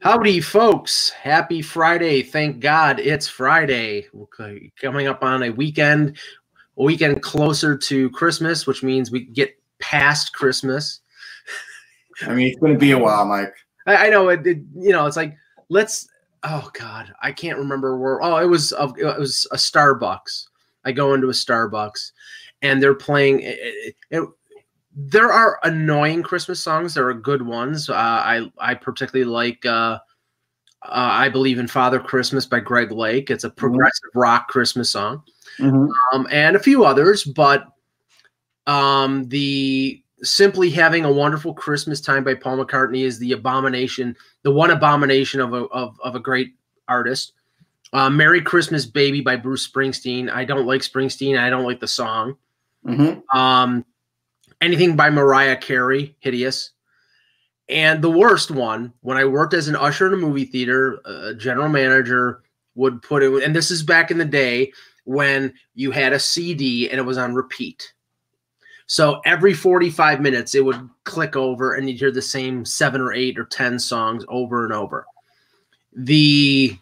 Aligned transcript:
Howdy, 0.00 0.40
folks. 0.40 1.10
Happy 1.10 1.60
Friday. 1.60 2.22
Thank 2.22 2.60
God 2.60 3.00
it's 3.00 3.26
Friday. 3.26 4.06
Coming 4.80 5.08
up 5.08 5.24
on 5.24 5.42
a 5.42 5.50
weekend, 5.50 6.16
a 6.76 6.84
weekend 6.84 7.20
closer 7.20 7.76
to 7.76 8.08
Christmas, 8.10 8.64
which 8.64 8.84
means 8.84 9.10
we 9.10 9.24
get 9.24 9.60
past 9.80 10.32
Christmas. 10.32 11.00
I 12.22 12.32
mean, 12.32 12.46
it's 12.46 12.60
going 12.60 12.74
to 12.74 12.78
be 12.78 12.92
a 12.92 12.98
while, 12.98 13.24
Mike. 13.24 13.52
I, 13.88 14.06
I 14.06 14.08
know 14.08 14.28
it, 14.28 14.46
it. 14.46 14.58
You 14.76 14.90
know, 14.90 15.06
it's 15.06 15.16
like 15.16 15.36
let's. 15.68 16.08
Oh 16.44 16.70
God, 16.74 17.12
I 17.20 17.32
can't 17.32 17.58
remember 17.58 17.98
where. 17.98 18.22
Oh, 18.22 18.36
it 18.36 18.46
was 18.46 18.70
a, 18.70 18.92
it 18.96 19.18
was 19.18 19.48
a 19.50 19.56
Starbucks. 19.56 20.44
I 20.84 20.92
go 20.92 21.14
into 21.14 21.28
a 21.28 21.32
Starbucks, 21.32 22.12
and 22.62 22.80
they're 22.80 22.94
playing. 22.94 23.40
It, 23.42 23.96
there 25.00 25.32
are 25.32 25.60
annoying 25.62 26.24
Christmas 26.24 26.58
songs. 26.58 26.94
There 26.94 27.06
are 27.08 27.14
good 27.14 27.42
ones. 27.42 27.88
Uh, 27.88 27.94
I 27.94 28.50
I 28.58 28.74
particularly 28.74 29.30
like. 29.30 29.64
Uh, 29.64 29.98
uh, 30.82 31.10
I 31.12 31.28
believe 31.28 31.58
in 31.58 31.66
Father 31.66 31.98
Christmas 31.98 32.46
by 32.46 32.60
Greg 32.60 32.92
Lake. 32.92 33.30
It's 33.30 33.44
a 33.44 33.50
progressive 33.50 34.10
mm-hmm. 34.10 34.20
rock 34.20 34.48
Christmas 34.48 34.90
song, 34.90 35.22
mm-hmm. 35.58 35.86
um, 36.12 36.26
and 36.30 36.56
a 36.56 36.60
few 36.60 36.84
others. 36.84 37.24
But 37.24 37.66
um, 38.66 39.28
the 39.28 40.02
simply 40.22 40.70
having 40.70 41.04
a 41.04 41.12
wonderful 41.12 41.54
Christmas 41.54 42.00
time 42.00 42.24
by 42.24 42.34
Paul 42.34 42.64
McCartney 42.64 43.02
is 43.02 43.18
the 43.18 43.32
abomination, 43.32 44.16
the 44.42 44.52
one 44.52 44.70
abomination 44.70 45.40
of 45.40 45.52
a 45.52 45.64
of, 45.66 45.98
of 46.02 46.14
a 46.16 46.20
great 46.20 46.54
artist. 46.88 47.32
Uh, 47.92 48.10
Merry 48.10 48.40
Christmas 48.40 48.84
Baby 48.84 49.20
by 49.20 49.36
Bruce 49.36 49.68
Springsteen. 49.68 50.30
I 50.30 50.44
don't 50.44 50.66
like 50.66 50.82
Springsteen. 50.82 51.38
I 51.38 51.50
don't 51.50 51.64
like 51.64 51.80
the 51.80 51.88
song. 51.88 52.36
Mm-hmm. 52.86 53.36
Um, 53.36 53.84
anything 54.60 54.96
by 54.96 55.10
Mariah 55.10 55.56
Carey, 55.56 56.16
hideous. 56.20 56.70
And 57.68 58.02
the 58.02 58.10
worst 58.10 58.50
one, 58.50 58.92
when 59.00 59.18
I 59.18 59.24
worked 59.24 59.54
as 59.54 59.68
an 59.68 59.76
usher 59.76 60.06
in 60.06 60.14
a 60.14 60.16
movie 60.16 60.46
theater, 60.46 61.00
a 61.04 61.34
general 61.34 61.68
manager 61.68 62.42
would 62.74 63.02
put 63.02 63.22
it, 63.22 63.42
and 63.42 63.54
this 63.54 63.70
is 63.70 63.82
back 63.82 64.10
in 64.10 64.18
the 64.18 64.24
day 64.24 64.72
when 65.04 65.52
you 65.74 65.90
had 65.90 66.12
a 66.12 66.18
CD 66.18 66.88
and 66.88 66.98
it 66.98 67.04
was 67.04 67.18
on 67.18 67.34
repeat. 67.34 67.92
So 68.86 69.20
every 69.26 69.52
45 69.52 70.20
minutes, 70.20 70.54
it 70.54 70.64
would 70.64 70.88
click 71.04 71.36
over 71.36 71.74
and 71.74 71.88
you'd 71.88 71.98
hear 71.98 72.10
the 72.10 72.22
same 72.22 72.64
seven 72.64 73.02
or 73.02 73.12
eight 73.12 73.38
or 73.38 73.44
10 73.44 73.78
songs 73.78 74.24
over 74.28 74.64
and 74.64 74.72
over. 74.72 75.06
The 75.94 76.78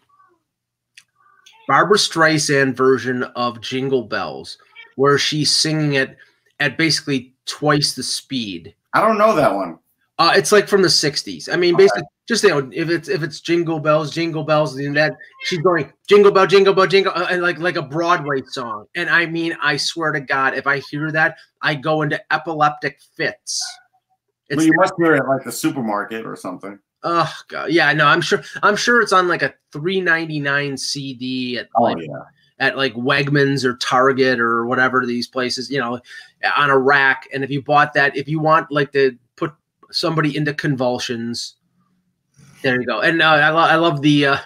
Barbra 1.67 1.97
Streisand 1.97 2.75
version 2.75 3.23
of 3.23 3.59
Jingle 3.59 4.03
Bells, 4.03 4.57
where 4.95 5.17
she's 5.17 5.51
singing 5.51 5.93
it 5.93 6.15
at 6.61 6.77
basically 6.77 7.33
twice 7.47 7.95
the 7.95 8.03
speed. 8.03 8.75
I 8.93 9.01
don't 9.01 9.17
know 9.17 9.35
that 9.35 9.53
one. 9.53 9.79
Uh, 10.19 10.33
it's 10.35 10.51
like 10.51 10.67
from 10.67 10.81
the 10.81 10.87
'60s. 10.87 11.51
I 11.51 11.55
mean, 11.57 11.77
basically, 11.77 12.03
just 12.27 12.43
you 12.43 12.49
know, 12.49 12.69
if 12.73 12.89
it's 12.89 13.07
if 13.07 13.21
it's 13.21 13.39
Jingle 13.39 13.79
Bells, 13.79 14.11
Jingle 14.11 14.43
Bells, 14.43 14.75
and 14.77 14.97
that 14.97 15.15
she's 15.43 15.59
going 15.59 15.91
Jingle 16.09 16.31
Bell, 16.31 16.47
Jingle 16.47 16.73
Bell, 16.73 16.87
Jingle, 16.87 17.13
uh, 17.15 17.27
and 17.29 17.43
like 17.43 17.59
like 17.59 17.75
a 17.75 17.83
Broadway 17.83 18.41
song. 18.47 18.87
And 18.95 19.09
I 19.09 19.27
mean, 19.27 19.55
I 19.61 19.77
swear 19.77 20.11
to 20.11 20.19
God, 20.19 20.55
if 20.55 20.65
I 20.65 20.79
hear 20.79 21.11
that, 21.11 21.37
I 21.61 21.75
go 21.75 22.01
into 22.01 22.19
epileptic 22.33 22.99
fits. 23.15 23.63
It's 24.49 24.57
well, 24.57 24.65
you 24.65 24.73
must 24.75 24.93
hear 24.97 25.15
it 25.15 25.27
like 25.27 25.43
the 25.43 25.51
supermarket 25.51 26.25
or 26.25 26.35
something. 26.35 26.79
Oh 27.03 27.31
god, 27.47 27.71
yeah, 27.71 27.93
no, 27.93 28.05
I'm 28.05 28.21
sure. 28.21 28.43
I'm 28.63 28.75
sure 28.75 29.01
it's 29.01 29.13
on 29.13 29.27
like 29.27 29.43
a 29.43 29.53
3.99 29.71 30.79
CD 30.79 31.59
at 31.59 31.69
oh, 31.75 31.83
like 31.83 31.97
yeah. 31.99 32.23
at 32.59 32.75
like 32.75 32.93
Wegmans 32.95 33.63
or 33.63 33.77
Target 33.77 34.39
or 34.39 34.65
whatever 34.65 35.05
these 35.05 35.27
places, 35.27 35.69
you 35.69 35.79
know, 35.79 35.99
on 36.55 36.69
a 36.69 36.77
rack. 36.77 37.27
And 37.33 37.43
if 37.43 37.49
you 37.49 37.61
bought 37.61 37.93
that, 37.93 38.15
if 38.15 38.27
you 38.27 38.39
want 38.39 38.71
like 38.71 38.91
to 38.93 39.17
put 39.35 39.53
somebody 39.91 40.35
into 40.35 40.53
convulsions, 40.53 41.55
there 42.63 42.79
you 42.79 42.87
go. 42.87 43.01
And 43.01 43.21
uh, 43.21 43.25
I, 43.25 43.49
lo- 43.49 43.59
I 43.59 43.75
love 43.75 44.01
the 44.01 44.25
uh, 44.27 44.37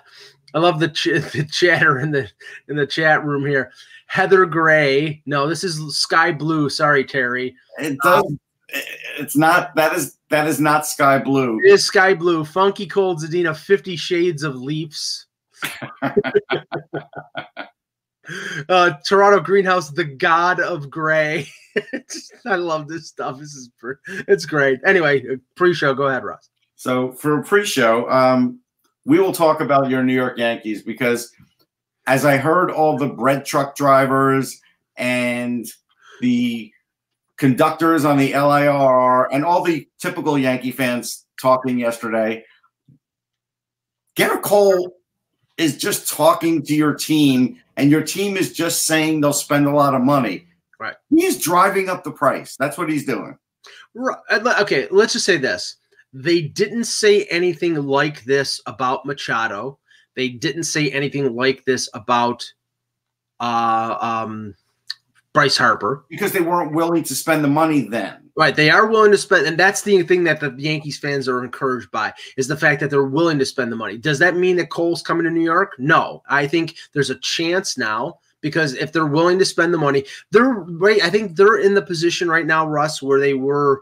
I 0.54 0.60
love 0.60 0.80
the 0.80 0.90
ch- 0.90 1.06
the 1.34 1.48
chatter 1.50 2.00
in 2.00 2.12
the 2.12 2.30
in 2.68 2.76
the 2.76 2.88
chat 2.88 3.24
room 3.24 3.46
here. 3.46 3.72
Heather 4.08 4.46
Gray. 4.46 5.22
No, 5.26 5.48
this 5.48 5.64
is 5.64 5.96
Sky 5.96 6.32
Blue. 6.32 6.70
Sorry, 6.70 7.06
Terry. 7.06 7.56
It 7.80 7.98
does. 8.04 8.24
Um, 8.26 8.40
it's 9.18 9.38
not. 9.38 9.76
That 9.76 9.94
is 9.94 10.18
that 10.30 10.48
is 10.48 10.60
not 10.60 10.86
Sky 10.86 11.20
Blue. 11.20 11.60
It 11.64 11.72
is 11.72 11.86
Sky 11.86 12.14
Blue. 12.14 12.44
Funky 12.44 12.88
Cold 12.88 13.22
Zadina. 13.22 13.56
Fifty 13.56 13.96
Shades 13.96 14.44
of 14.44 14.56
Leaps. 14.56 15.28
uh, 18.70 18.94
Toronto 19.06 19.40
Greenhouse, 19.40 19.90
the 19.90 20.04
God 20.04 20.60
of 20.60 20.90
Gray. 20.90 21.48
I 22.46 22.56
love 22.56 22.88
this 22.88 23.08
stuff. 23.08 23.40
This 23.40 23.54
is 23.54 23.70
it's 24.28 24.46
great. 24.46 24.80
Anyway, 24.86 25.24
pre-show. 25.56 25.94
Go 25.94 26.08
ahead, 26.08 26.24
Russ. 26.24 26.50
So 26.76 27.12
for 27.12 27.44
pre-show, 27.44 28.10
um, 28.10 28.60
we 29.06 29.20
will 29.20 29.32
talk 29.32 29.62
about 29.62 29.90
your 29.90 30.04
New 30.04 30.14
York 30.14 30.38
Yankees 30.38 30.82
because, 30.82 31.32
as 32.08 32.26
I 32.26 32.38
heard 32.38 32.72
all 32.72 32.98
the 32.98 33.08
bread 33.08 33.46
truck 33.46 33.76
drivers 33.76 34.62
and 34.98 35.66
the 36.22 36.72
conductors 37.38 38.06
on 38.06 38.18
the 38.18 38.34
LIRR 38.34 39.28
and 39.32 39.46
all 39.46 39.64
the 39.64 39.88
typical 40.00 40.38
Yankee 40.38 40.72
fans 40.72 41.26
talking 41.40 41.80
yesterday, 41.80 42.44
Gerrit 44.16 44.42
Cole 44.42 44.96
is 45.58 45.78
just 45.78 46.10
talking 46.10 46.64
to 46.64 46.76
your 46.76 46.94
team, 46.94 47.61
and 47.78 47.92
your 47.92 48.04
team 48.04 48.38
is 48.38 48.54
just 48.54 48.84
saying 48.88 49.22
they'll 49.22 49.34
spend 49.34 49.66
a 49.66 49.72
lot 49.72 49.96
of 49.96 50.02
money. 50.02 50.48
Right. 50.80 50.96
He's 51.10 51.42
driving 51.42 51.90
up 51.90 52.04
the 52.04 52.12
price. 52.12 52.56
That's 52.58 52.78
what 52.78 52.90
he's 52.90 53.06
doing. 53.06 53.38
Right. 53.94 54.18
Okay, 54.62 54.88
let's 54.90 55.14
just 55.14 55.26
say 55.26 55.38
this. 55.38 55.78
They 56.14 56.42
didn't 56.42 56.86
say 56.86 57.26
anything 57.26 57.76
like 57.76 58.24
this 58.24 58.62
about 58.66 59.06
Machado. 59.06 59.80
They 60.16 60.30
didn't 60.30 60.64
say 60.64 60.90
anything 60.92 61.36
like 61.36 61.64
this 61.66 61.90
about 61.94 62.46
uh, 63.40 63.98
um, 64.02 64.56
Bryce 65.34 65.58
Harper 65.58 66.06
because 66.10 66.34
they 66.34 66.42
weren't 66.42 66.74
willing 66.74 67.04
to 67.04 67.16
spend 67.16 67.44
the 67.44 67.50
money 67.50 67.82
then. 67.82 68.30
Right, 68.36 68.56
they 68.56 68.70
are 68.70 68.88
willing 68.88 69.12
to 69.12 69.18
spend, 69.18 69.46
and 69.46 69.58
that's 69.58 69.82
the 69.82 70.04
thing 70.04 70.24
that 70.24 70.40
the 70.40 70.54
Yankees 70.58 70.98
fans 70.98 71.28
are 71.28 71.44
encouraged 71.44 71.92
by 71.92 72.14
is 72.38 72.48
the 72.48 72.58
fact 72.58 72.80
that 72.80 72.90
they're 72.90 73.04
willing 73.04 73.38
to 73.40 73.46
spend 73.46 73.72
the 73.72 73.76
money. 73.76 73.98
Does 73.98 74.20
that 74.20 74.38
mean 74.38 74.56
that 74.58 74.70
Cole's 74.70 75.02
coming 75.02 75.26
to 75.26 75.30
New 75.30 75.44
York? 75.44 75.74
No, 75.78 76.24
I 76.30 76.48
think 76.48 76.76
there's 76.94 77.10
a 77.10 77.20
chance 77.20 77.78
now 77.78 78.20
because 78.40 78.74
if 78.76 78.92
they're 78.94 79.06
willing 79.06 79.38
to 79.40 79.46
spend 79.46 79.74
the 79.74 79.78
money, 79.78 80.06
they're 80.32 80.50
right. 80.50 81.02
I 81.02 81.10
think 81.10 81.36
they're 81.36 81.60
in 81.60 81.76
the 81.76 81.82
position 81.82 82.30
right 82.30 82.46
now, 82.46 82.66
Russ, 82.66 83.02
where 83.02 83.20
they 83.20 83.34
were 83.34 83.82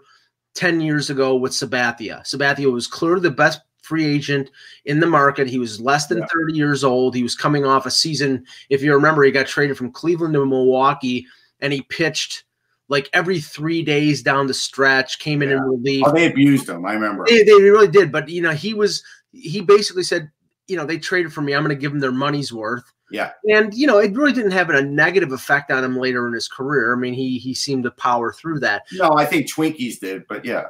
10 0.56 0.82
years 0.82 1.10
ago 1.10 1.36
with 1.36 1.52
Sabathia. 1.52 2.22
Sabathia 2.24 2.72
was 2.72 2.88
clearly 2.88 3.22
the 3.22 3.32
best 3.32 3.62
free 3.82 4.06
agent 4.06 4.50
in 4.86 5.00
the 5.00 5.08
market. 5.08 5.48
He 5.48 5.60
was 5.60 5.82
less 5.82 6.08
than 6.08 6.20
yeah. 6.20 6.28
30 6.32 6.54
years 6.54 6.84
old. 6.84 7.16
He 7.16 7.24
was 7.24 7.36
coming 7.36 7.66
off 7.66 7.86
a 7.86 7.92
season. 7.92 8.46
If 8.70 8.84
you 8.84 8.94
remember, 8.94 9.24
he 9.24 9.32
got 9.32 9.48
traded 9.48 9.78
from 9.78 9.92
Cleveland 9.92 10.34
to 10.34 10.46
Milwaukee 10.46 11.26
and 11.60 11.74
he 11.74 11.82
pitched 11.84 12.44
like 12.88 13.10
every 13.14 13.40
three 13.40 13.84
days 13.84 14.24
down 14.24 14.48
the 14.48 14.54
stretch, 14.54 15.20
came 15.20 15.42
in 15.42 15.50
yeah. 15.50 15.58
in 15.58 15.62
relief. 15.62 16.04
Oh, 16.06 16.12
they 16.12 16.26
abused 16.26 16.68
him. 16.68 16.86
I 16.86 16.94
remember. 16.94 17.26
They, 17.28 17.44
they 17.44 17.54
really 17.54 17.88
did. 17.88 18.12
But, 18.12 18.30
you 18.30 18.42
know, 18.42 18.52
he 18.52 18.74
was, 18.74 19.04
he 19.32 19.62
basically 19.62 20.04
said, 20.04 20.32
you 20.68 20.76
know, 20.76 20.86
they 20.86 20.98
traded 20.98 21.32
for 21.32 21.42
me. 21.42 21.54
I'm 21.54 21.64
going 21.64 21.76
to 21.76 21.80
give 21.80 21.92
them 21.92 22.00
their 22.00 22.12
money's 22.12 22.52
worth. 22.52 22.84
Yeah. 23.12 23.32
And 23.50 23.74
you 23.74 23.88
know, 23.88 23.98
it 23.98 24.16
really 24.16 24.34
didn't 24.34 24.52
have 24.52 24.70
a 24.70 24.84
negative 24.84 25.32
effect 25.32 25.72
on 25.72 25.84
him 25.84 25.98
later 25.98 26.28
in 26.28 26.34
his 26.34 26.48
career. 26.48 26.94
I 26.94 27.00
mean, 27.00 27.14
he 27.14 27.40
he 27.40 27.54
seemed 27.56 27.84
to 27.86 27.92
power 27.92 28.32
through 28.32 28.60
that. 28.60 28.84
No, 28.94 29.14
I 29.18 29.26
think 29.26 29.52
Twinkies 29.52 30.00
did, 30.00 30.28
but 30.28 30.46
yeah. 30.46 30.66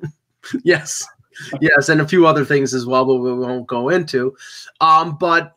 yes. 0.64 1.04
yes, 1.60 1.88
and 1.88 2.00
a 2.00 2.08
few 2.08 2.26
other 2.26 2.44
things 2.44 2.74
as 2.74 2.86
well, 2.86 3.04
but 3.04 3.16
we 3.16 3.32
won't 3.32 3.66
go 3.66 3.88
into. 3.88 4.36
Um, 4.80 5.16
but 5.18 5.56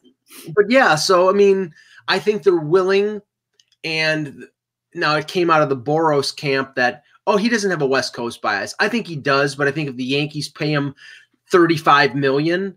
but 0.56 0.66
yeah, 0.70 0.96
so 0.96 1.30
I 1.30 1.34
mean, 1.34 1.74
I 2.08 2.20
think 2.20 2.44
they're 2.44 2.56
willing 2.56 3.22
and 3.84 4.46
now 4.96 5.16
it 5.16 5.28
came 5.28 5.50
out 5.50 5.62
of 5.62 5.70
the 5.70 5.78
Boras 5.78 6.36
camp 6.36 6.76
that 6.76 7.04
oh, 7.26 7.38
he 7.38 7.50
doesn't 7.50 7.72
have 7.72 7.82
a 7.82 7.88
West 7.88 8.14
Coast 8.14 8.42
bias. 8.42 8.76
I 8.80 8.90
think 8.90 9.08
he 9.08 9.16
does, 9.16 9.56
but 9.56 9.68
I 9.68 9.72
think 9.72 9.90
if 9.90 9.96
the 9.96 10.04
Yankees 10.04 10.50
pay 10.50 10.72
him 10.72 10.94
35 11.52 12.16
million, 12.16 12.76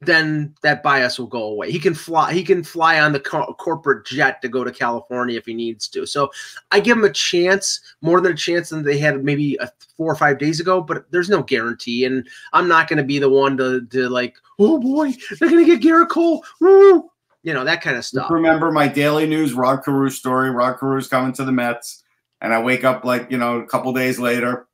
then 0.00 0.54
that 0.62 0.82
bias 0.82 1.18
will 1.18 1.26
go 1.26 1.42
away. 1.42 1.70
He 1.72 1.78
can 1.78 1.94
fly. 1.94 2.32
He 2.32 2.44
can 2.44 2.62
fly 2.62 3.00
on 3.00 3.12
the 3.12 3.20
co- 3.20 3.52
corporate 3.54 4.06
jet 4.06 4.40
to 4.42 4.48
go 4.48 4.62
to 4.62 4.70
California 4.70 5.36
if 5.36 5.46
he 5.46 5.54
needs 5.54 5.88
to. 5.88 6.06
So 6.06 6.30
I 6.70 6.78
give 6.78 6.96
him 6.96 7.04
a 7.04 7.12
chance, 7.12 7.80
more 8.00 8.20
than 8.20 8.32
a 8.32 8.36
chance 8.36 8.68
than 8.68 8.84
they 8.84 8.98
had 8.98 9.24
maybe 9.24 9.56
a, 9.60 9.68
four 9.96 10.12
or 10.12 10.16
five 10.16 10.38
days 10.38 10.60
ago. 10.60 10.80
But 10.80 11.10
there's 11.10 11.28
no 11.28 11.42
guarantee, 11.42 12.04
and 12.04 12.26
I'm 12.52 12.68
not 12.68 12.88
going 12.88 12.98
to 12.98 13.02
be 13.02 13.18
the 13.18 13.28
one 13.28 13.56
to 13.56 13.84
to 13.86 14.08
like, 14.08 14.36
oh 14.60 14.78
boy, 14.78 15.12
they're 15.40 15.50
going 15.50 15.64
to 15.66 15.76
get 15.76 15.82
Gerrit 15.82 16.10
Cole, 16.10 16.44
Woo! 16.60 17.10
You 17.48 17.54
know 17.54 17.64
that 17.64 17.80
kind 17.80 17.96
of 17.96 18.04
stuff. 18.04 18.30
Remember 18.30 18.70
my 18.70 18.86
daily 18.86 19.26
news 19.26 19.54
Rod 19.54 19.82
Carew 19.82 20.10
story. 20.10 20.50
Rod 20.50 20.78
Carew's 20.78 21.08
coming 21.08 21.32
to 21.32 21.44
the 21.46 21.52
Mets, 21.52 22.04
and 22.42 22.52
I 22.52 22.60
wake 22.60 22.84
up 22.84 23.06
like 23.06 23.30
you 23.30 23.38
know 23.38 23.60
a 23.60 23.66
couple 23.66 23.90
days 23.94 24.18
later, 24.18 24.68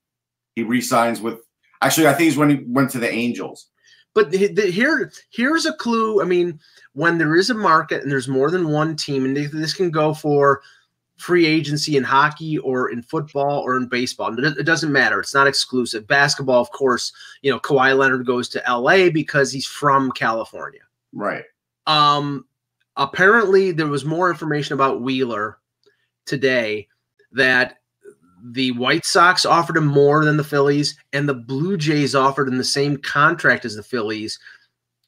he 0.56 0.64
resigns 0.64 1.20
with. 1.20 1.38
Actually, 1.82 2.08
I 2.08 2.14
think 2.14 2.30
he's 2.30 2.36
when 2.36 2.50
he 2.50 2.64
went 2.66 2.90
to 2.90 2.98
the 2.98 3.08
Angels. 3.08 3.68
But 4.12 4.32
the, 4.32 4.48
the, 4.48 4.62
here, 4.62 5.12
here's 5.30 5.66
a 5.66 5.72
clue. 5.74 6.20
I 6.20 6.24
mean, 6.24 6.58
when 6.94 7.16
there 7.16 7.36
is 7.36 7.50
a 7.50 7.54
market 7.54 8.02
and 8.02 8.10
there's 8.10 8.26
more 8.26 8.50
than 8.50 8.70
one 8.70 8.96
team, 8.96 9.24
and 9.24 9.36
this 9.36 9.74
can 9.74 9.90
go 9.90 10.12
for 10.12 10.60
free 11.16 11.46
agency 11.46 11.96
in 11.96 12.02
hockey 12.02 12.58
or 12.58 12.90
in 12.90 13.02
football 13.02 13.60
or 13.60 13.76
in 13.76 13.86
baseball. 13.86 14.36
It 14.36 14.64
doesn't 14.64 14.90
matter. 14.90 15.20
It's 15.20 15.34
not 15.34 15.46
exclusive. 15.46 16.08
Basketball, 16.08 16.60
of 16.60 16.72
course, 16.72 17.12
you 17.42 17.52
know, 17.52 17.60
Kawhi 17.60 17.96
Leonard 17.96 18.26
goes 18.26 18.48
to 18.50 18.62
LA 18.68 19.10
because 19.10 19.52
he's 19.52 19.66
from 19.66 20.10
California. 20.12 20.80
Right. 21.12 21.44
Um, 21.86 22.46
apparently 22.96 23.72
there 23.72 23.86
was 23.86 24.04
more 24.04 24.30
information 24.30 24.74
about 24.74 25.02
Wheeler 25.02 25.58
today 26.26 26.88
that 27.32 27.78
the 28.42 28.72
White 28.72 29.04
Sox 29.04 29.46
offered 29.46 29.76
him 29.76 29.86
more 29.86 30.24
than 30.24 30.36
the 30.36 30.44
Phillies, 30.44 30.96
and 31.12 31.28
the 31.28 31.34
Blue 31.34 31.76
Jays 31.76 32.14
offered 32.14 32.48
him 32.48 32.58
the 32.58 32.64
same 32.64 32.98
contract 32.98 33.64
as 33.64 33.74
the 33.74 33.82
Phillies. 33.82 34.38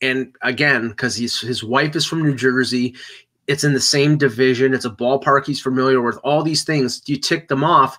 And 0.01 0.35
again, 0.43 0.89
because 0.89 1.17
his 1.17 1.63
wife 1.63 1.95
is 1.97 2.07
from 2.07 2.23
New 2.23 2.35
Jersey, 2.35 2.95
it's 3.47 3.65
in 3.65 3.75
the 3.75 3.81
same 3.81 4.17
division. 4.17 4.75
It's 4.75 4.85
a 4.85 4.91
ballpark 4.91 5.47
he's 5.47 5.61
familiar 5.61 6.01
with. 6.01 6.19
All 6.25 6.43
these 6.43 6.65
things, 6.65 7.03
you 7.07 7.19
tick 7.19 7.49
them 7.49 7.63
off. 7.63 7.99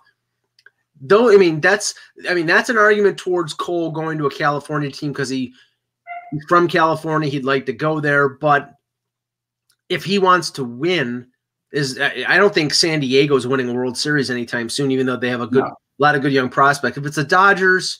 Though, 0.99 1.31
I 1.31 1.37
mean, 1.37 1.61
that's 1.61 1.93
I 2.27 2.33
mean 2.33 2.47
that's 2.47 2.69
an 2.69 2.77
argument 2.77 3.17
towards 3.17 3.53
Cole 3.53 3.91
going 3.91 4.17
to 4.17 4.25
a 4.25 4.33
California 4.33 4.91
team 4.91 5.11
because 5.11 5.29
he 5.29 5.53
he's 6.31 6.43
from 6.49 6.67
California. 6.67 7.29
He'd 7.29 7.45
like 7.45 7.67
to 7.67 7.73
go 7.73 7.99
there, 7.99 8.29
but 8.29 8.76
if 9.89 10.03
he 10.03 10.19
wants 10.19 10.51
to 10.51 10.63
win, 10.63 11.27
is 11.71 11.99
I 11.99 12.37
don't 12.37 12.53
think 12.53 12.73
San 12.73 12.99
Diego's 12.99 13.47
winning 13.47 13.69
a 13.69 13.73
World 13.73 13.97
Series 13.97 14.29
anytime 14.31 14.69
soon, 14.69 14.91
even 14.91 15.05
though 15.05 15.17
they 15.17 15.29
have 15.29 15.41
a 15.41 15.47
good 15.47 15.63
no. 15.63 15.75
lot 15.99 16.15
of 16.15 16.21
good 16.21 16.31
young 16.31 16.49
prospects. 16.49 16.97
If 16.97 17.05
it's 17.05 17.17
the 17.17 17.23
Dodgers, 17.23 17.99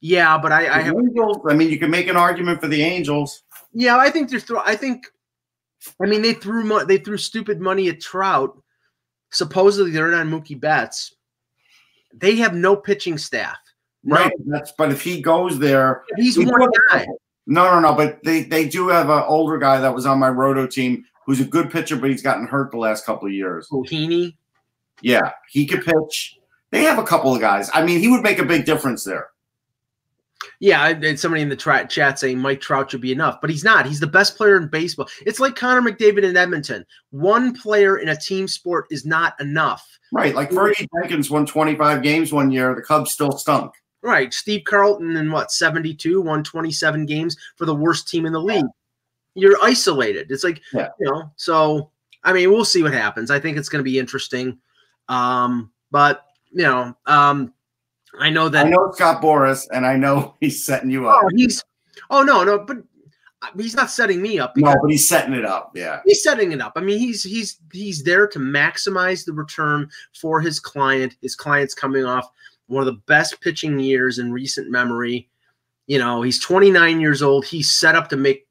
yeah, 0.00 0.38
but 0.38 0.52
I, 0.52 0.68
I 0.68 0.82
have. 0.82 0.94
Angels, 0.94 1.38
I 1.48 1.54
mean, 1.54 1.70
you 1.70 1.78
can 1.78 1.90
make 1.90 2.08
an 2.08 2.16
argument 2.16 2.60
for 2.60 2.68
the 2.68 2.82
Angels. 2.82 3.42
Yeah, 3.72 3.96
I 3.96 4.10
think 4.10 4.30
they're. 4.30 4.40
Th- 4.40 4.60
I 4.64 4.76
think. 4.76 5.06
I 6.00 6.06
mean, 6.06 6.22
they 6.22 6.34
threw 6.34 6.64
mo- 6.64 6.84
they 6.84 6.98
threw 6.98 7.16
stupid 7.16 7.60
money 7.60 7.88
at 7.88 8.00
Trout. 8.00 8.60
Supposedly, 9.30 9.90
they're 9.90 10.14
on 10.14 10.30
Mookie 10.30 10.60
Betts. 10.60 11.14
They 12.14 12.36
have 12.36 12.54
no 12.54 12.76
pitching 12.76 13.16
staff. 13.16 13.56
Right. 14.04 14.32
No. 14.44 14.58
That's 14.58 14.72
but 14.72 14.92
if 14.92 15.02
he 15.02 15.22
goes 15.22 15.58
there, 15.58 16.04
he's 16.16 16.38
one 16.38 16.70
guy. 16.90 17.06
No, 17.46 17.64
no, 17.72 17.80
no. 17.80 17.94
But 17.94 18.22
they 18.22 18.42
they 18.42 18.68
do 18.68 18.88
have 18.88 19.08
an 19.08 19.24
older 19.26 19.58
guy 19.58 19.80
that 19.80 19.94
was 19.94 20.06
on 20.06 20.18
my 20.18 20.28
roto 20.28 20.66
team 20.66 21.04
who's 21.26 21.40
a 21.40 21.44
good 21.44 21.70
pitcher, 21.70 21.96
but 21.96 22.10
he's 22.10 22.22
gotten 22.22 22.46
hurt 22.46 22.70
the 22.70 22.78
last 22.78 23.06
couple 23.06 23.28
of 23.28 23.34
years. 23.34 23.68
Heaney? 23.70 24.36
Yeah, 25.00 25.32
he 25.50 25.66
could 25.66 25.84
pitch. 25.84 26.38
They 26.70 26.82
have 26.82 26.98
a 26.98 27.04
couple 27.04 27.34
of 27.34 27.40
guys. 27.40 27.70
I 27.74 27.84
mean, 27.84 28.00
he 28.00 28.08
would 28.08 28.22
make 28.22 28.38
a 28.38 28.44
big 28.44 28.64
difference 28.64 29.04
there. 29.04 29.28
Yeah, 30.58 30.88
and 30.88 31.18
somebody 31.18 31.42
in 31.42 31.48
the 31.48 31.56
tra- 31.56 31.86
chat 31.86 32.18
saying 32.18 32.38
Mike 32.38 32.60
Trout 32.60 32.90
should 32.90 33.00
be 33.00 33.12
enough, 33.12 33.40
but 33.40 33.50
he's 33.50 33.64
not. 33.64 33.86
He's 33.86 34.00
the 34.00 34.06
best 34.06 34.36
player 34.36 34.56
in 34.56 34.68
baseball. 34.68 35.08
It's 35.24 35.38
like 35.38 35.56
Connor 35.56 35.82
McDavid 35.82 36.24
in 36.24 36.36
Edmonton. 36.36 36.84
One 37.10 37.54
player 37.54 37.98
in 37.98 38.08
a 38.08 38.16
team 38.16 38.48
sport 38.48 38.86
is 38.90 39.04
not 39.04 39.40
enough. 39.40 39.86
Right, 40.12 40.34
like 40.34 40.50
Fergie 40.50 40.86
Jenkins 41.00 41.30
won 41.30 41.46
25 41.46 42.02
games 42.02 42.32
one 42.32 42.50
year. 42.50 42.74
The 42.74 42.82
Cubs 42.82 43.12
still 43.12 43.32
stunk. 43.32 43.72
Right, 44.02 44.34
Steve 44.34 44.62
Carlton 44.64 45.16
in 45.16 45.30
what 45.30 45.52
72 45.52 46.20
won 46.20 46.42
27 46.42 47.06
games 47.06 47.36
for 47.56 47.66
the 47.66 47.74
worst 47.74 48.08
team 48.08 48.26
in 48.26 48.32
the 48.32 48.40
league 48.40 48.66
you're 49.34 49.56
isolated. 49.62 50.30
It's 50.30 50.44
like 50.44 50.60
yeah. 50.72 50.88
you 50.98 51.10
know. 51.10 51.30
So 51.36 51.90
I 52.24 52.32
mean, 52.32 52.50
we'll 52.50 52.64
see 52.64 52.82
what 52.82 52.92
happens. 52.92 53.30
I 53.30 53.40
think 53.40 53.56
it's 53.56 53.68
going 53.68 53.80
to 53.80 53.90
be 53.90 53.98
interesting. 53.98 54.58
Um, 55.08 55.70
but 55.90 56.24
you 56.52 56.62
know, 56.62 56.96
um, 57.06 57.52
I 58.18 58.30
know 58.30 58.48
that 58.48 58.66
I 58.66 58.68
know 58.68 58.90
Scott 58.92 59.22
Boras, 59.22 59.66
and 59.72 59.86
I 59.86 59.96
know 59.96 60.34
he's 60.40 60.64
setting 60.64 60.90
you 60.90 61.08
up. 61.08 61.22
Oh, 61.24 61.30
he's 61.34 61.62
oh 62.10 62.22
no, 62.22 62.44
no, 62.44 62.58
but 62.58 62.78
he's 63.56 63.74
not 63.74 63.90
setting 63.90 64.22
me 64.22 64.38
up. 64.38 64.56
No, 64.56 64.74
but 64.80 64.90
he's 64.90 65.08
setting 65.08 65.34
it 65.34 65.44
up. 65.44 65.72
Yeah, 65.74 66.00
he's 66.04 66.22
setting 66.22 66.52
it 66.52 66.60
up. 66.60 66.72
I 66.76 66.80
mean, 66.80 66.98
he's 66.98 67.22
he's 67.22 67.58
he's 67.72 68.02
there 68.02 68.26
to 68.28 68.38
maximize 68.38 69.24
the 69.24 69.32
return 69.32 69.90
for 70.14 70.40
his 70.40 70.60
client. 70.60 71.16
His 71.22 71.34
client's 71.34 71.74
coming 71.74 72.04
off 72.04 72.30
one 72.66 72.80
of 72.80 72.86
the 72.86 73.00
best 73.06 73.40
pitching 73.40 73.78
years 73.78 74.18
in 74.18 74.32
recent 74.32 74.70
memory. 74.70 75.28
You 75.86 75.98
know, 75.98 76.22
he's 76.22 76.38
29 76.38 77.00
years 77.00 77.22
old. 77.22 77.44
He's 77.44 77.74
set 77.74 77.96
up 77.96 78.08
to 78.10 78.16
make 78.16 78.46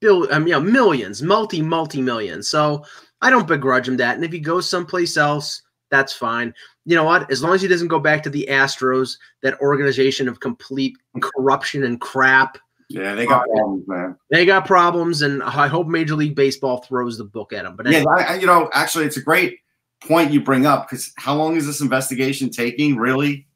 bill, 0.00 0.32
um, 0.32 0.46
you 0.46 0.52
know, 0.52 0.60
millions, 0.60 1.22
multi, 1.22 1.62
multi 1.62 2.00
millions. 2.00 2.48
So 2.48 2.84
I 3.20 3.30
don't 3.30 3.48
begrudge 3.48 3.88
him 3.88 3.96
that. 3.98 4.16
And 4.16 4.24
if 4.24 4.32
he 4.32 4.38
goes 4.38 4.68
someplace 4.68 5.16
else, 5.16 5.62
that's 5.90 6.12
fine. 6.12 6.54
You 6.84 6.96
know 6.96 7.04
what? 7.04 7.30
As 7.30 7.42
long 7.42 7.54
as 7.54 7.62
he 7.62 7.68
doesn't 7.68 7.88
go 7.88 7.98
back 7.98 8.22
to 8.22 8.30
the 8.30 8.46
Astros, 8.50 9.16
that 9.42 9.60
organization 9.60 10.28
of 10.28 10.40
complete 10.40 10.96
corruption 11.20 11.84
and 11.84 12.00
crap. 12.00 12.58
Yeah, 12.88 13.14
they 13.14 13.26
got 13.26 13.42
uh, 13.42 13.52
problems, 13.54 13.88
man. 13.88 14.16
They 14.30 14.46
got 14.46 14.66
problems, 14.66 15.22
and 15.22 15.42
I 15.42 15.66
hope 15.66 15.86
Major 15.86 16.14
League 16.14 16.34
Baseball 16.34 16.78
throws 16.78 17.18
the 17.18 17.24
book 17.24 17.52
at 17.52 17.66
him. 17.66 17.76
But 17.76 17.86
anyway. 17.86 18.04
yeah, 18.18 18.24
I, 18.28 18.34
you 18.36 18.46
know, 18.46 18.70
actually, 18.72 19.04
it's 19.04 19.18
a 19.18 19.22
great 19.22 19.58
point 20.02 20.32
you 20.32 20.40
bring 20.40 20.64
up 20.64 20.88
because 20.88 21.12
how 21.18 21.34
long 21.34 21.56
is 21.56 21.66
this 21.66 21.82
investigation 21.82 22.48
taking? 22.48 22.96
Really? 22.96 23.46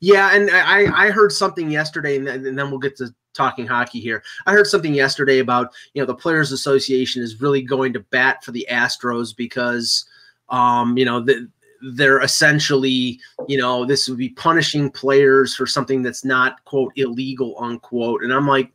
Yeah, 0.00 0.34
and 0.34 0.50
I 0.50 1.06
I 1.06 1.10
heard 1.10 1.32
something 1.32 1.70
yesterday, 1.70 2.16
and 2.16 2.58
then 2.58 2.70
we'll 2.70 2.78
get 2.78 2.96
to 2.96 3.14
talking 3.34 3.66
hockey 3.66 4.00
here. 4.00 4.22
I 4.46 4.52
heard 4.52 4.66
something 4.66 4.94
yesterday 4.94 5.38
about 5.38 5.72
you 5.94 6.02
know 6.02 6.06
the 6.06 6.14
Players 6.14 6.52
Association 6.52 7.22
is 7.22 7.40
really 7.40 7.62
going 7.62 7.92
to 7.92 8.00
bat 8.00 8.44
for 8.44 8.52
the 8.52 8.66
Astros 8.70 9.36
because 9.36 10.04
um, 10.48 10.96
you 10.98 11.04
know 11.04 11.20
the, 11.20 11.48
they're 11.92 12.20
essentially 12.20 13.20
you 13.46 13.58
know 13.58 13.84
this 13.84 14.08
would 14.08 14.18
be 14.18 14.30
punishing 14.30 14.90
players 14.90 15.54
for 15.54 15.66
something 15.66 16.02
that's 16.02 16.24
not 16.24 16.64
quote 16.64 16.92
illegal 16.96 17.54
unquote. 17.58 18.22
And 18.22 18.32
I'm 18.32 18.46
like, 18.46 18.72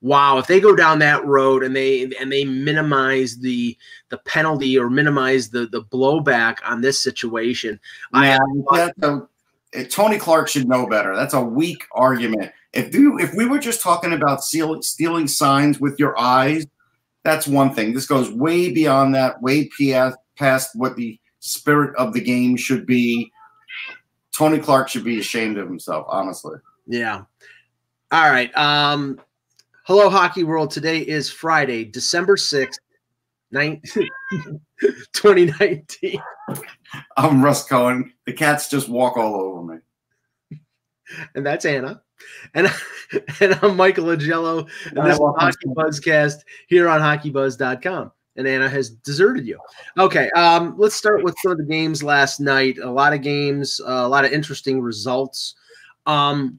wow, 0.00 0.38
if 0.38 0.46
they 0.46 0.60
go 0.60 0.74
down 0.74 0.98
that 1.00 1.24
road 1.24 1.62
and 1.62 1.74
they 1.74 2.10
and 2.20 2.30
they 2.30 2.44
minimize 2.44 3.38
the 3.38 3.76
the 4.08 4.18
penalty 4.18 4.78
or 4.78 4.90
minimize 4.90 5.50
the 5.50 5.66
the 5.66 5.82
blowback 5.82 6.58
on 6.64 6.80
this 6.80 7.02
situation, 7.02 7.78
yeah, 8.14 8.38
I, 8.70 8.90
Tony 9.90 10.18
Clark 10.18 10.48
should 10.48 10.68
know 10.68 10.86
better. 10.86 11.16
That's 11.16 11.34
a 11.34 11.42
weak 11.42 11.86
argument. 11.92 12.52
If 12.72 12.94
you 12.94 13.18
if 13.18 13.34
we 13.34 13.46
were 13.46 13.58
just 13.58 13.82
talking 13.82 14.12
about 14.12 14.42
stealing, 14.42 14.82
stealing 14.82 15.28
signs 15.28 15.78
with 15.78 15.98
your 15.98 16.18
eyes, 16.18 16.66
that's 17.22 17.46
one 17.46 17.74
thing. 17.74 17.92
This 17.92 18.06
goes 18.06 18.30
way 18.30 18.72
beyond 18.72 19.14
that, 19.14 19.40
way 19.42 19.68
past, 19.68 20.16
past 20.36 20.70
what 20.74 20.96
the 20.96 21.18
spirit 21.40 21.94
of 21.96 22.12
the 22.12 22.20
game 22.20 22.56
should 22.56 22.86
be. 22.86 23.30
Tony 24.34 24.58
Clark 24.58 24.88
should 24.88 25.04
be 25.04 25.20
ashamed 25.20 25.58
of 25.58 25.68
himself, 25.68 26.06
honestly. 26.08 26.56
Yeah. 26.86 27.24
All 28.10 28.30
right. 28.30 28.54
Um, 28.56 29.20
hello, 29.84 30.08
Hockey 30.08 30.44
World. 30.44 30.70
Today 30.70 31.00
is 31.00 31.30
Friday, 31.30 31.84
December 31.84 32.36
6th, 32.36 32.78
2019. 33.52 36.22
I'm 37.16 37.44
Russ 37.44 37.66
Cohen. 37.66 38.12
The 38.26 38.32
cats 38.32 38.68
just 38.68 38.88
walk 38.88 39.16
all 39.16 39.34
over 39.34 39.74
me. 39.74 39.80
And 41.34 41.44
that's 41.44 41.64
Anna. 41.64 42.02
And, 42.54 42.72
and 43.40 43.58
I'm 43.62 43.76
Michael 43.76 44.06
Augello, 44.06 44.68
and 44.86 45.06
this 45.06 45.14
is 45.14 45.20
Hockey 45.20 45.68
Buzzcast 45.68 46.40
here 46.68 46.88
on 46.88 47.00
HockeyBuzz.com. 47.00 48.12
And 48.36 48.48
Anna 48.48 48.68
has 48.68 48.90
deserted 48.90 49.46
you. 49.46 49.58
Okay, 49.98 50.30
um, 50.30 50.74
let's 50.78 50.94
start 50.94 51.22
with 51.22 51.34
some 51.42 51.52
of 51.52 51.58
the 51.58 51.64
games 51.64 52.02
last 52.02 52.40
night. 52.40 52.78
A 52.78 52.90
lot 52.90 53.12
of 53.12 53.20
games, 53.20 53.78
uh, 53.86 54.02
a 54.04 54.08
lot 54.08 54.24
of 54.24 54.32
interesting 54.32 54.80
results. 54.80 55.54
Um, 56.06 56.58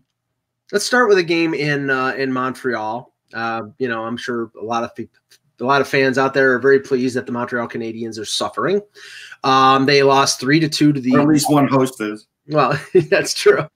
let's 0.71 0.85
start 0.85 1.09
with 1.09 1.17
a 1.17 1.23
game 1.23 1.55
in 1.55 1.89
uh, 1.89 2.13
in 2.15 2.31
Montreal. 2.31 3.11
Uh, 3.33 3.63
you 3.79 3.87
know, 3.87 4.03
I'm 4.03 4.17
sure 4.17 4.51
a 4.61 4.63
lot 4.63 4.83
of 4.83 4.91
a 5.59 5.65
lot 5.65 5.81
of 5.81 5.87
fans 5.87 6.17
out 6.17 6.33
there 6.33 6.53
are 6.53 6.59
very 6.59 6.79
pleased 6.79 7.15
that 7.15 7.25
the 7.25 7.31
Montreal 7.31 7.67
Canadiens 7.67 8.19
are 8.19 8.25
suffering. 8.25 8.81
Um, 9.43 9.85
they 9.85 10.03
lost 10.03 10.39
three 10.39 10.59
to 10.59 10.69
two 10.69 10.93
to 10.93 11.01
the. 11.01 11.15
Or 11.15 11.21
at 11.21 11.27
least 11.27 11.49
one 11.49 11.67
host 11.67 11.99
is. 12.01 12.27
Well, 12.47 12.79
that's 13.09 13.33
true. 13.33 13.67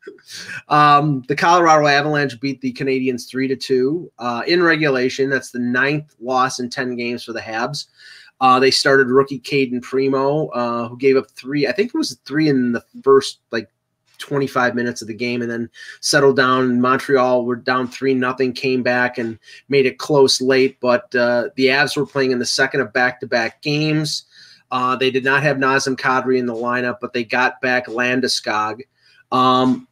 Um, 0.67 1.23
the 1.27 1.35
Colorado 1.35 1.87
Avalanche 1.87 2.39
beat 2.39 2.61
the 2.61 2.73
Canadiens 2.73 3.29
three 3.29 3.47
to 3.47 3.55
two 3.55 4.11
uh, 4.19 4.43
in 4.47 4.61
regulation. 4.61 5.29
That's 5.29 5.51
the 5.51 5.59
ninth 5.59 6.15
loss 6.19 6.59
in 6.59 6.69
ten 6.69 6.95
games 6.95 7.23
for 7.23 7.33
the 7.33 7.39
Habs. 7.39 7.85
Uh, 8.39 8.59
they 8.59 8.69
started 8.69 9.07
rookie 9.07 9.39
Cayden 9.39 9.81
Primeau, 9.81 10.47
uh, 10.49 10.87
who 10.87 10.97
gave 10.97 11.17
up 11.17 11.29
three. 11.31 11.67
I 11.67 11.71
think 11.71 11.89
it 11.89 11.97
was 11.97 12.19
three 12.25 12.49
in 12.49 12.71
the 12.71 12.83
first 13.03 13.39
like 13.51 13.69
25 14.19 14.75
minutes 14.75 15.01
of 15.01 15.07
the 15.07 15.13
game 15.13 15.41
and 15.41 15.49
then 15.49 15.69
settled 16.01 16.35
down. 16.35 16.79
Montreal 16.79 17.45
were 17.45 17.55
down 17.55 17.87
three 17.87 18.13
nothing, 18.13 18.53
came 18.53 18.83
back 18.83 19.17
and 19.17 19.39
made 19.69 19.85
it 19.85 19.97
close 19.97 20.41
late. 20.41 20.79
But 20.79 21.13
uh, 21.15 21.49
the 21.55 21.67
Avs 21.67 21.97
were 21.97 22.05
playing 22.05 22.31
in 22.31 22.39
the 22.39 22.45
second 22.45 22.81
of 22.81 22.93
back 22.93 23.19
to 23.21 23.27
back 23.27 23.61
games. 23.61 24.25
Uh, 24.71 24.95
they 24.95 25.11
did 25.11 25.23
not 25.23 25.43
have 25.43 25.57
Nazem 25.57 25.95
Kadri 25.95 26.37
in 26.37 26.45
the 26.45 26.53
lineup, 26.53 26.97
but 26.99 27.13
they 27.13 27.23
got 27.23 27.61
back 27.61 27.87
Landeskog. 27.87 28.81
Um, 29.31 29.87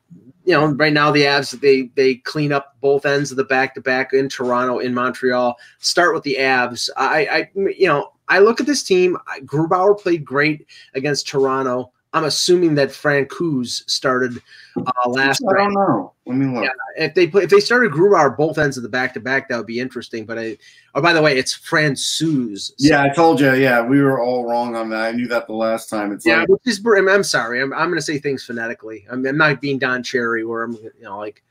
you 0.46 0.53
know, 0.53 0.67
right 0.67 0.94
now 0.94 1.12
the 1.12 1.24
Avs 1.24 1.60
they 1.60 1.89
they 1.96 2.15
clean 2.15 2.51
up 2.51 2.75
both 2.79 3.05
ends 3.05 3.32
of 3.32 3.38
the 3.38 3.44
back 3.46 3.74
to 3.75 3.82
back 3.82 4.13
in 4.13 4.29
Toronto, 4.29 4.79
in 4.79 4.94
Montreal. 4.94 5.58
Start 5.79 6.13
with 6.13 6.24
the 6.24 6.38
Avs. 6.39 6.89
I, 6.96 7.25
I, 7.25 7.50
you 7.55 7.88
know, 7.88 8.12
I 8.27 8.39
look 8.39 8.60
at 8.60 8.67
this 8.67 8.84
team. 8.84 9.17
Grubauer 9.41 10.00
played 10.00 10.24
great 10.24 10.67
against 10.94 11.27
Toronto. 11.27 11.91
I'm 12.15 12.24
assuming 12.24 12.75
that 12.75 12.89
Francouz 12.89 13.88
started 13.89 14.41
uh, 14.77 15.10
last. 15.10 15.43
I 15.50 15.53
don't 15.57 15.74
know. 15.74 16.13
Let 16.25 16.38
me 16.38 16.45
look. 16.45 16.63
Yeah, 16.63 17.05
if 17.05 17.13
they 17.13 17.27
play, 17.27 17.43
if 17.43 17.50
they 17.50 17.60
started 17.60 17.91
Grubauer 17.91 18.36
both 18.36 18.57
ends 18.57 18.77
of 18.77 18.84
the 18.84 18.89
back 18.89 19.13
to 19.15 19.19
back, 19.19 19.50
that 19.50 19.57
would 19.57 19.67
be 19.67 19.81
interesting. 19.81 20.25
But 20.25 20.39
I, 20.39 20.57
oh, 20.95 21.01
by 21.01 21.12
the 21.12 21.22
way, 21.22 21.38
it's 21.38 21.53
Francouz. 21.53 22.60
So, 22.60 22.74
yeah, 22.77 23.03
I 23.03 23.10
told 23.10 23.41
you. 23.41 23.53
Yeah, 23.55 23.81
we 23.81 24.01
were 24.01 24.22
all 24.22 24.50
wrong 24.50 24.77
on 24.77 24.89
that. 24.91 25.01
I 25.01 25.12
knew 25.12 25.27
that 25.27 25.45
the 25.48 25.53
last 25.53 25.89
time. 25.89 26.13
It's 26.13 26.25
yeah, 26.25 26.39
like, 26.39 26.48
which 26.48 26.62
is, 26.65 26.81
I'm, 26.86 27.10
I'm 27.10 27.24
sorry. 27.24 27.62
I'm, 27.62 27.74
I'm 27.74 27.89
going 27.89 28.00
to 28.00 28.01
say 28.01 28.17
things 28.17 28.45
phonetically. 28.45 29.05
I'm, 29.12 29.25
I'm 29.27 29.38
not 29.38 29.60
being 29.60 29.77
Don 29.77 30.01
Cherry, 30.01 30.45
where 30.45 30.63
I'm, 30.63 30.74
you 30.75 30.91
know, 31.01 31.17
like, 31.17 31.43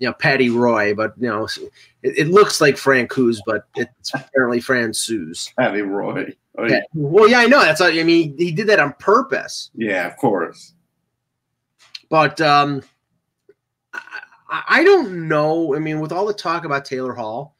you 0.00 0.06
know, 0.06 0.12
Patty 0.12 0.50
Roy, 0.50 0.94
but 0.94 1.14
you 1.18 1.28
know, 1.28 1.48
it, 2.02 2.18
it 2.18 2.28
looks 2.28 2.60
like 2.60 2.74
Francouz, 2.74 3.38
but 3.46 3.64
it's 3.74 4.12
apparently 4.12 4.60
Francouz. 4.60 5.54
Patty 5.58 5.80
Roy. 5.80 6.34
Oh, 6.60 6.66
yeah. 6.66 6.80
Well, 6.94 7.28
yeah, 7.28 7.38
I 7.38 7.46
know. 7.46 7.60
That's. 7.60 7.80
I 7.80 8.02
mean, 8.02 8.36
he 8.36 8.52
did 8.52 8.66
that 8.66 8.80
on 8.80 8.92
purpose. 8.98 9.70
Yeah, 9.74 10.06
of 10.06 10.16
course. 10.16 10.74
But 12.10 12.40
um, 12.40 12.82
I, 13.94 14.62
I 14.68 14.84
don't 14.84 15.26
know. 15.26 15.74
I 15.74 15.78
mean, 15.78 16.00
with 16.00 16.12
all 16.12 16.26
the 16.26 16.34
talk 16.34 16.64
about 16.64 16.84
Taylor 16.84 17.14
Hall, 17.14 17.56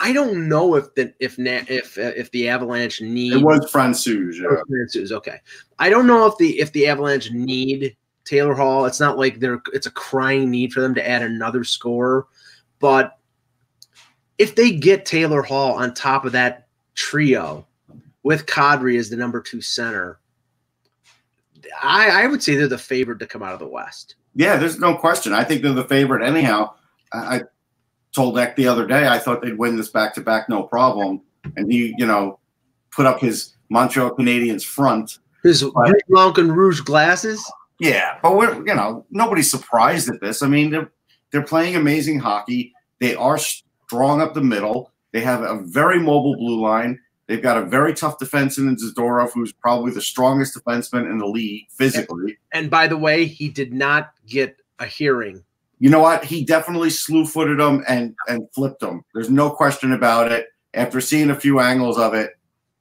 I 0.00 0.12
don't 0.12 0.48
know 0.48 0.74
if 0.74 0.94
the 0.94 1.14
if 1.20 1.38
if 1.38 1.96
if 1.96 2.30
the 2.32 2.48
Avalanche 2.48 3.00
need 3.00 3.32
it 3.32 3.42
was 3.42 3.70
Francouz. 3.72 4.36
Yeah, 4.36 4.62
Francouz. 4.70 5.10
Okay, 5.10 5.38
I 5.78 5.88
don't 5.88 6.06
know 6.06 6.26
if 6.26 6.36
the 6.36 6.60
if 6.60 6.72
the 6.72 6.86
Avalanche 6.86 7.30
need 7.30 7.96
Taylor 8.24 8.54
Hall. 8.54 8.84
It's 8.84 9.00
not 9.00 9.16
like 9.16 9.40
they're 9.40 9.62
it's 9.72 9.86
a 9.86 9.92
crying 9.92 10.50
need 10.50 10.72
for 10.72 10.80
them 10.80 10.94
to 10.96 11.08
add 11.08 11.22
another 11.22 11.64
scorer, 11.64 12.26
but 12.78 13.18
if 14.36 14.54
they 14.54 14.72
get 14.72 15.06
Taylor 15.06 15.42
Hall 15.42 15.72
on 15.72 15.94
top 15.94 16.24
of 16.26 16.32
that 16.32 16.68
trio 16.94 17.66
with 18.22 18.46
Kadri 18.46 18.98
as 18.98 19.10
the 19.10 19.16
number 19.16 19.40
two 19.40 19.60
center, 19.60 20.20
I, 21.82 22.24
I 22.24 22.26
would 22.26 22.42
say 22.42 22.56
they're 22.56 22.68
the 22.68 22.78
favorite 22.78 23.18
to 23.20 23.26
come 23.26 23.42
out 23.42 23.52
of 23.52 23.58
the 23.58 23.68
West. 23.68 24.16
Yeah, 24.34 24.56
there's 24.56 24.78
no 24.78 24.96
question. 24.96 25.32
I 25.32 25.44
think 25.44 25.62
they're 25.62 25.72
the 25.72 25.84
favorite 25.84 26.26
anyhow. 26.26 26.74
I 27.12 27.42
told 28.12 28.38
Eck 28.38 28.56
the 28.56 28.68
other 28.68 28.86
day 28.86 29.08
I 29.08 29.18
thought 29.18 29.42
they'd 29.42 29.58
win 29.58 29.76
this 29.76 29.88
back 29.88 30.14
to 30.14 30.20
back, 30.20 30.48
no 30.48 30.62
problem. 30.62 31.22
And 31.56 31.70
he, 31.70 31.94
you 31.98 32.06
know, 32.06 32.38
put 32.90 33.06
up 33.06 33.20
his 33.20 33.54
Montreal 33.70 34.10
Canadiens 34.10 34.64
front. 34.64 35.18
His 35.42 35.64
Blanc 36.08 36.38
and 36.38 36.56
Rouge 36.56 36.80
glasses. 36.80 37.44
Yeah, 37.80 38.18
but 38.22 38.36
we're 38.36 38.56
you 38.56 38.74
know 38.74 39.06
nobody's 39.10 39.50
surprised 39.50 40.08
at 40.08 40.20
this. 40.20 40.42
I 40.42 40.48
mean, 40.48 40.70
they're 40.70 40.90
they're 41.30 41.44
playing 41.44 41.76
amazing 41.76 42.18
hockey. 42.18 42.72
They 43.00 43.14
are 43.14 43.38
strong 43.38 44.20
up 44.20 44.34
the 44.34 44.40
middle. 44.40 44.92
They 45.12 45.20
have 45.20 45.42
a 45.42 45.60
very 45.62 46.00
mobile 46.00 46.36
blue 46.36 46.60
line. 46.60 47.00
They've 47.28 47.42
got 47.42 47.58
a 47.58 47.66
very 47.66 47.92
tough 47.92 48.18
defense 48.18 48.56
in 48.56 48.74
Zadorov, 48.74 49.32
who's 49.32 49.52
probably 49.52 49.92
the 49.92 50.00
strongest 50.00 50.56
defenseman 50.56 51.10
in 51.10 51.18
the 51.18 51.26
league 51.26 51.66
physically. 51.70 52.38
And, 52.52 52.62
and 52.62 52.70
by 52.70 52.86
the 52.86 52.96
way, 52.96 53.26
he 53.26 53.50
did 53.50 53.72
not 53.72 54.12
get 54.26 54.56
a 54.78 54.86
hearing. 54.86 55.44
You 55.78 55.90
know 55.90 56.00
what? 56.00 56.24
He 56.24 56.44
definitely 56.44 56.90
slew 56.90 57.26
footed 57.26 57.60
him 57.60 57.84
and 57.86 58.16
and 58.26 58.48
flipped 58.54 58.82
him. 58.82 59.04
There's 59.14 59.30
no 59.30 59.50
question 59.50 59.92
about 59.92 60.32
it. 60.32 60.48
After 60.74 61.00
seeing 61.00 61.30
a 61.30 61.38
few 61.38 61.60
angles 61.60 61.98
of 61.98 62.14
it, 62.14 62.30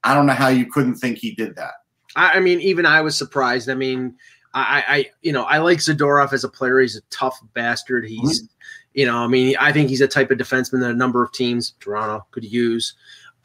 I 0.04 0.14
don't 0.14 0.26
know 0.26 0.34
how 0.34 0.48
you 0.48 0.66
couldn't 0.66 0.96
think 0.96 1.18
he 1.18 1.32
did 1.32 1.56
that. 1.58 1.74
I, 2.16 2.34
I 2.34 2.40
mean, 2.40 2.62
even 2.62 2.86
I 2.86 3.02
was 3.02 3.18
surprised. 3.18 3.70
I 3.70 3.76
mean, 3.76 4.16
I, 4.54 4.84
I, 4.88 5.10
you 5.22 5.34
know, 5.34 5.44
I 5.44 5.58
like 5.60 5.80
Zadorov 5.80 6.34
as 6.34 6.44
a 6.44 6.50
player. 6.50 6.80
He's 6.80 6.96
a 6.96 7.02
tough 7.10 7.40
bastard. 7.54 8.06
He's, 8.06 8.44
mm-hmm. 8.44 8.48
you 8.94 9.06
know, 9.06 9.18
I 9.18 9.28
mean, 9.28 9.56
I 9.60 9.72
think 9.72 9.90
he's 9.90 10.02
a 10.02 10.08
type 10.08 10.32
of 10.32 10.38
defenseman 10.38 10.80
that 10.80 10.92
a 10.92 10.96
number 10.96 11.22
of 11.22 11.32
teams, 11.34 11.74
Toronto, 11.80 12.26
could 12.32 12.46
use. 12.46 12.96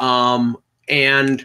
Um, 0.00 0.56
and 0.92 1.40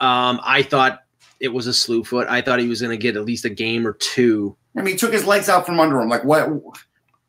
um, 0.00 0.38
I 0.44 0.62
thought 0.62 1.00
it 1.40 1.48
was 1.48 1.66
a 1.66 1.72
slew 1.72 2.04
foot. 2.04 2.28
I 2.28 2.42
thought 2.42 2.60
he 2.60 2.68
was 2.68 2.82
going 2.82 2.96
to 2.96 3.02
get 3.02 3.16
at 3.16 3.24
least 3.24 3.46
a 3.46 3.50
game 3.50 3.86
or 3.86 3.94
two. 3.94 4.54
I 4.76 4.82
mean, 4.82 4.92
he 4.92 4.98
took 4.98 5.12
his 5.12 5.24
legs 5.24 5.48
out 5.48 5.64
from 5.64 5.80
under 5.80 5.98
him. 6.00 6.08
Like 6.08 6.24
what? 6.24 6.50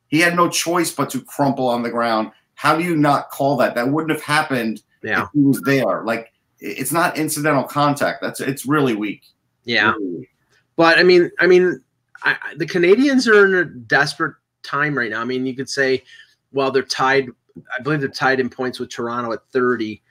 He 0.09 0.19
had 0.19 0.35
no 0.35 0.49
choice 0.49 0.91
but 0.91 1.09
to 1.11 1.21
crumple 1.21 1.67
on 1.67 1.83
the 1.83 1.89
ground. 1.89 2.31
How 2.55 2.75
do 2.75 2.83
you 2.83 2.97
not 2.97 3.29
call 3.29 3.55
that? 3.57 3.75
That 3.75 3.89
wouldn't 3.89 4.11
have 4.11 4.21
happened 4.21 4.83
yeah. 5.01 5.23
if 5.23 5.29
he 5.33 5.39
was 5.39 5.61
there. 5.61 6.03
Like 6.03 6.33
it's 6.59 6.91
not 6.91 7.17
incidental 7.17 7.63
contact. 7.63 8.21
That's 8.21 8.41
it's 8.41 8.65
really 8.65 8.93
weak. 8.93 9.23
Yeah, 9.63 9.91
really 9.93 10.17
weak. 10.17 10.29
but 10.75 10.99
I 10.99 11.03
mean, 11.03 11.31
I 11.39 11.47
mean, 11.47 11.81
I, 12.23 12.35
the 12.57 12.65
Canadiens 12.65 13.27
are 13.27 13.45
in 13.45 13.55
a 13.55 13.65
desperate 13.65 14.35
time 14.63 14.97
right 14.97 15.09
now. 15.09 15.21
I 15.21 15.25
mean, 15.25 15.45
you 15.45 15.55
could 15.55 15.69
say, 15.69 16.03
well, 16.51 16.71
they're 16.71 16.83
tied. 16.83 17.29
I 17.77 17.81
believe 17.81 18.01
they're 18.01 18.09
tied 18.09 18.41
in 18.41 18.49
points 18.49 18.79
with 18.79 18.89
Toronto 18.89 19.31
at 19.31 19.39
thirty. 19.53 20.01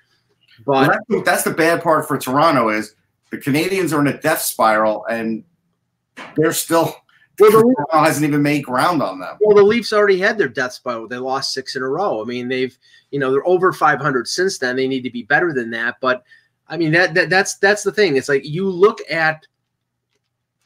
But 0.66 0.98
that's, 1.08 1.24
that's 1.24 1.42
the 1.44 1.52
bad 1.52 1.82
part 1.82 2.06
for 2.06 2.18
Toronto 2.18 2.68
is 2.68 2.94
the 3.30 3.38
Canadiens 3.38 3.92
are 3.92 4.00
in 4.00 4.08
a 4.08 4.20
death 4.20 4.42
spiral 4.42 5.04
and 5.06 5.44
they're 6.36 6.52
still 6.52 6.94
well, 7.38 7.50
the 7.52 7.62
Toronto 7.62 8.04
hasn't 8.04 8.26
even 8.26 8.42
made 8.42 8.64
ground 8.64 9.02
on 9.02 9.20
them. 9.20 9.36
Well, 9.40 9.56
the 9.56 9.62
Leafs 9.62 9.92
already 9.92 10.18
had 10.18 10.38
their 10.38 10.48
death 10.48 10.72
spiral. 10.72 11.06
They 11.06 11.18
lost 11.18 11.54
six 11.54 11.76
in 11.76 11.82
a 11.82 11.88
row. 11.88 12.20
I 12.20 12.24
mean, 12.24 12.48
they've 12.48 12.76
you 13.10 13.18
know 13.18 13.30
they're 13.30 13.46
over 13.46 13.72
500 13.72 14.26
since 14.26 14.58
then. 14.58 14.76
They 14.76 14.88
need 14.88 15.02
to 15.02 15.10
be 15.10 15.22
better 15.22 15.52
than 15.52 15.70
that. 15.70 15.96
But 16.00 16.24
I 16.66 16.76
mean 16.76 16.90
that, 16.92 17.14
that 17.14 17.30
that's 17.30 17.56
that's 17.58 17.82
the 17.82 17.92
thing. 17.92 18.16
It's 18.16 18.28
like 18.28 18.44
you 18.44 18.68
look 18.68 18.98
at 19.10 19.46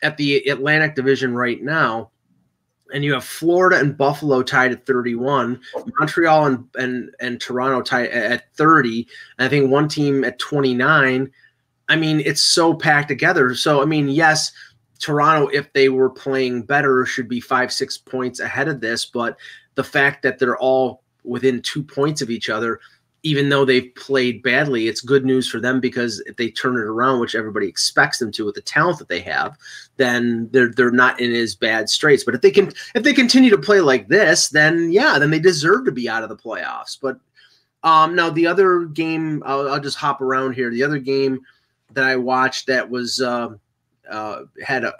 at 0.02 0.16
the 0.16 0.38
Atlantic 0.48 0.94
Division 0.94 1.34
right 1.34 1.62
now 1.62 2.11
and 2.92 3.04
you 3.04 3.14
have 3.14 3.24
Florida 3.24 3.78
and 3.78 3.96
Buffalo 3.96 4.42
tied 4.42 4.72
at 4.72 4.86
31, 4.86 5.60
Montreal 5.98 6.46
and 6.46 6.68
and, 6.76 7.14
and 7.20 7.40
Toronto 7.40 7.82
tied 7.82 8.10
at 8.10 8.54
30, 8.54 9.06
and 9.38 9.46
I 9.46 9.48
think 9.48 9.70
one 9.70 9.88
team 9.88 10.24
at 10.24 10.38
29. 10.38 11.30
I 11.88 11.96
mean, 11.96 12.20
it's 12.20 12.42
so 12.42 12.74
packed 12.74 13.08
together. 13.08 13.54
So 13.54 13.82
I 13.82 13.84
mean, 13.84 14.08
yes, 14.08 14.52
Toronto, 14.98 15.48
if 15.48 15.72
they 15.72 15.88
were 15.88 16.10
playing 16.10 16.62
better, 16.62 17.04
should 17.04 17.28
be 17.28 17.40
five, 17.40 17.72
six 17.72 17.98
points 17.98 18.40
ahead 18.40 18.68
of 18.68 18.80
this. 18.80 19.04
But 19.04 19.36
the 19.74 19.84
fact 19.84 20.22
that 20.22 20.38
they're 20.38 20.58
all 20.58 21.02
within 21.24 21.62
two 21.62 21.82
points 21.82 22.22
of 22.22 22.30
each 22.30 22.48
other 22.48 22.80
even 23.24 23.48
though 23.48 23.64
they've 23.64 23.94
played 23.94 24.42
badly, 24.42 24.88
it's 24.88 25.00
good 25.00 25.24
news 25.24 25.48
for 25.48 25.60
them 25.60 25.80
because 25.80 26.20
if 26.26 26.36
they 26.36 26.50
turn 26.50 26.74
it 26.74 26.80
around, 26.80 27.20
which 27.20 27.36
everybody 27.36 27.68
expects 27.68 28.18
them 28.18 28.32
to 28.32 28.44
with 28.44 28.56
the 28.56 28.62
talent 28.62 28.98
that 28.98 29.08
they 29.08 29.20
have, 29.20 29.56
then 29.96 30.48
they're 30.50 30.72
they're 30.72 30.90
not 30.90 31.20
in 31.20 31.32
as 31.32 31.54
bad 31.54 31.88
straits. 31.88 32.24
But 32.24 32.34
if 32.34 32.40
they 32.40 32.50
can 32.50 32.72
if 32.94 33.04
they 33.04 33.12
continue 33.12 33.50
to 33.50 33.58
play 33.58 33.80
like 33.80 34.08
this, 34.08 34.48
then 34.48 34.90
yeah, 34.90 35.18
then 35.18 35.30
they 35.30 35.38
deserve 35.38 35.84
to 35.84 35.92
be 35.92 36.08
out 36.08 36.24
of 36.24 36.28
the 36.30 36.36
playoffs. 36.36 36.98
But 37.00 37.18
um, 37.84 38.16
now 38.16 38.30
the 38.30 38.46
other 38.46 38.84
game, 38.86 39.42
I'll, 39.46 39.68
I'll 39.68 39.80
just 39.80 39.98
hop 39.98 40.20
around 40.20 40.54
here. 40.54 40.70
The 40.70 40.82
other 40.82 40.98
game 40.98 41.40
that 41.92 42.04
I 42.04 42.16
watched 42.16 42.66
that 42.66 42.88
was 42.88 43.20
uh, 43.20 43.50
uh, 44.10 44.42
had 44.64 44.84
a 44.84 44.94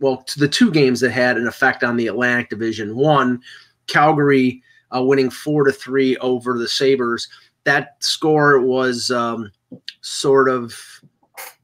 well, 0.00 0.24
the 0.38 0.48
two 0.48 0.72
games 0.72 1.00
that 1.00 1.10
had 1.10 1.36
an 1.36 1.46
effect 1.46 1.84
on 1.84 1.96
the 1.96 2.08
Atlantic 2.08 2.48
Division. 2.48 2.96
One, 2.96 3.42
Calgary 3.86 4.62
uh, 4.94 5.02
winning 5.02 5.30
four 5.30 5.64
to 5.64 5.72
three 5.72 6.16
over 6.16 6.58
the 6.58 6.68
Sabres 6.68 7.28
that 7.64 7.96
score 8.02 8.60
was 8.60 9.10
um, 9.10 9.50
sort 10.00 10.48
of 10.48 10.74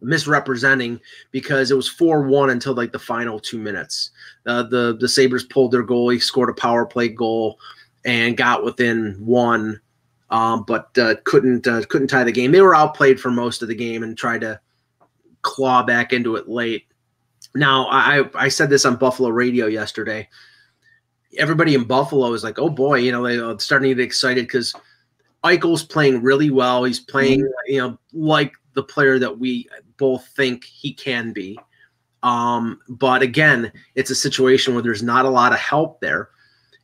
misrepresenting 0.01 1.01
because 1.31 1.71
it 1.71 1.77
was 1.77 1.89
4-1 1.89 2.51
until 2.51 2.75
like 2.75 2.93
the 2.93 2.99
final 2.99 3.41
two 3.41 3.59
minutes. 3.59 4.11
Uh, 4.47 4.63
the 4.63 4.97
the 5.01 5.09
Sabres 5.09 5.45
pulled 5.45 5.73
their 5.73 5.85
goalie, 5.85 6.23
scored 6.23 6.51
a 6.51 6.55
power 6.55 6.87
play 6.87 7.09
goal 7.09 7.59
and 8.05 8.37
got 8.37 8.65
within 8.65 9.17
one, 9.19 9.81
um, 10.31 10.65
but 10.65 10.97
uh, 10.99 11.17
couldn't 11.25 11.67
uh, 11.67 11.83
couldn't 11.89 12.09
tie 12.09 12.25
the 12.25 12.33
game. 12.33 12.53
They 12.53 12.61
were 12.61 12.75
outplayed 12.75 13.21
for 13.21 13.31
most 13.31 13.63
of 13.63 13.69
the 13.69 13.75
game 13.75 14.03
and 14.03 14.17
tried 14.17 14.43
to 14.43 14.61
claw 15.43 15.83
back 15.83 16.13
into 16.13 16.37
it 16.37 16.49
late. 16.49 16.87
Now 17.55 17.87
I 17.87 18.29
I 18.35 18.49
said 18.49 18.71
this 18.71 18.85
on 18.85 18.97
Buffalo 18.97 19.31
radio 19.31 19.67
yesterday. 19.67 20.29
Everybody 21.39 21.75
in 21.75 21.85
Buffalo 21.85 22.33
is 22.33 22.45
like, 22.45 22.59
oh 22.59 22.71
boy, 22.71 22.99
you 22.99 23.13
know, 23.13 23.27
they're 23.27 23.45
uh, 23.45 23.59
starting 23.59 23.91
to 23.91 23.95
get 23.95 24.05
excited 24.05 24.47
because– 24.47 24.75
Eichel's 25.47 25.85
playing 25.85 26.23
really 26.23 26.51
well. 26.51 26.85
He's 26.85 27.01
playing, 27.01 27.41
mm-hmm. 27.41 27.73
you 27.73 27.81
know, 27.81 27.99
like 28.13 28.53
the 28.75 28.83
player 28.83 29.19
that 29.19 29.39
we 29.39 29.69
both 29.97 30.27
think 30.37 30.65
he 30.65 30.93
can 30.93 31.33
be. 31.33 31.59
Um, 32.23 32.81
but 32.89 33.23
again, 33.23 33.73
it's 33.95 34.11
a 34.11 34.15
situation 34.15 34.75
where 34.75 34.83
there's 34.83 35.03
not 35.03 35.25
a 35.25 35.31
lot 35.31 35.53
of 35.53 35.59
help 35.59 36.01
there. 36.01 36.31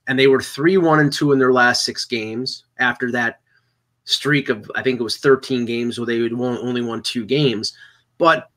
And 0.07 0.19
they 0.19 0.27
were 0.27 0.41
three, 0.41 0.77
one, 0.77 1.01
and 1.01 1.13
two 1.13 1.33
in 1.33 1.39
their 1.39 1.53
last 1.53 1.85
six 1.85 2.05
games 2.05 2.65
after 2.79 3.11
that 3.13 3.41
streak 4.05 4.49
of 4.49 4.71
I 4.75 4.83
think 4.83 4.99
it 4.99 5.05
was 5.05 5.19
13 5.19 5.65
games 5.65 5.99
where 5.99 6.07
they 6.07 6.21
had 6.21 6.33
won, 6.33 6.59
only 6.59 6.83
won 6.83 7.03
two 7.03 7.25
games. 7.25 7.77
But 8.19 8.49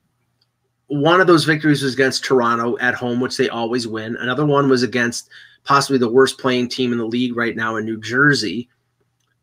one 0.88 1.22
of 1.22 1.28
those 1.28 1.46
victories 1.46 1.82
was 1.82 1.94
against 1.94 2.24
Toronto 2.24 2.78
at 2.80 2.94
home, 2.94 3.20
which 3.20 3.38
they 3.38 3.50
always 3.50 3.88
win. 3.88 4.16
Another 4.18 4.46
one 4.46 4.70
was 4.70 4.84
against 4.84 5.30
possibly 5.64 5.98
the 5.98 6.12
worst 6.12 6.40
playing 6.40 6.70
team 6.70 6.92
in 6.92 6.98
the 6.98 7.06
league 7.06 7.36
right 7.36 7.56
now 7.56 7.76
in 7.76 7.86
New 7.86 8.00
Jersey. 8.00 8.70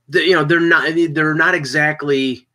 The, 0.08 0.22
you 0.24 0.34
know, 0.34 0.44
they're 0.44 0.60
not 0.60 0.92
they're 1.10 1.34
not 1.34 1.54
exactly 1.54 2.46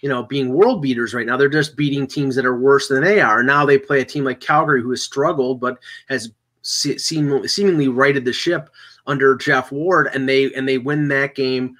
you 0.00 0.08
know 0.08 0.22
being 0.22 0.52
world 0.52 0.82
beaters 0.82 1.14
right 1.14 1.26
now. 1.26 1.36
They're 1.36 1.48
just 1.48 1.76
beating 1.76 2.06
teams 2.06 2.36
that 2.36 2.46
are 2.46 2.58
worse 2.58 2.88
than 2.88 3.02
they 3.02 3.20
are. 3.20 3.42
Now 3.42 3.64
they 3.64 3.78
play 3.78 4.00
a 4.00 4.04
team 4.04 4.24
like 4.24 4.40
Calgary 4.40 4.82
who 4.82 4.90
has 4.90 5.02
struggled 5.02 5.60
but 5.60 5.78
has 6.08 6.30
se- 6.64 6.98
seemingly, 6.98 7.88
righted 7.88 8.24
the 8.24 8.32
ship 8.32 8.70
under 9.06 9.36
Geoff 9.36 9.70
Ward, 9.70 10.08
and 10.12 10.28
they 10.28 10.52
and 10.54 10.68
they 10.68 10.78
win 10.78 11.08
that 11.08 11.34
game. 11.34 11.76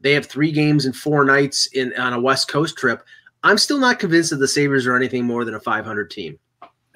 They 0.00 0.12
have 0.12 0.26
three 0.26 0.52
games 0.52 0.84
in 0.84 0.92
four 0.92 1.24
nights 1.24 1.66
in 1.68 1.94
on 1.96 2.12
a 2.12 2.20
West 2.20 2.48
Coast 2.48 2.76
trip. 2.76 3.02
I'm 3.42 3.58
still 3.58 3.78
not 3.78 3.98
convinced 3.98 4.30
that 4.30 4.36
the 4.36 4.48
Sabres 4.48 4.86
are 4.86 4.96
anything 4.96 5.24
more 5.24 5.44
than 5.44 5.54
a 5.54 5.60
500 5.60 6.10
team. 6.10 6.38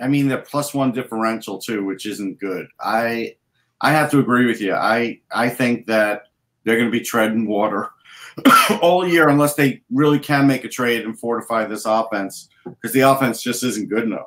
I 0.00 0.08
mean, 0.08 0.28
they're 0.28 0.38
plus 0.38 0.72
one 0.74 0.92
differential 0.92 1.58
too, 1.58 1.84
which 1.84 2.06
isn't 2.06 2.38
good. 2.38 2.66
I 2.80 3.36
I 3.80 3.92
have 3.92 4.10
to 4.10 4.18
agree 4.18 4.46
with 4.46 4.60
you. 4.60 4.74
I 4.74 5.20
I 5.30 5.48
think 5.48 5.86
that 5.86 6.27
they're 6.68 6.76
going 6.76 6.90
to 6.90 6.98
be 6.98 7.04
treading 7.04 7.46
water 7.46 7.88
all 8.82 9.06
year 9.06 9.28
unless 9.28 9.54
they 9.54 9.82
really 9.90 10.18
can 10.18 10.46
make 10.46 10.64
a 10.64 10.68
trade 10.68 11.04
and 11.04 11.18
fortify 11.18 11.64
this 11.64 11.86
offense 11.86 12.48
because 12.64 12.92
the 12.92 13.00
offense 13.00 13.42
just 13.42 13.62
isn't 13.64 13.88
good 13.88 14.04
enough. 14.04 14.26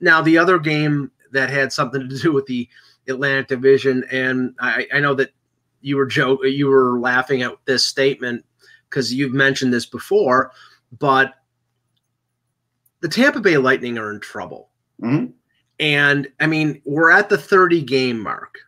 Now, 0.00 0.20
the 0.20 0.38
other 0.38 0.58
game 0.58 1.10
that 1.32 1.50
had 1.50 1.72
something 1.72 2.08
to 2.08 2.18
do 2.18 2.32
with 2.32 2.46
the 2.46 2.68
Atlantic 3.08 3.48
Division, 3.48 4.04
and 4.10 4.54
I, 4.60 4.86
I 4.92 5.00
know 5.00 5.14
that 5.14 5.32
you 5.80 5.96
were 5.96 6.06
joke 6.06 6.40
you 6.44 6.66
were 6.66 6.98
laughing 6.98 7.42
at 7.42 7.52
this 7.64 7.84
statement 7.84 8.44
because 8.88 9.14
you've 9.14 9.32
mentioned 9.32 9.72
this 9.72 9.86
before, 9.86 10.52
but 10.98 11.34
the 13.00 13.08
Tampa 13.08 13.40
Bay 13.40 13.56
Lightning 13.58 13.96
are 13.96 14.12
in 14.12 14.20
trouble. 14.20 14.70
Mhm. 15.00 15.32
And 15.80 16.28
I 16.40 16.46
mean, 16.46 16.82
we're 16.84 17.10
at 17.10 17.28
the 17.28 17.38
30 17.38 17.82
game 17.82 18.18
mark. 18.18 18.58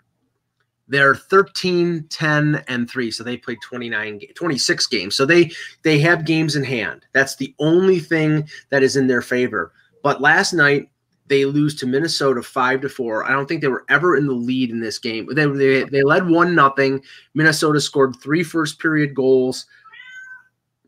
They're 0.90 1.14
13, 1.14 2.06
10, 2.10 2.64
and 2.66 2.90
3. 2.90 3.10
So 3.12 3.22
they 3.22 3.36
played 3.36 3.58
29, 3.66 4.20
26 4.34 4.86
games. 4.88 5.14
So 5.14 5.24
they 5.24 5.50
they 5.82 6.00
have 6.00 6.24
games 6.24 6.56
in 6.56 6.64
hand. 6.64 7.06
That's 7.12 7.36
the 7.36 7.54
only 7.60 8.00
thing 8.00 8.48
that 8.70 8.82
is 8.82 8.96
in 8.96 9.06
their 9.06 9.22
favor. 9.22 9.72
But 10.02 10.20
last 10.20 10.52
night 10.52 10.90
they 11.28 11.44
lose 11.44 11.76
to 11.76 11.86
Minnesota 11.86 12.42
five 12.42 12.80
to 12.80 12.88
four. 12.88 13.24
I 13.24 13.30
don't 13.30 13.46
think 13.46 13.60
they 13.60 13.68
were 13.68 13.84
ever 13.88 14.16
in 14.16 14.26
the 14.26 14.32
lead 14.32 14.70
in 14.70 14.80
this 14.80 14.98
game. 14.98 15.28
They 15.32 15.46
they, 15.46 15.84
they 15.84 16.02
led 16.02 16.28
one 16.28 16.56
nothing. 16.56 17.02
Minnesota 17.34 17.80
scored 17.80 18.16
three 18.16 18.42
first 18.42 18.80
period 18.80 19.14
goals. 19.14 19.66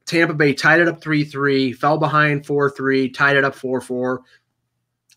Tampa 0.04 0.34
Bay 0.34 0.52
tied 0.52 0.80
it 0.80 0.88
up 0.88 1.00
3 1.00 1.24
3, 1.24 1.72
fell 1.72 1.96
behind 1.96 2.44
4 2.44 2.70
3, 2.70 3.08
tied 3.10 3.36
it 3.36 3.44
up 3.44 3.54
4 3.54 3.80
4, 3.80 4.20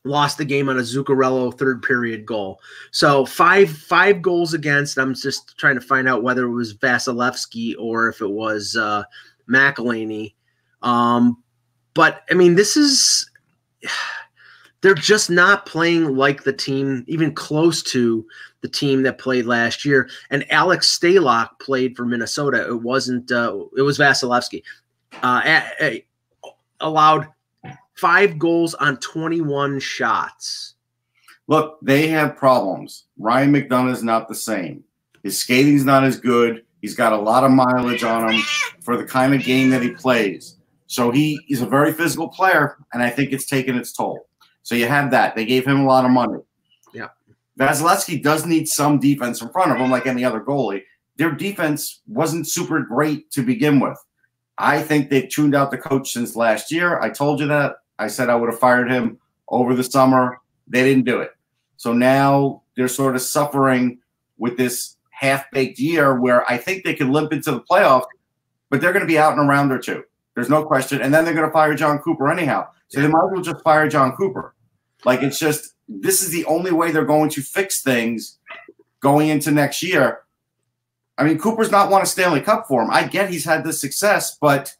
lost 0.06 0.38
the 0.38 0.46
game 0.46 0.70
on 0.70 0.78
a 0.78 0.82
Zuccarello 0.82 1.58
third 1.58 1.82
period 1.82 2.26
goal. 2.26 2.60
So 2.92 3.26
five 3.26 3.70
five 3.70 4.22
goals 4.22 4.54
against. 4.54 4.98
I'm 4.98 5.14
just 5.14 5.58
trying 5.58 5.76
to 5.76 5.82
find 5.82 6.08
out 6.08 6.24
whether 6.24 6.46
it 6.46 6.52
was 6.52 6.76
Vasilevskiy 6.76 7.76
or 7.78 8.08
if 8.08 8.22
it 8.22 8.30
was 8.30 8.76
uh, 8.78 9.04
McElhinney. 9.50 10.34
Um, 10.82 11.44
but 11.94 12.24
I 12.30 12.36
mean, 12.36 12.56
this 12.56 12.78
is 12.78 13.30
they're 14.82 14.94
just 14.94 15.30
not 15.30 15.66
playing 15.66 16.16
like 16.16 16.44
the 16.44 16.54
team, 16.54 17.04
even 17.08 17.34
close 17.34 17.82
to 17.84 18.26
the 18.62 18.70
team 18.70 19.02
that 19.04 19.18
played 19.18 19.46
last 19.46 19.84
year. 19.84 20.10
And 20.30 20.50
Alex 20.52 20.98
Stalock 20.98 21.60
played 21.60 21.96
for 21.98 22.06
Minnesota. 22.06 22.68
It 22.68 22.82
wasn't. 22.82 23.32
Uh, 23.32 23.66
it 23.76 23.82
was 23.82 23.98
Vasilevskiy. 23.98 24.64
Uh, 25.24 25.42
a- 25.46 25.84
a- 25.84 26.06
allowed 26.82 27.28
five 27.96 28.38
goals 28.38 28.74
on 28.76 28.98
21 28.98 29.80
shots. 29.80 30.76
Look, 31.48 31.78
they 31.82 32.08
have 32.08 32.38
problems. 32.38 33.06
Ryan 33.18 33.54
McDonagh 33.54 33.92
is 33.92 34.04
not 34.04 34.28
the 34.28 34.36
same. 34.36 34.84
His 35.24 35.38
skating's 35.38 35.86
not 35.86 36.04
as 36.04 36.20
good. 36.20 36.64
He's 36.82 36.96
got 36.96 37.14
a 37.14 37.18
lot 37.18 37.44
of 37.44 37.52
mileage 37.52 38.04
on 38.04 38.32
him 38.32 38.42
for 38.82 38.98
the 38.98 39.06
kind 39.06 39.34
of 39.34 39.44
game 39.44 39.70
that 39.72 39.82
he 39.82 39.92
plays. 39.92 40.58
So 40.88 41.10
he 41.12 41.40
is 41.50 41.62
a 41.62 41.66
very 41.66 41.92
physical 41.94 42.28
player, 42.28 42.78
and 42.94 43.02
I 43.02 43.10
think 43.10 43.32
it's 43.32 43.48
taken 43.48 43.76
its 43.76 43.92
toll. 43.92 44.28
So 44.62 44.76
you 44.76 44.88
have 44.88 45.12
that. 45.12 45.36
They 45.36 45.46
gave 45.46 45.66
him 45.66 45.80
a 45.80 45.86
lot 45.86 46.06
of 46.06 46.12
money. 46.12 46.40
Yeah. 46.94 47.10
Vasilevskiy 47.60 48.22
does 48.22 48.46
need 48.46 48.68
some 48.68 49.00
defense 49.00 49.42
in 49.42 49.50
front 49.50 49.72
of 49.72 49.78
him, 49.78 49.90
like 49.90 50.06
any 50.06 50.24
other 50.24 50.42
goalie. 50.42 50.84
Their 51.18 51.32
defense 51.32 52.02
wasn't 52.08 52.48
super 52.48 52.82
great 52.82 53.32
to 53.32 53.42
begin 53.42 53.80
with. 53.80 53.98
I 54.58 54.82
think 54.82 55.10
they've 55.10 55.30
tuned 55.30 55.56
out 55.56 55.72
the 55.72 55.78
coach 55.78 56.12
since 56.12 56.36
last 56.36 56.72
year. 56.72 57.00
I 57.00 57.10
told 57.10 57.40
you 57.40 57.48
that. 57.48 57.78
I 58.00 58.08
said 58.08 58.30
I 58.30 58.36
would 58.36 58.50
have 58.50 58.60
fired 58.60 58.92
him 58.92 59.20
over 59.50 59.74
the 59.74 59.84
summer. 59.84 60.40
They 60.68 60.84
didn't 60.84 61.06
do 61.06 61.20
it. 61.20 61.32
So 61.78 61.94
now 61.94 62.64
they're 62.76 62.88
sort 62.88 63.16
of 63.16 63.22
suffering 63.22 64.00
with 64.38 64.58
this 64.58 64.98
half 65.10 65.50
baked 65.52 65.80
year 65.80 66.20
where 66.20 66.50
I 66.50 66.58
think 66.58 66.84
they 66.84 66.94
can 66.94 67.12
limp 67.12 67.32
into 67.32 67.52
the 67.52 67.62
playoffs, 67.62 68.06
but 68.70 68.82
they're 68.82 68.94
going 68.94 69.06
to 69.06 69.08
be 69.08 69.18
out 69.18 69.34
in 69.34 69.40
a 69.40 69.48
round 69.48 69.72
or 69.72 69.80
two. 69.80 70.04
There's 70.34 70.50
no 70.50 70.66
question. 70.66 71.02
And 71.02 71.14
then 71.14 71.24
they're 71.24 71.34
going 71.34 71.48
to 71.48 71.54
fire 71.54 71.76
Jon 71.76 72.00
Cooper 72.00 72.30
anyhow. 72.30 72.68
So 72.90 73.02
they 73.02 73.08
might 73.08 73.26
as 73.26 73.32
well 73.32 73.42
just 73.42 73.64
fire 73.64 73.88
Jon 73.88 74.16
Cooper. 74.16 74.54
Like 75.06 75.22
it's 75.24 75.40
just, 75.40 75.76
this 75.88 76.22
is 76.22 76.32
the 76.32 76.46
only 76.46 76.72
way 76.72 76.92
they're 76.92 77.06
going 77.06 77.30
to 77.32 77.42
fix 77.42 77.82
things 77.82 78.38
going 79.00 79.30
into 79.30 79.52
next 79.52 79.82
year. 79.82 80.22
I 81.18 81.24
mean, 81.24 81.38
Cooper's 81.38 81.72
not 81.72 81.90
won 81.90 82.02
a 82.02 82.06
Stanley 82.06 82.42
Cup 82.42 82.68
for 82.68 82.82
him. 82.82 82.90
I 82.92 83.08
get 83.08 83.30
he's 83.30 83.46
had 83.46 83.64
this 83.64 83.80
success, 83.80 84.38
but 84.42 84.76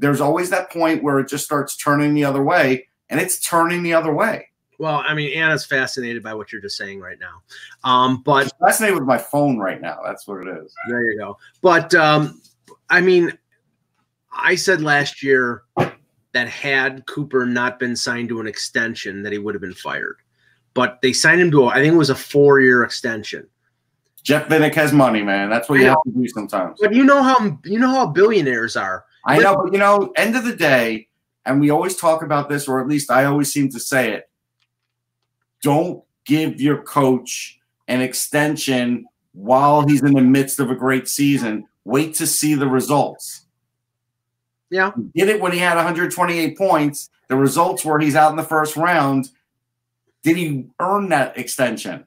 there's 0.00 0.20
always 0.20 0.50
that 0.50 0.70
point 0.70 1.02
where 1.02 1.18
it 1.20 1.28
just 1.28 1.44
starts 1.44 1.76
turning 1.76 2.14
the 2.14 2.24
other 2.24 2.42
way, 2.42 2.88
and 3.10 3.20
it's 3.20 3.38
turning 3.38 3.82
the 3.82 3.94
other 3.94 4.12
way. 4.12 4.48
Well, 4.78 5.04
I 5.06 5.12
mean, 5.12 5.36
Anna's 5.36 5.66
fascinated 5.66 6.22
by 6.22 6.32
what 6.32 6.50
you're 6.50 6.62
just 6.62 6.78
saying 6.78 7.00
right 7.00 7.18
now. 7.20 7.42
Um, 7.84 8.22
but 8.22 8.46
I'm 8.46 8.66
fascinated 8.66 8.98
with 8.98 9.06
my 9.06 9.18
phone 9.18 9.58
right 9.58 9.80
now. 9.80 10.00
That's 10.02 10.26
what 10.26 10.46
it 10.46 10.48
is. 10.48 10.74
There 10.88 11.04
you 11.04 11.18
go. 11.18 11.36
But 11.60 11.94
um, 11.94 12.40
I 12.88 13.02
mean, 13.02 13.36
I 14.32 14.54
said 14.54 14.80
last 14.80 15.22
year 15.22 15.64
that 16.32 16.48
had 16.48 17.04
Cooper 17.06 17.44
not 17.44 17.78
been 17.78 17.94
signed 17.94 18.30
to 18.30 18.40
an 18.40 18.46
extension, 18.46 19.22
that 19.22 19.32
he 19.32 19.38
would 19.38 19.54
have 19.54 19.60
been 19.60 19.74
fired. 19.74 20.16
But 20.72 21.02
they 21.02 21.12
signed 21.12 21.42
him 21.42 21.50
to, 21.50 21.64
a, 21.64 21.66
I 21.66 21.74
think 21.74 21.92
it 21.92 21.98
was 21.98 22.10
a 22.10 22.14
four-year 22.14 22.82
extension. 22.82 23.46
Jeff 24.22 24.48
Vinik 24.48 24.74
has 24.74 24.92
money, 24.92 25.22
man. 25.22 25.50
That's 25.50 25.68
what 25.68 25.80
you 25.80 25.86
have 25.86 26.02
to 26.04 26.10
do 26.12 26.26
sometimes. 26.28 26.78
But 26.80 26.94
you 26.94 27.04
know 27.04 27.22
how 27.22 27.58
you 27.64 27.78
know 27.78 27.90
how 27.90 28.06
billionaires 28.06 28.76
are. 28.76 29.04
I 29.24 29.38
know, 29.38 29.56
but 29.56 29.72
you 29.72 29.78
know, 29.78 30.12
end 30.16 30.36
of 30.36 30.44
the 30.44 30.56
day, 30.56 31.08
and 31.44 31.60
we 31.60 31.70
always 31.70 31.96
talk 31.96 32.22
about 32.22 32.48
this, 32.48 32.68
or 32.68 32.80
at 32.80 32.88
least 32.88 33.10
I 33.10 33.24
always 33.24 33.52
seem 33.52 33.68
to 33.70 33.80
say 33.80 34.12
it. 34.12 34.28
Don't 35.62 36.02
give 36.24 36.60
your 36.60 36.82
coach 36.82 37.58
an 37.88 38.00
extension 38.00 39.04
while 39.32 39.86
he's 39.86 40.02
in 40.02 40.14
the 40.14 40.22
midst 40.22 40.60
of 40.60 40.70
a 40.70 40.74
great 40.74 41.08
season. 41.08 41.66
Wait 41.84 42.14
to 42.14 42.26
see 42.26 42.54
the 42.54 42.68
results. 42.68 43.46
Yeah. 44.70 44.92
He 45.14 45.20
did 45.20 45.28
it 45.28 45.40
when 45.40 45.52
he 45.52 45.58
had 45.58 45.74
128 45.76 46.56
points. 46.56 47.10
The 47.28 47.36
results 47.36 47.84
were 47.84 47.98
he's 47.98 48.16
out 48.16 48.30
in 48.30 48.36
the 48.36 48.42
first 48.42 48.76
round. 48.76 49.30
Did 50.22 50.36
he 50.36 50.66
earn 50.78 51.08
that 51.08 51.36
extension? 51.38 52.06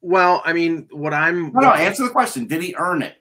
Well, 0.00 0.42
I 0.44 0.52
mean, 0.52 0.88
what 0.90 1.14
I'm 1.14 1.52
No, 1.52 1.60
no, 1.60 1.72
answer 1.72 2.04
the 2.04 2.10
question. 2.10 2.46
Did 2.46 2.62
he 2.62 2.74
earn 2.76 3.02
it? 3.02 3.17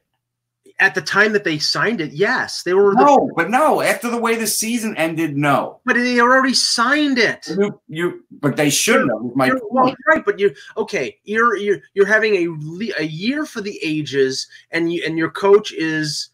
At 0.80 0.94
the 0.94 1.02
time 1.02 1.34
that 1.34 1.44
they 1.44 1.58
signed 1.58 2.02
it, 2.02 2.12
yes, 2.12 2.62
they 2.62 2.74
were. 2.74 2.94
The, 2.94 3.04
No, 3.04 3.32
but 3.36 3.50
no. 3.50 3.82
After 3.82 4.12
the 4.12 4.18
way 4.18 4.36
the 4.36 4.46
season 4.46 4.96
ended, 4.96 5.36
no. 5.36 5.80
but 5.86 5.96
they 5.96 6.20
already 6.20 6.54
signed 6.54 7.18
it. 7.18 7.48
You, 7.48 7.82
you 7.88 8.26
but 8.32 8.56
they 8.58 8.70
shouldn't 8.70 9.12
have. 9.12 9.36
My 9.36 9.52
well, 9.72 9.96
right, 10.08 10.24
but 10.24 10.40
you 10.40 10.54
okay? 10.78 11.18
You're 11.24 11.56
you're 11.58 11.80
you're 11.94 12.06
having 12.06 12.36
a 12.36 13.00
a 13.00 13.06
year 13.06 13.46
for 13.46 13.62
the 13.62 13.80
ages, 13.82 14.48
and 14.72 14.94
you 14.94 15.04
and 15.06 15.18
your 15.18 15.32
coach 15.32 15.72
is, 15.72 16.30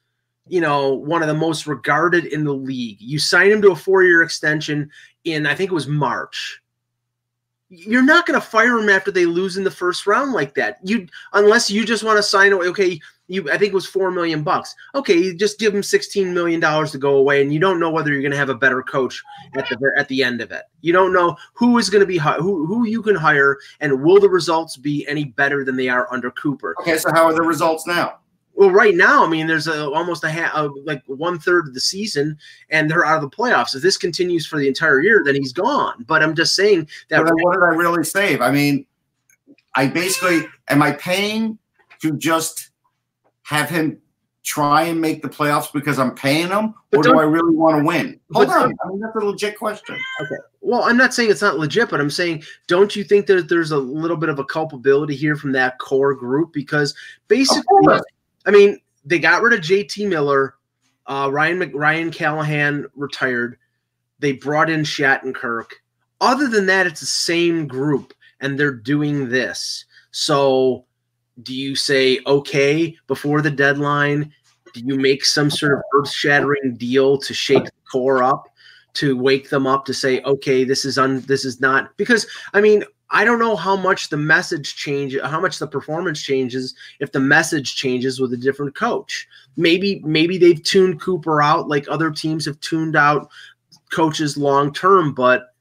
you 0.48 0.60
know, 0.60 0.94
one 0.94 1.22
of 1.22 1.30
the 1.30 1.34
most 1.34 1.66
regarded 1.66 2.26
in 2.26 2.44
the 2.44 2.54
league. 2.54 2.98
You 3.00 3.20
sign 3.20 3.50
him 3.50 3.62
to 3.62 3.72
a 3.72 3.76
four 3.76 4.04
year 4.04 4.24
extension 4.24 4.90
in 5.24 5.46
I 5.46 5.56
think 5.56 5.72
it 5.72 5.76
was 5.76 5.88
March. 5.88 6.60
You're 7.70 8.04
not 8.04 8.28
going 8.28 8.40
to 8.40 8.46
fire 8.46 8.78
him 8.78 8.90
after 8.90 9.10
they 9.10 9.26
lose 9.26 9.58
in 9.58 9.64
the 9.64 9.72
first 9.72 10.06
round 10.06 10.34
like 10.34 10.54
that. 10.56 10.78
You 10.84 11.08
unless 11.32 11.72
you 11.72 11.86
just 11.86 12.04
want 12.04 12.18
to 12.18 12.24
sign. 12.24 12.52
Away. 12.52 12.68
Okay, 12.68 13.00
you 13.28 13.50
I 13.50 13.58
think 13.58 13.72
it 13.72 13.74
was 13.74 13.86
four 13.86 14.12
million 14.12 14.44
bucks. 14.44 14.76
Okay, 14.96 15.18
you 15.18 15.36
just 15.36 15.60
give 15.60 15.74
him 15.74 15.84
sixteen 15.84 16.34
million 16.34 16.60
dollars 16.60 16.92
to 16.92 16.98
go 16.98 17.16
away, 17.16 17.42
and 17.42 17.54
you 17.54 17.60
don't 17.60 17.80
know 17.80 17.90
whether 17.90 18.12
you're 18.12 18.22
going 18.22 18.32
to 18.32 18.38
have 18.38 18.50
a 18.50 18.56
better 18.56 18.84
coach 18.84 19.22
at 19.56 19.68
the 19.70 19.94
at 19.98 20.08
the 20.08 20.24
end 20.24 20.42
of 20.42 20.52
it. 20.52 20.64
You 20.82 20.94
don't 20.94 21.14
know 21.14 21.36
who 21.54 21.78
is 21.78 21.90
going 21.90 22.02
to 22.02 22.08
be 22.08 22.18
who 22.18 22.66
who 22.66 22.86
you 22.86 23.02
can 23.02 23.16
hire, 23.16 23.58
and 23.80 24.04
will 24.04 24.20
the 24.20 24.30
results 24.30 24.78
be 24.78 25.08
any 25.08 25.26
better 25.26 25.64
than 25.64 25.76
they 25.76 25.90
are 25.90 26.12
under 26.12 26.32
Cooper? 26.32 26.76
Okay, 26.82 26.98
so 26.98 27.12
how 27.12 27.26
are 27.26 27.34
the 27.34 27.42
results 27.42 27.88
now? 27.88 28.20
Well, 28.56 28.70
right 28.70 28.94
now, 28.94 29.26
I 29.26 29.30
mean, 29.30 29.48
there's 29.48 29.66
a, 29.66 29.90
almost 29.90 30.24
a 30.24 30.30
half, 30.30 30.70
like 30.86 31.02
one 31.08 31.40
third 31.40 31.68
of 31.68 31.74
the 31.74 31.80
season, 31.80 32.38
and 32.70 32.90
they're 32.90 33.06
out 33.06 33.24
of 33.24 33.30
the 33.30 33.36
playoffs. 33.36 33.76
If 33.76 33.82
this 33.82 33.98
continues 33.98 34.46
for 34.46 34.60
the 34.60 34.68
entire 34.68 35.02
year, 35.02 35.24
then 35.26 35.34
he's 35.34 35.54
gone. 35.54 36.06
But 36.08 36.22
I'm 36.22 36.36
just 36.36 36.56
saying 36.56 36.88
that 37.10 37.26
then 37.26 37.34
what 37.42 37.54
did 37.54 37.64
I 37.64 37.76
really 37.76 38.04
save? 38.04 38.42
I 38.42 38.52
mean, 38.52 38.86
I 39.76 39.88
basically 39.88 40.46
am 40.68 40.84
I 40.84 40.92
paying 40.92 41.58
to 42.02 42.16
just 42.18 42.70
have 43.44 43.70
him 43.70 44.00
try 44.44 44.84
and 44.84 45.00
make 45.00 45.22
the 45.22 45.30
playoffs 45.30 45.72
because 45.72 46.00
I'm 46.00 46.14
paying 46.14 46.50
them, 46.50 46.74
But 46.92 47.00
or 47.00 47.04
do 47.04 47.20
I 47.20 47.24
really 47.24 47.56
want 47.56 47.78
to 47.78 47.84
win? 47.84 48.20
Hold 48.34 48.50
on, 48.50 48.76
I 48.84 48.90
mean 48.90 49.00
that's 49.00 49.16
a 49.16 49.20
legit 49.20 49.58
question. 49.58 49.96
Okay. 50.22 50.36
Well, 50.60 50.84
I'm 50.84 50.98
not 50.98 51.14
saying 51.14 51.32
it's 51.32 51.42
not 51.42 51.58
legit, 51.58 51.90
but 51.90 52.02
I'm 52.02 52.10
saying, 52.10 52.44
don't 52.68 52.96
you 52.96 53.04
think 53.04 53.28
that 53.28 53.48
there's 53.48 53.72
a 53.72 53.78
little 53.78 54.18
bit 54.18 54.30
of 54.30 54.40
a 54.40 54.46
culpability 54.46 55.16
here 55.16 55.36
from 55.36 55.52
that 55.54 55.80
core 55.80 56.14
group? 56.14 56.54
Because 56.54 56.96
basically. 57.28 58.00
I 58.46 58.52
mean, 58.52 58.80
they 59.06 59.20
got 59.20 59.42
rid 59.42 59.54
of 59.54 59.62
JT 59.62 60.08
Miller, 60.08 60.56
uh, 61.08 61.30
Ryan 61.32 61.72
Ryan 61.74 62.12
Callahan 62.12 62.86
retired. 62.96 63.58
They 64.20 64.34
brought 64.34 64.70
in 64.70 64.82
Shattenkirk. 64.82 65.68
Other 66.22 66.48
than 66.48 66.66
that, 66.68 66.88
it's 66.88 67.02
the 67.02 67.06
same 67.06 67.68
group, 67.68 68.14
and 68.40 68.58
they're 68.58 68.74
doing 68.74 69.30
this. 69.30 69.86
So, 70.12 70.86
do 71.42 71.54
you 71.54 71.76
say 71.76 72.20
okay 72.28 72.96
before 73.08 73.42
the 73.42 73.52
deadline? 73.52 74.32
Do 74.74 74.82
you 74.82 74.98
make 74.98 75.26
some 75.26 75.50
sort 75.50 75.74
of 75.74 75.82
earth-shattering 75.96 76.76
deal 76.76 77.18
to 77.18 77.34
shake 77.34 77.66
the 77.66 77.72
core 77.92 78.24
up? 78.24 78.48
to 78.94 79.18
wake 79.18 79.50
them 79.50 79.66
up 79.68 79.86
to 79.86 79.94
say 79.94 80.22
okay 80.22 80.64
this 80.64 80.86
is 80.86 80.98
un 80.98 81.22
this 81.22 81.46
is 81.46 81.60
not 81.60 81.96
because 81.98 82.28
i 82.54 82.62
mean 82.62 82.84
i 83.10 83.24
don't 83.24 83.40
know 83.40 83.56
how 83.56 83.76
much 83.76 84.10
the 84.10 84.18
message 84.18 84.76
change 84.76 85.18
how 85.24 85.40
much 85.40 85.60
the 85.60 85.68
performance 85.68 86.22
changes 86.22 86.76
if 87.00 87.12
the 87.12 87.20
message 87.20 87.76
changes 87.76 88.20
with 88.20 88.34
a 88.34 88.38
different 88.38 88.76
coach 88.76 89.28
maybe 89.58 90.02
maybe 90.06 90.38
they've 90.38 90.64
tuned 90.64 91.02
cooper 91.02 91.42
out 91.42 91.68
like 91.68 91.86
other 91.90 92.12
teams 92.12 92.46
have 92.46 92.60
tuned 92.60 92.96
out 92.96 93.30
coaches 93.92 94.38
long 94.38 94.72
term 94.74 95.14
but 95.14 95.53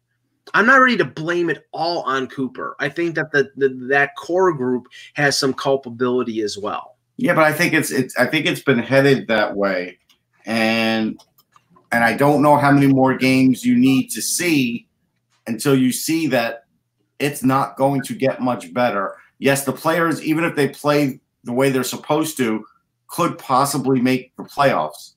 i'm 0.55 0.67
not 0.67 0.77
ready 0.77 0.97
to 0.97 1.05
blame 1.05 1.49
it 1.51 1.67
all 1.73 2.03
on 2.03 2.27
cooper 2.27 2.75
i 2.81 2.89
think 2.89 3.15
that 3.15 3.31
the, 3.33 3.51
the 3.57 3.69
that 3.89 4.15
core 4.17 4.53
group 4.53 4.87
has 5.15 5.39
some 5.39 5.53
culpability 5.55 6.43
as 6.43 6.59
well 6.59 6.97
Yeah, 7.17 7.35
but 7.35 7.45
I 7.45 7.53
think 7.53 7.75
it's 7.75 7.91
it's 7.91 8.17
I 8.17 8.27
think 8.27 8.47
it's 8.47 8.63
been 8.63 8.79
headed 8.81 9.29
that 9.29 9.55
way, 9.55 9.99
and 10.47 11.21
and 11.93 12.03
I 12.03 12.17
don't 12.17 12.43
know 12.43 12.57
how 12.57 12.73
many 12.73 12.87
more 12.89 13.15
games 13.17 13.65
you 13.65 13.77
need 13.77 14.09
to 14.11 14.23
see 14.23 14.89
until 15.47 15.77
you 15.77 15.93
see 15.93 16.27
that 16.29 16.65
it's 17.19 17.45
not 17.45 17.77
going 17.77 18.03
to 18.03 18.15
get 18.15 18.41
much 18.41 18.73
better. 18.73 19.15
Yes, 19.39 19.65
the 19.65 19.73
players, 19.73 20.23
even 20.23 20.43
if 20.45 20.57
they 20.57 20.69
play 20.69 21.21
the 21.45 21.53
way 21.53 21.71
they're 21.71 21.85
supposed 21.85 22.37
to, 22.39 22.65
could 23.09 23.37
possibly 23.39 24.01
make 24.01 24.35
the 24.37 24.45
playoffs. 24.45 25.15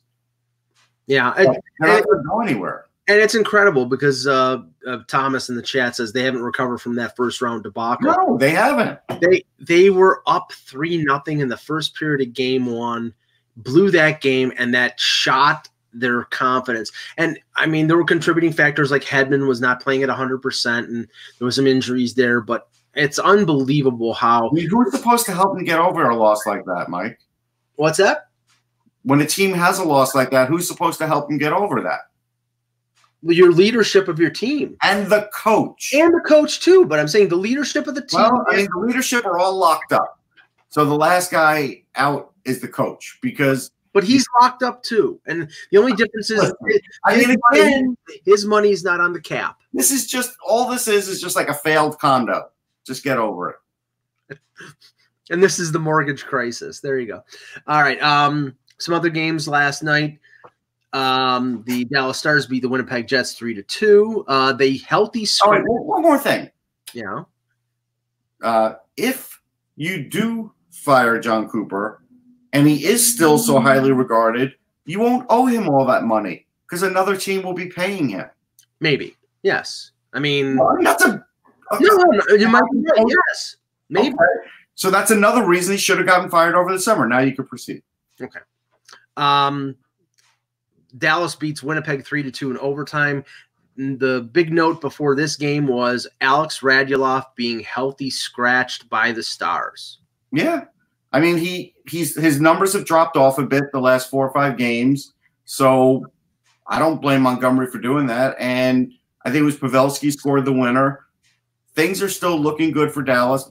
yeah 1.07 1.33
and, 1.37 1.47
They're 1.79 1.95
not 1.95 2.03
going 2.05 2.21
to 2.23 2.29
go 2.29 2.41
anywhere. 2.41 2.85
and 3.07 3.19
it's 3.19 3.35
incredible 3.35 3.85
because 3.85 4.27
uh, 4.27 4.57
uh 4.85 4.99
thomas 5.07 5.49
in 5.49 5.55
the 5.55 5.61
chat 5.61 5.95
says 5.95 6.11
they 6.13 6.23
haven't 6.23 6.41
recovered 6.43 6.77
from 6.79 6.95
that 6.95 7.15
first 7.15 7.41
round 7.41 7.63
debacle 7.63 8.11
No, 8.11 8.37
they 8.37 8.51
haven't. 8.51 8.99
they 9.21 9.43
they 9.59 9.89
were 9.89 10.21
up 10.27 10.51
three 10.53 11.03
nothing 11.03 11.39
in 11.39 11.47
the 11.47 11.57
first 11.57 11.95
period 11.95 12.27
of 12.27 12.33
game 12.33 12.65
one, 12.67 13.13
blew 13.57 13.89
that 13.91 14.21
game, 14.21 14.51
and 14.57 14.73
that 14.73 14.99
shot 14.99 15.69
their 15.97 16.25
confidence. 16.25 16.91
And 17.17 17.39
I 17.55 17.65
mean, 17.67 17.87
there 17.87 17.95
were 17.97 18.03
contributing 18.03 18.51
factors 18.51 18.91
like 18.91 19.01
Hedman 19.03 19.47
was 19.47 19.61
not 19.61 19.81
playing 19.81 20.03
at 20.03 20.09
100, 20.09 20.39
percent 20.41 20.89
and 20.89 21.07
there 21.39 21.45
was 21.45 21.55
some 21.55 21.65
injuries 21.67 22.13
there. 22.13 22.41
But 22.41 22.67
it's 22.95 23.17
unbelievable 23.17 24.13
how 24.13 24.49
I 24.49 24.51
mean, 24.53 24.69
who's 24.69 24.91
supposed 24.91 25.25
to 25.27 25.33
help 25.33 25.55
them 25.55 25.63
get 25.63 25.79
over 25.79 26.09
a 26.09 26.15
loss 26.15 26.45
like 26.45 26.65
that, 26.65 26.89
Mike? 26.89 27.19
what's 27.75 27.97
that? 27.97 28.27
When 29.03 29.21
a 29.21 29.25
team 29.25 29.53
has 29.53 29.79
a 29.79 29.83
loss 29.83 30.15
like 30.15 30.31
that, 30.31 30.47
who's 30.49 30.67
supposed 30.67 30.97
to 30.99 31.07
help 31.07 31.27
them 31.29 31.37
get 31.37 31.53
over 31.53 31.81
that? 31.81 32.01
Your 33.27 33.51
leadership 33.51 34.07
of 34.07 34.19
your 34.19 34.29
team 34.29 34.77
And 34.83 35.07
the 35.07 35.27
coach. 35.33 35.91
and 35.93 36.13
the 36.13 36.19
coach 36.21 36.59
too. 36.59 36.85
But 36.85 36.99
I'm 36.99 37.07
saying 37.07 37.29
the 37.29 37.35
leadership 37.35 37.87
of 37.87 37.95
the 37.95 38.01
team. 38.01 38.21
Well, 38.21 38.45
I 38.49 38.57
mean, 38.57 38.67
the 38.71 38.85
leadership 38.85 39.25
are 39.25 39.39
all 39.39 39.57
locked 39.57 39.93
up. 39.93 40.19
So 40.69 40.85
the 40.85 40.93
last 40.95 41.31
guy 41.31 41.83
out 41.95 42.33
is 42.43 42.59
the 42.61 42.67
coach 42.67 43.17
because 43.21 43.71
but 43.93 44.03
he's 44.03 44.25
locked 44.41 44.61
up 44.61 44.83
too. 44.83 45.19
And 45.25 45.49
the 45.71 45.77
only 45.77 45.93
difference 45.93 46.29
is 46.29 46.53
I 47.05 47.17
mean, 47.17 47.37
again, 47.53 47.97
his 48.25 48.45
money 48.45 48.69
is 48.71 48.83
not 48.83 48.99
on 48.99 49.13
the 49.13 49.21
cap. 49.21 49.57
this 49.73 49.89
is 49.89 50.05
just 50.05 50.35
all 50.45 50.69
this 50.69 50.87
is 50.87 51.07
is 51.07 51.21
just 51.21 51.35
like 51.35 51.47
a 51.49 51.53
failed 51.53 51.97
condo. 51.97 52.49
Just 52.85 53.03
get 53.03 53.17
over 53.17 53.57
it. 54.29 54.37
and 55.31 55.41
this 55.41 55.57
is 55.59 55.71
the 55.71 55.79
mortgage 55.79 56.25
crisis. 56.25 56.79
There 56.81 56.99
you 56.99 57.07
go. 57.07 57.23
All 57.67 57.81
right. 57.81 58.01
Um, 58.03 58.55
some 58.77 58.93
other 58.93 59.09
games 59.09 59.47
last 59.47 59.81
night. 59.81 60.19
Um, 60.95 61.63
the 61.67 61.83
Dallas 61.85 62.17
Stars 62.17 62.47
beat 62.47 62.61
the 62.61 62.69
Winnipeg 62.69 63.07
Jets 63.07 63.33
three 63.33 63.53
to 63.53 63.63
two. 63.63 64.23
Uh, 64.27 64.53
they 64.53 64.77
healthy 64.77 65.21
Oh, 65.23 65.25
score. 65.25 65.53
one 65.63 65.85
one 65.87 66.01
more 66.01 66.17
thing. 66.17 66.49
Yeah. 66.93 67.23
Uh, 68.41 68.75
if 68.95 69.41
you 69.75 70.07
do 70.09 70.53
fire 70.71 71.19
Jon 71.19 71.49
Cooper 71.49 72.01
and 72.53 72.65
he 72.67 72.85
is 72.85 73.13
still 73.13 73.37
so 73.37 73.59
highly 73.59 73.91
regarded, 73.91 74.53
you 74.85 74.99
won't 74.99 75.25
owe 75.29 75.45
him 75.47 75.67
all 75.67 75.85
that 75.85 76.03
money 76.03 76.47
because 76.65 76.83
another 76.83 77.17
team 77.17 77.43
will 77.43 77.53
be 77.53 77.65
paying 77.67 78.07
him. 78.07 78.25
Maybe. 78.79 79.17
Yes. 79.43 79.91
I 80.13 80.19
mean, 80.19 80.55
Well, 80.57 80.69
I 80.69 80.75
mean, 80.75 80.83
that's 80.85 81.03
a, 81.03 81.09
a- 81.71 81.79
no, 81.81 81.95
no, 82.29 82.35
you 82.35 82.47
might 82.47 82.63
be 82.71 82.79
right. 82.79 83.05
Yes. 83.27 83.57
Maybe. 83.89 84.07
Okay. 84.09 84.49
So 84.75 84.89
that's 84.89 85.11
another 85.11 85.45
reason 85.45 85.73
he 85.73 85.77
should 85.77 85.97
have 85.97 86.07
gotten 86.07 86.29
fired 86.29 86.55
over 86.55 86.71
the 86.71 86.79
summer. 86.79 87.05
Now 87.07 87.19
you 87.19 87.33
can 87.35 87.45
proceed. 87.45 87.81
Okay. 88.21 88.39
Um, 89.17 89.75
Dallas 90.97 91.35
beats 91.35 91.63
Winnipeg 91.63 92.05
three 92.05 92.23
to 92.23 92.31
two 92.31 92.51
in 92.51 92.57
overtime. 92.57 93.23
The 93.77 94.29
big 94.31 94.53
note 94.53 94.79
before 94.79 95.15
this 95.15 95.35
game 95.35 95.67
was 95.67 96.07
Alex 96.21 96.59
Radulov 96.59 97.25
being 97.35 97.59
healthy 97.59 98.09
scratched 98.09 98.89
by 98.89 99.11
the 99.11 99.23
Stars. 99.23 99.99
Yeah. 100.31 100.65
I 101.11 101.19
mean, 101.19 101.37
he 101.37 101.73
he's 101.87 102.15
his 102.15 102.39
numbers 102.39 102.73
have 102.73 102.85
dropped 102.85 103.17
off 103.17 103.37
a 103.37 103.45
bit 103.45 103.63
the 103.71 103.79
last 103.79 104.09
four 104.09 104.27
or 104.27 104.33
five 104.33 104.57
games. 104.57 105.13
So 105.45 106.05
I 106.67 106.79
don't 106.79 107.01
blame 107.01 107.21
Montgomery 107.21 107.67
for 107.67 107.79
doing 107.79 108.07
that. 108.07 108.35
And 108.39 108.91
I 109.23 109.31
think 109.31 109.41
it 109.41 109.45
was 109.45 109.57
Pavelski 109.57 110.11
scored 110.11 110.45
the 110.45 110.53
winner. 110.53 111.05
Things 111.73 112.01
are 112.01 112.09
still 112.09 112.37
looking 112.37 112.71
good 112.71 112.93
for 112.93 113.01
Dallas. 113.01 113.49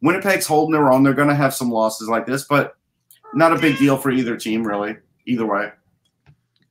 Winnipeg's 0.00 0.46
holding 0.46 0.72
their 0.72 0.92
own. 0.92 1.02
They're 1.02 1.14
going 1.14 1.28
to 1.28 1.34
have 1.34 1.54
some 1.54 1.70
losses 1.70 2.08
like 2.08 2.26
this, 2.26 2.44
but 2.44 2.76
not 3.32 3.52
a 3.52 3.58
big 3.58 3.78
deal 3.78 3.96
for 3.96 4.10
either 4.10 4.36
team, 4.36 4.64
really. 4.64 4.96
Either 5.26 5.46
way. 5.46 5.70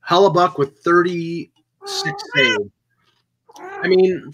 Hellebuyck 0.08 0.58
with 0.58 0.78
36 0.80 2.22
saves. 2.34 2.58
I 3.58 3.88
mean, 3.88 4.32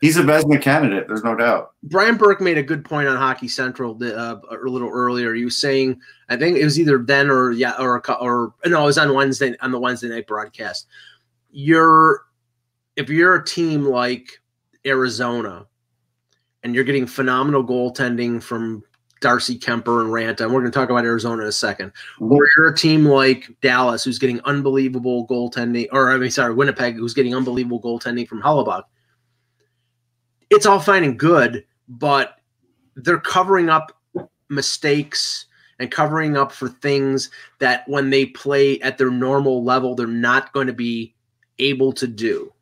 He's 0.00 0.16
a 0.16 0.22
Vezina 0.22 0.60
candidate. 0.60 1.06
There's 1.06 1.24
no 1.24 1.34
doubt. 1.36 1.72
Brian 1.82 2.16
Burke 2.16 2.40
made 2.40 2.56
a 2.56 2.62
good 2.62 2.86
point 2.86 3.06
on 3.06 3.18
Hockey 3.18 3.48
Central 3.48 4.02
uh, 4.02 4.36
a 4.50 4.56
little 4.64 4.88
earlier. 4.88 5.34
He 5.34 5.44
was 5.44 5.60
saying, 5.60 6.00
I 6.30 6.36
think 6.36 6.56
it 6.56 6.64
was 6.64 6.80
either 6.80 6.96
then 6.98 7.28
or 7.28 7.52
yeah, 7.52 7.74
or 7.78 8.02
or 8.18 8.54
no, 8.64 8.82
it 8.82 8.86
was 8.86 8.96
on 8.96 9.12
Wednesday 9.12 9.54
on 9.60 9.72
the 9.72 9.78
Wednesday 9.78 10.08
night 10.08 10.26
broadcast. 10.26 10.86
You're 11.50 12.22
if 12.96 13.10
you're 13.10 13.34
a 13.34 13.44
team 13.44 13.84
like 13.84 14.40
Arizona, 14.86 15.66
and 16.62 16.74
you're 16.74 16.84
getting 16.84 17.06
phenomenal 17.06 17.62
goaltending 17.62 18.42
from 18.42 18.82
Darcy 19.20 19.58
Kuemper 19.58 20.00
and 20.00 20.10
Raanta, 20.10 20.42
and 20.42 20.52
we're 20.52 20.60
going 20.60 20.72
to 20.72 20.78
talk 20.78 20.90
about 20.90 21.04
Arizona 21.04 21.42
in 21.42 21.48
a 21.48 21.52
second. 21.52 21.92
Mm-hmm. 22.14 22.32
Or 22.32 22.48
you're 22.56 22.68
a 22.68 22.76
team 22.76 23.04
like 23.04 23.50
Dallas, 23.60 24.04
who's 24.04 24.18
getting 24.18 24.40
unbelievable 24.42 25.26
goaltending, 25.26 25.88
or 25.92 26.12
I 26.12 26.18
mean, 26.18 26.30
sorry, 26.30 26.54
Winnipeg, 26.54 26.96
who's 26.96 27.14
getting 27.14 27.34
unbelievable 27.34 27.80
goaltending 27.80 28.26
from 28.26 28.42
Hellebuyck 28.42 28.84
it's 30.50 30.66
all 30.66 30.80
fine 30.80 31.04
and 31.04 31.18
good, 31.18 31.64
but 31.88 32.36
they're 32.96 33.20
covering 33.20 33.70
up 33.70 33.96
mistakes 34.48 35.46
and 35.78 35.90
covering 35.90 36.36
up 36.36 36.52
for 36.52 36.68
things 36.68 37.30
that 37.60 37.88
when 37.88 38.10
they 38.10 38.26
play 38.26 38.80
at 38.80 38.98
their 38.98 39.10
normal 39.10 39.64
level, 39.64 39.94
they're 39.94 40.06
not 40.06 40.52
going 40.52 40.66
to 40.66 40.72
be 40.72 41.14
able 41.58 41.92
to 41.92 42.06
do. 42.06 42.52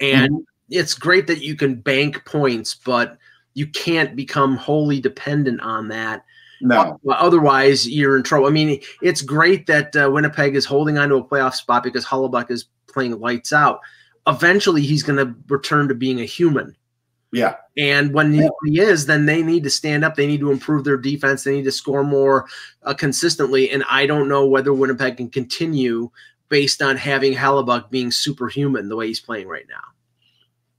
And 0.00 0.32
mm-hmm. 0.32 0.42
it's 0.70 0.94
great 0.94 1.26
that 1.28 1.42
you 1.42 1.54
can 1.54 1.76
bank 1.76 2.24
points, 2.24 2.74
but 2.74 3.18
you 3.56 3.66
can't 3.66 4.14
become 4.14 4.54
wholly 4.54 5.00
dependent 5.00 5.62
on 5.62 5.88
that. 5.88 6.24
No. 6.60 7.00
Otherwise, 7.08 7.88
you're 7.88 8.18
in 8.18 8.22
trouble. 8.22 8.46
I 8.46 8.50
mean, 8.50 8.80
it's 9.00 9.22
great 9.22 9.66
that 9.66 9.96
uh, 9.96 10.10
Winnipeg 10.12 10.54
is 10.54 10.66
holding 10.66 10.98
on 10.98 11.08
to 11.08 11.16
a 11.16 11.24
playoff 11.24 11.54
spot 11.54 11.82
because 11.82 12.04
Hellebuyck 12.04 12.50
is 12.50 12.66
playing 12.86 13.18
lights 13.18 13.54
out. 13.54 13.80
Eventually, 14.26 14.82
he's 14.82 15.02
going 15.02 15.18
to 15.18 15.34
return 15.48 15.88
to 15.88 15.94
being 15.94 16.20
a 16.20 16.26
human. 16.26 16.76
Yeah. 17.32 17.56
And 17.78 18.12
when 18.12 18.30
he, 18.34 18.46
he 18.66 18.78
is, 18.78 19.06
then 19.06 19.24
they 19.24 19.42
need 19.42 19.64
to 19.64 19.70
stand 19.70 20.04
up. 20.04 20.16
They 20.16 20.26
need 20.26 20.40
to 20.40 20.50
improve 20.50 20.84
their 20.84 20.98
defense. 20.98 21.44
They 21.44 21.56
need 21.56 21.64
to 21.64 21.72
score 21.72 22.04
more 22.04 22.46
uh, 22.82 22.92
consistently. 22.92 23.70
And 23.70 23.84
I 23.88 24.04
don't 24.04 24.28
know 24.28 24.46
whether 24.46 24.74
Winnipeg 24.74 25.16
can 25.16 25.30
continue 25.30 26.10
based 26.50 26.82
on 26.82 26.96
having 26.96 27.32
Hellebuyck 27.32 27.88
being 27.88 28.10
superhuman 28.10 28.90
the 28.90 28.96
way 28.96 29.06
he's 29.06 29.20
playing 29.20 29.48
right 29.48 29.66
now. 29.68 29.82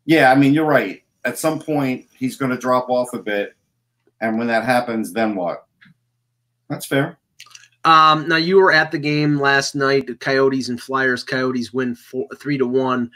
Yeah, 0.06 0.32
I 0.32 0.36
mean, 0.36 0.54
you're 0.54 0.66
right. 0.66 1.04
At 1.28 1.38
some 1.38 1.60
point, 1.60 2.06
he's 2.18 2.38
going 2.38 2.52
to 2.52 2.58
drop 2.58 2.90
off 2.90 3.14
a 3.14 3.20
bit. 3.20 3.56
And 4.22 4.38
when 4.38 4.48
that 4.48 4.64
happens, 4.64 5.14
then 5.14 5.36
what? 5.36 5.68
That's 6.70 6.86
fair. 6.86 7.20
Um, 7.86 8.28
now 8.28 8.38
you 8.38 8.58
were 8.58 8.72
at 8.72 8.92
the 8.92 8.98
game 8.98 9.40
last 9.40 9.76
night. 9.76 10.08
The 10.08 10.16
Coyotes 10.16 10.70
and 10.70 10.82
Flyers. 10.82 11.24
Coyotes 11.24 11.74
win 11.74 11.96
four, 11.96 12.28
three 12.38 12.58
to 12.58 12.66
one. 12.66 13.12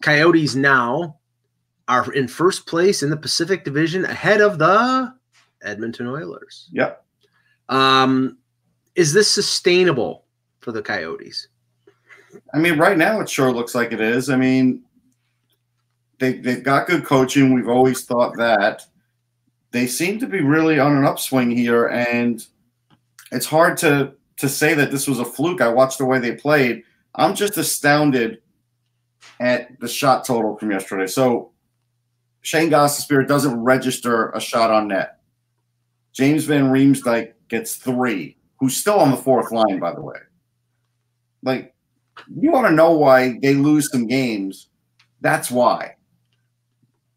Coyotes 0.00 0.54
now 0.54 1.18
are 1.88 2.12
in 2.12 2.28
first 2.28 2.66
place 2.66 3.02
in 3.02 3.10
the 3.10 3.16
Pacific 3.16 3.64
Division, 3.64 4.04
ahead 4.04 4.40
of 4.40 4.58
the 4.58 5.12
Edmonton 5.62 6.06
Oilers. 6.06 6.68
Yep. 6.72 7.04
Um, 7.68 8.38
is 8.94 9.12
this 9.12 9.30
sustainable 9.30 10.24
for 10.60 10.72
the 10.72 10.82
Coyotes. 10.82 11.48
I 12.52 12.58
mean, 12.58 12.78
right 12.78 12.98
now 12.98 13.20
it 13.20 13.28
sure 13.30 13.50
looks 13.50 13.74
like 13.74 13.92
it 13.92 14.02
is. 14.02 14.28
I 14.28 14.36
mean, 14.36 14.82
they 16.18 16.34
they've 16.34 16.62
got 16.62 16.86
good 16.86 17.04
coaching. 17.04 17.52
We've 17.52 17.68
always 17.68 18.04
thought 18.04 18.36
that. 18.36 18.86
They 19.70 19.86
seem 19.86 20.18
to 20.20 20.26
be 20.26 20.40
really 20.40 20.78
on 20.78 20.96
an 20.96 21.04
upswing 21.04 21.50
here, 21.50 21.88
and 21.88 22.44
it's 23.32 23.46
hard 23.46 23.76
to 23.78 24.14
to 24.38 24.48
say 24.48 24.74
that 24.74 24.90
this 24.90 25.06
was 25.06 25.18
a 25.18 25.24
fluke. 25.24 25.60
I 25.60 25.68
watched 25.68 25.98
the 25.98 26.04
way 26.04 26.18
they 26.18 26.34
played. 26.34 26.84
I'm 27.14 27.34
just 27.34 27.56
astounded 27.56 28.40
at 29.40 29.78
the 29.80 29.88
shot 29.88 30.24
total 30.24 30.56
from 30.56 30.70
yesterday. 30.70 31.06
So 31.06 31.52
Shane 32.40 32.70
Gostisbehere 32.70 33.26
doesn't 33.26 33.60
register 33.60 34.30
a 34.30 34.40
shot 34.40 34.70
on 34.70 34.88
net. 34.88 35.18
James 36.12 36.44
Van 36.44 36.64
Riemsdyk 36.64 37.32
gets 37.48 37.76
three, 37.76 38.36
who's 38.58 38.76
still 38.76 38.98
on 38.98 39.10
the 39.10 39.16
fourth 39.16 39.52
line, 39.52 39.78
by 39.78 39.92
the 39.94 40.00
way. 40.00 40.16
Like, 41.42 41.74
you 42.34 42.50
want 42.50 42.66
to 42.66 42.72
know 42.72 42.92
why 42.92 43.38
they 43.42 43.54
lose 43.54 43.90
some 43.90 44.06
games? 44.06 44.68
That's 45.20 45.50
why. 45.50 45.94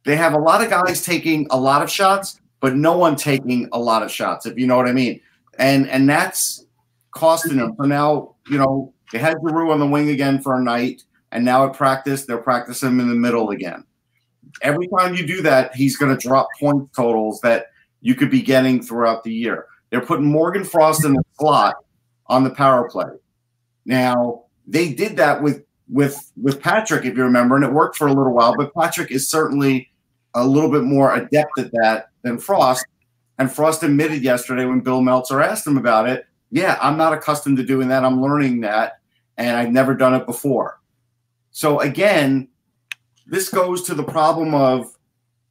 They 0.06 0.16
have 0.16 0.34
a 0.34 0.40
lot 0.40 0.64
of 0.64 0.70
guys 0.70 1.04
taking 1.04 1.48
a 1.52 1.60
lot 1.60 1.82
of 1.82 1.90
shots, 1.90 2.40
but 2.60 2.76
no 2.76 2.98
one 2.98 3.16
taking 3.16 3.70
a 3.72 3.80
lot 3.80 4.04
of 4.04 4.12
shots, 4.12 4.46
if 4.46 4.58
you 4.58 4.68
know 4.68 4.78
what 4.78 4.88
I 4.88 4.94
mean. 4.94 5.22
And 5.58 5.88
and 5.90 6.10
that's 6.10 6.66
costing 7.12 7.58
them. 7.58 7.76
So 7.80 7.86
now, 7.86 8.36
you 8.50 8.58
know, 8.58 8.94
they 9.12 9.20
had 9.20 9.38
Giroux 9.46 9.72
on 9.72 9.80
the 9.80 9.88
wing 9.88 10.10
again 10.10 10.42
for 10.42 10.56
a 10.56 10.64
night, 10.64 11.04
and 11.32 11.46
now 11.46 11.66
at 11.68 11.74
practice, 11.74 12.26
they're 12.26 12.38
practicing 12.38 12.90
him 12.90 13.00
in 13.00 13.10
the 13.10 13.16
middle 13.16 13.50
again. 13.50 13.84
Every 14.62 14.88
time 14.98 15.16
you 15.16 15.26
do 15.26 15.42
that, 15.44 15.76
he's 15.76 15.98
going 15.98 16.16
to 16.16 16.28
drop 16.28 16.48
point 16.60 16.92
totals 16.94 17.40
that 17.42 17.68
you 18.02 18.16
could 18.16 18.32
be 18.32 18.42
getting 18.42 18.82
throughout 18.82 19.24
the 19.24 19.34
year. 19.34 19.68
They're 19.90 20.06
putting 20.06 20.26
Morgan 20.26 20.64
Frost 20.64 21.06
in 21.06 21.14
the 21.14 21.24
slot 21.40 21.76
on 22.28 22.44
the 22.44 22.50
power 22.50 22.90
play. 22.90 23.06
Now, 23.86 24.46
they 24.68 24.94
did 24.94 25.18
that 25.18 25.42
with 25.42 25.64
with 25.90 26.32
with 26.42 26.62
Patrick, 26.62 27.06
if 27.06 27.18
you 27.18 27.24
remember, 27.24 27.56
and 27.56 27.66
it 27.66 27.74
worked 27.74 27.98
for 27.98 28.08
a 28.08 28.14
little 28.14 28.34
while. 28.34 28.56
But 28.56 28.74
Patrick 28.74 29.12
is 29.12 29.30
certainly 29.30 29.91
a 30.34 30.46
little 30.46 30.72
bit 30.72 30.84
more 30.84 31.16
adept 31.16 31.60
at 31.60 31.72
that 31.72 32.10
than 32.24 32.38
Frost. 32.38 32.86
And 33.40 33.52
Frost 33.52 33.84
admitted 33.84 34.22
yesterday 34.22 34.66
when 34.66 34.82
Bill 34.82 35.02
Meltzer 35.02 35.42
asked 35.42 35.66
him 35.66 35.78
about 35.78 36.08
it, 36.08 36.26
yeah, 36.52 36.78
I'm 36.82 36.98
not 36.98 37.14
accustomed 37.14 37.58
to 37.58 37.64
doing 37.64 37.88
that. 37.88 38.06
I'm 38.06 38.22
learning 38.22 38.62
that, 38.62 39.00
and 39.38 39.56
I've 39.56 39.72
never 39.72 39.96
done 39.96 40.14
it 40.14 40.26
before. 40.26 40.80
So 41.52 41.80
again, 41.80 42.48
this 43.26 43.50
goes 43.50 43.84
to 43.84 43.96
the 43.96 44.04
problem 44.04 44.54
of 44.54 44.88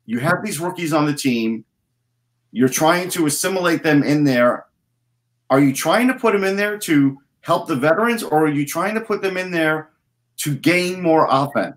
you 0.07 0.19
have 0.19 0.45
these 0.45 0.61
rookies 0.61 0.93
on 0.93 1.07
the 1.07 1.15
team, 1.15 1.65
you're 2.53 2.69
trying 2.69 3.09
to 3.11 3.27
assimilate 3.27 3.83
them 3.83 4.03
in 4.03 4.25
there. 4.25 4.67
Are 5.51 5.61
you 5.61 5.73
trying 5.73 6.09
to 6.09 6.15
put 6.15 6.33
them 6.33 6.45
in 6.45 6.57
there 6.57 6.79
to 6.79 7.19
help 7.41 7.69
the 7.69 7.77
veterans, 7.77 8.23
or 8.23 8.45
are 8.45 8.51
you 8.51 8.67
trying 8.67 8.95
to 8.95 9.01
put 9.01 9.23
them 9.23 9.37
in 9.37 9.51
there 9.51 9.91
to 10.39 10.55
gain 10.55 11.01
more 11.01 11.27
offense? 11.31 11.77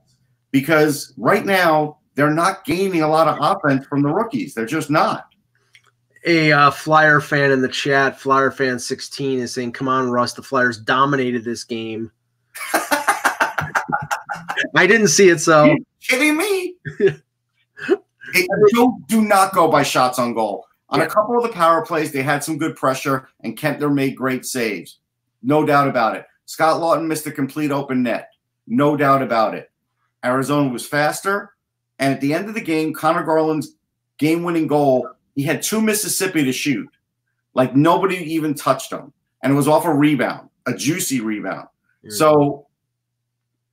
Because 0.51 1.13
right 1.17 1.45
now, 1.45 1.97
they're 2.15 2.33
not 2.33 2.65
gaining 2.65 3.01
a 3.01 3.07
lot 3.07 3.27
of 3.27 3.37
offense 3.39 3.85
from 3.85 4.01
the 4.01 4.09
rookies. 4.09 4.53
They're 4.53 4.65
just 4.65 4.89
not. 4.89 5.27
A 6.25 6.51
uh, 6.53 6.71
Flyer 6.71 7.19
fan 7.19 7.51
in 7.51 7.61
the 7.61 7.67
chat, 7.67 8.19
Flyer 8.19 8.49
fan 8.49 8.79
16, 8.79 9.39
is 9.39 9.53
saying, 9.53 9.73
Come 9.73 9.89
on, 9.89 10.09
Russ, 10.09 10.33
the 10.33 10.41
Flyers 10.41 10.77
dominated 10.77 11.43
this 11.43 11.63
game. 11.63 12.11
I 14.75 14.87
didn't 14.87 15.09
see 15.09 15.29
it, 15.29 15.39
so. 15.39 15.65
You 15.65 15.85
kidding 16.01 16.37
me? 16.37 16.75
it, 16.99 18.49
do, 18.73 18.97
do 19.07 19.21
not 19.21 19.53
go 19.53 19.69
by 19.69 19.83
shots 19.83 20.17
on 20.17 20.33
goal. 20.33 20.65
On 20.89 20.99
yeah. 20.99 21.05
a 21.05 21.09
couple 21.09 21.35
of 21.37 21.43
the 21.43 21.49
power 21.49 21.85
plays, 21.85 22.11
they 22.11 22.21
had 22.21 22.43
some 22.43 22.57
good 22.57 22.75
pressure, 22.75 23.27
and 23.41 23.57
Kuemper 23.57 23.93
made 23.93 24.15
great 24.15 24.45
saves. 24.45 24.99
No 25.41 25.65
doubt 25.65 25.89
about 25.89 26.15
it. 26.15 26.25
Scott 26.45 26.79
Laughton 26.79 27.07
missed 27.07 27.27
a 27.27 27.31
complete 27.31 27.71
open 27.71 28.03
net. 28.03 28.29
No 28.67 28.95
doubt 28.95 29.21
about 29.21 29.55
it. 29.55 29.71
Arizona 30.23 30.69
was 30.69 30.85
faster. 30.85 31.52
And 32.03 32.13
at 32.13 32.19
the 32.19 32.33
end 32.33 32.49
of 32.49 32.53
the 32.53 32.61
game, 32.61 32.93
Conor 32.93 33.23
Garland's 33.23 33.75
game 34.17 34.43
winning 34.43 34.67
goal, 34.67 35.09
he 35.35 35.43
had 35.43 35.61
two 35.61 35.79
Mississippi 35.79 36.43
to 36.43 36.51
shoot. 36.51 36.89
Like 37.53 37.77
nobody 37.77 38.17
even 38.17 38.55
touched 38.55 38.91
him. 38.91 39.13
And 39.41 39.53
it 39.53 39.55
was 39.55 39.69
off 39.69 39.85
a 39.85 39.93
rebound, 39.93 40.49
a 40.65 40.73
juicy 40.73 41.21
rebound. 41.21 41.69
So 42.09 42.67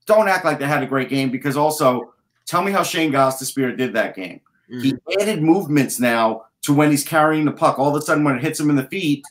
don't 0.06 0.28
act 0.28 0.44
like 0.44 0.60
they 0.60 0.66
had 0.66 0.84
a 0.84 0.86
great 0.86 1.08
game 1.08 1.30
because 1.30 1.56
also 1.56 2.14
tell 2.46 2.62
me 2.62 2.70
how 2.70 2.84
Shane 2.84 3.10
Gostisbehere 3.10 3.76
did 3.76 3.92
that 3.94 4.14
game. 4.14 4.40
Mm-hmm. 4.70 4.80
He 4.80 5.20
added 5.20 5.42
movements 5.42 5.98
now 5.98 6.44
to 6.62 6.72
when 6.72 6.92
he's 6.92 7.02
carrying 7.02 7.44
the 7.44 7.50
puck. 7.50 7.80
All 7.80 7.88
of 7.88 8.00
a 8.00 8.04
sudden, 8.04 8.22
when 8.22 8.36
it 8.36 8.42
hits 8.42 8.60
him 8.60 8.70
in 8.70 8.76
the 8.76 8.86
feet, 8.86 9.24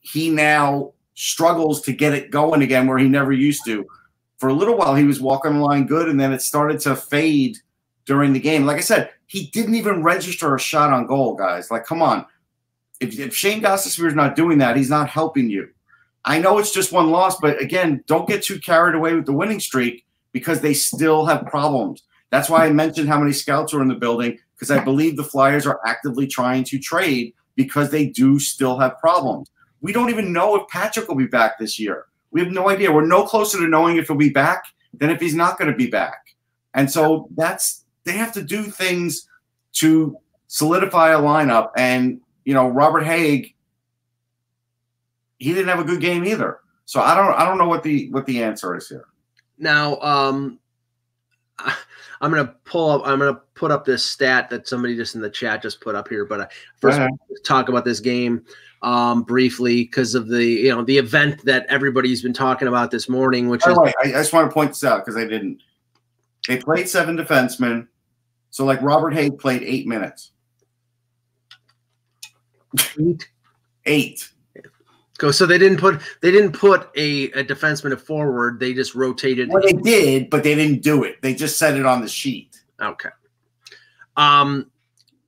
he 0.00 0.30
now 0.30 0.94
struggles 1.12 1.82
to 1.82 1.92
get 1.92 2.14
it 2.14 2.30
going 2.30 2.62
again 2.62 2.86
where 2.86 2.96
he 2.96 3.06
never 3.06 3.32
used 3.32 3.66
to. 3.66 3.86
For 4.38 4.48
a 4.48 4.54
little 4.54 4.78
while, 4.78 4.94
he 4.94 5.04
was 5.04 5.20
walking 5.20 5.52
the 5.52 5.60
line 5.60 5.86
good, 5.86 6.08
and 6.08 6.18
then 6.18 6.32
it 6.32 6.40
started 6.40 6.80
to 6.80 6.96
fade 6.96 7.58
during 8.06 8.32
the 8.32 8.40
game. 8.40 8.66
Like 8.66 8.78
I 8.78 8.80
said, 8.80 9.10
he 9.26 9.46
didn't 9.46 9.74
even 9.74 10.02
register 10.02 10.54
a 10.54 10.60
shot 10.60 10.92
on 10.92 11.06
goal, 11.06 11.34
guys. 11.34 11.70
Like, 11.70 11.84
come 11.84 12.02
on. 12.02 12.26
If, 13.00 13.18
if 13.18 13.34
Shane 13.34 13.62
Gostisbehere 13.62 14.08
is 14.08 14.14
not 14.14 14.36
doing 14.36 14.58
that, 14.58 14.76
he's 14.76 14.90
not 14.90 15.08
helping 15.08 15.48
you. 15.48 15.68
I 16.24 16.38
know 16.38 16.58
it's 16.58 16.72
just 16.72 16.92
one 16.92 17.10
loss, 17.10 17.38
but 17.38 17.60
again, 17.60 18.02
don't 18.06 18.28
get 18.28 18.42
too 18.42 18.58
carried 18.58 18.94
away 18.94 19.14
with 19.14 19.26
the 19.26 19.32
winning 19.32 19.60
streak 19.60 20.06
because 20.32 20.60
they 20.60 20.72
still 20.72 21.26
have 21.26 21.46
problems. 21.46 22.04
That's 22.30 22.48
why 22.48 22.66
I 22.66 22.70
mentioned 22.70 23.08
how 23.08 23.18
many 23.18 23.32
scouts 23.32 23.74
are 23.74 23.82
in 23.82 23.88
the 23.88 23.94
building 23.94 24.38
because 24.54 24.70
I 24.70 24.82
believe 24.82 25.16
the 25.16 25.24
Flyers 25.24 25.66
are 25.66 25.80
actively 25.86 26.26
trying 26.26 26.64
to 26.64 26.78
trade 26.78 27.34
because 27.56 27.90
they 27.90 28.06
do 28.06 28.38
still 28.38 28.78
have 28.78 28.98
problems. 28.98 29.50
We 29.80 29.92
don't 29.92 30.10
even 30.10 30.32
know 30.32 30.56
if 30.56 30.66
Patrick 30.68 31.08
will 31.08 31.14
be 31.14 31.26
back 31.26 31.58
this 31.58 31.78
year. 31.78 32.06
We 32.30 32.40
have 32.40 32.50
no 32.50 32.70
idea. 32.70 32.90
We're 32.90 33.06
no 33.06 33.24
closer 33.24 33.58
to 33.58 33.68
knowing 33.68 33.96
if 33.96 34.08
he'll 34.08 34.16
be 34.16 34.30
back 34.30 34.64
than 34.94 35.10
if 35.10 35.20
he's 35.20 35.34
not 35.34 35.58
going 35.58 35.70
to 35.70 35.76
be 35.76 35.88
back. 35.88 36.34
And 36.72 36.90
so 36.90 37.28
that's 37.36 37.83
they 38.04 38.12
have 38.12 38.32
to 38.32 38.42
do 38.42 38.64
things 38.64 39.28
to 39.74 40.16
solidify 40.46 41.10
a 41.10 41.18
lineup. 41.18 41.70
And 41.76 42.20
you 42.44 42.54
know, 42.54 42.68
Robert 42.68 43.04
Hägg, 43.04 43.54
he 45.38 45.52
didn't 45.52 45.68
have 45.68 45.80
a 45.80 45.84
good 45.84 46.00
game 46.00 46.24
either. 46.24 46.60
So 46.84 47.00
I 47.00 47.14
don't 47.14 47.34
I 47.34 47.46
don't 47.46 47.58
know 47.58 47.68
what 47.68 47.82
the 47.82 48.10
what 48.10 48.26
the 48.26 48.42
answer 48.42 48.76
is 48.76 48.88
here. 48.88 49.06
Now, 49.58 49.98
um, 50.00 50.58
I'm 52.20 52.30
gonna 52.30 52.54
pull 52.64 52.90
up. 52.90 53.02
I'm 53.06 53.18
gonna 53.18 53.40
put 53.54 53.70
up 53.70 53.84
this 53.84 54.04
stat 54.04 54.50
that 54.50 54.68
somebody 54.68 54.96
just 54.96 55.14
in 55.14 55.20
the 55.20 55.30
chat 55.30 55.62
just 55.62 55.80
put 55.80 55.94
up 55.94 56.08
here. 56.08 56.24
But 56.24 56.40
I 56.42 56.48
first 56.80 57.00
talk 57.44 57.68
about 57.68 57.84
this 57.84 58.00
game 58.00 58.44
um, 58.82 59.22
briefly 59.22 59.84
because 59.84 60.14
of 60.14 60.28
the 60.28 60.44
you 60.44 60.74
know 60.74 60.82
the 60.82 60.98
event 60.98 61.44
that 61.44 61.66
everybody's 61.68 62.22
been 62.22 62.32
talking 62.32 62.68
about 62.68 62.90
this 62.90 63.08
morning, 63.08 63.48
which 63.48 63.66
is. 63.66 63.76
Way, 63.76 63.92
I, 64.04 64.08
I 64.08 64.12
just 64.12 64.32
want 64.32 64.48
to 64.48 64.54
point 64.54 64.70
this 64.70 64.84
out 64.84 65.04
because 65.04 65.16
I 65.16 65.26
didn't. 65.26 65.62
They 66.46 66.58
played 66.58 66.88
seven 66.88 67.16
defensemen, 67.16 67.88
so 68.54 68.64
like 68.64 68.80
Robert 68.82 69.12
Hägg 69.12 69.40
played 69.40 69.64
eight 69.64 69.84
minutes. 69.84 70.30
Eight. 73.00 73.28
eight. 73.84 74.30
Go. 75.18 75.32
So 75.32 75.44
they 75.44 75.58
didn't 75.58 75.78
put 75.78 76.00
they 76.22 76.30
didn't 76.30 76.52
put 76.52 76.88
a, 76.94 77.32
a 77.32 77.42
defenseman 77.42 78.00
forward. 78.00 78.60
They 78.60 78.72
just 78.72 78.94
rotated. 78.94 79.48
Well, 79.48 79.60
they 79.60 79.72
did, 79.72 80.30
but 80.30 80.44
they 80.44 80.54
didn't 80.54 80.84
do 80.84 81.02
it. 81.02 81.20
They 81.20 81.34
just 81.34 81.58
set 81.58 81.76
it 81.76 81.84
on 81.84 82.00
the 82.00 82.06
sheet. 82.06 82.60
Okay. 82.80 83.08
Um, 84.16 84.70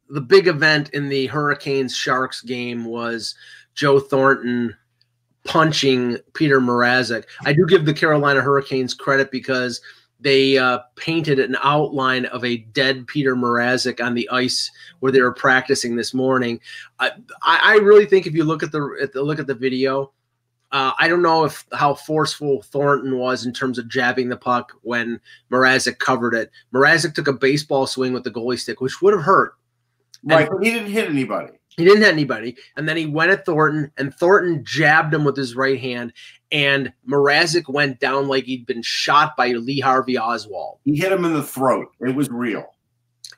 the 0.08 0.20
big 0.20 0.46
event 0.46 0.90
in 0.90 1.08
the 1.08 1.26
Hurricanes 1.26 1.96
Sharks 1.96 2.42
game 2.42 2.84
was 2.84 3.34
Joe 3.74 3.98
Thornton 3.98 4.72
punching 5.42 6.18
Peter 6.34 6.60
Mrazek. 6.60 7.24
I 7.44 7.52
do 7.52 7.66
give 7.66 7.86
the 7.86 7.92
Carolina 7.92 8.40
Hurricanes 8.40 8.94
credit 8.94 9.32
because 9.32 9.80
they 10.20 10.57
uh, 10.57 10.81
painted 10.96 11.38
an 11.38 11.57
outline 11.62 12.26
of 12.26 12.44
a 12.44 12.59
dead 12.59 13.07
Peter 13.07 13.37
Mrazek 13.37 14.05
on 14.05 14.14
the 14.14 14.29
ice 14.31 14.70
where 15.00 15.12
they 15.12 15.20
were 15.20 15.33
practicing 15.33 15.96
this 15.96 16.14
morning. 16.14 16.61
I, 16.98 17.12
I 17.42 17.76
really 17.83 18.07
think 18.07 18.26
if 18.26 18.35
you 18.35 18.44
look 18.44 18.62
at 18.62 18.72
the, 18.72 18.96
at 19.00 19.12
the 19.12 19.22
look 19.22 19.38
at 19.38 19.46
the 19.46 19.55
video, 19.55 20.12
uh, 20.72 20.92
I 20.98 21.09
don't 21.09 21.22
know 21.22 21.44
if 21.44 21.64
how 21.72 21.94
forceful 21.94 22.62
Thornton 22.62 23.18
was 23.18 23.46
in 23.46 23.52
terms 23.52 23.79
of 23.79 23.88
jabbing 23.88 24.29
the 24.29 24.37
puck 24.37 24.72
when 24.83 25.20
Mrazek 25.50 25.98
covered 25.98 26.35
it. 26.35 26.50
Mrazek 26.74 27.14
took 27.14 27.29
a 27.29 27.33
baseball 27.33 27.87
swing 27.87 28.12
with 28.12 28.24
the 28.24 28.31
goalie 28.31 28.59
stick, 28.59 28.81
which 28.81 29.00
would 29.00 29.14
have 29.14 29.22
hurt. 29.22 29.55
Right, 30.24 30.48
but 30.50 30.64
he 30.64 30.72
didn't 30.72 30.90
hit 30.90 31.09
anybody. 31.09 31.52
He 31.76 31.85
didn't 31.85 32.02
hit 32.02 32.12
anybody. 32.12 32.57
And 32.76 32.88
then 32.88 32.96
he 32.96 33.07
went 33.07 33.31
at 33.31 33.44
Thornton, 33.44 33.92
and 33.96 34.12
Thornton 34.14 34.64
jabbed 34.64 35.14
him 35.14 35.24
with 35.24 35.37
his 35.37 35.55
right 35.55 35.79
hand. 35.79 36.12
And 36.52 36.92
Mrazek 37.09 37.68
went 37.68 37.98
down 37.98 38.28
like 38.28 38.44
he'd 38.44 38.66
been 38.66 38.82
shot 38.82 39.37
by 39.37 39.48
Lee 39.48 39.80
Harvey 39.80 40.16
Oswald. 40.16 40.78
He 40.85 40.96
hit 40.96 41.11
him 41.11 41.24
in 41.24 41.32
the 41.32 41.42
throat. 41.42 41.88
It 42.00 42.14
was 42.14 42.30
real. 42.30 42.64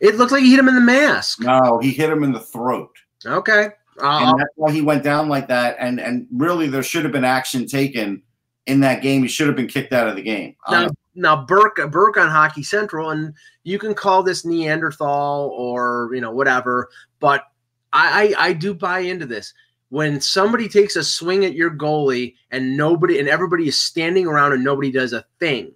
It 0.00 0.16
looked 0.16 0.32
like 0.32 0.42
he 0.42 0.50
hit 0.50 0.58
him 0.58 0.68
in 0.68 0.74
the 0.74 0.80
mask. 0.80 1.40
No, 1.40 1.78
he 1.78 1.90
hit 1.90 2.10
him 2.10 2.22
in 2.22 2.32
the 2.32 2.40
throat. 2.40 2.90
Okay. 3.24 3.70
Uh, 4.00 4.20
and 4.22 4.38
that's 4.38 4.52
why 4.54 4.70
he 4.70 4.82
went 4.82 5.02
down 5.02 5.28
like 5.28 5.48
that. 5.48 5.76
And 5.80 6.00
and 6.00 6.26
really, 6.32 6.68
there 6.68 6.82
should 6.82 7.02
have 7.04 7.12
been 7.12 7.24
action 7.24 7.66
taken 7.66 8.22
in 8.66 8.80
that 8.80 9.02
game. 9.02 9.22
He 9.22 9.28
should 9.28 9.48
have 9.48 9.56
been 9.56 9.66
kicked 9.66 9.92
out 9.92 10.08
of 10.08 10.14
the 10.14 10.22
game. 10.22 10.54
Now, 10.70 10.86
um, 10.86 10.96
now 11.14 11.44
Burke 11.44 11.80
Burke 11.90 12.16
on 12.16 12.28
Hockey 12.28 12.62
Central, 12.62 13.10
and 13.10 13.34
you 13.64 13.78
can 13.78 13.94
call 13.94 14.22
this 14.22 14.44
Neanderthal 14.44 15.48
or 15.56 16.10
you 16.14 16.20
know 16.20 16.30
whatever, 16.30 16.88
but 17.18 17.44
I, 17.92 18.34
I, 18.38 18.48
I 18.48 18.52
do 18.52 18.74
buy 18.74 19.00
into 19.00 19.26
this. 19.26 19.52
When 19.90 20.20
somebody 20.20 20.68
takes 20.68 20.96
a 20.96 21.04
swing 21.04 21.44
at 21.44 21.54
your 21.54 21.70
goalie 21.70 22.34
and 22.50 22.76
nobody 22.76 23.18
and 23.18 23.28
everybody 23.28 23.68
is 23.68 23.80
standing 23.80 24.26
around 24.26 24.52
and 24.52 24.64
nobody 24.64 24.90
does 24.90 25.12
a 25.12 25.24
thing, 25.40 25.72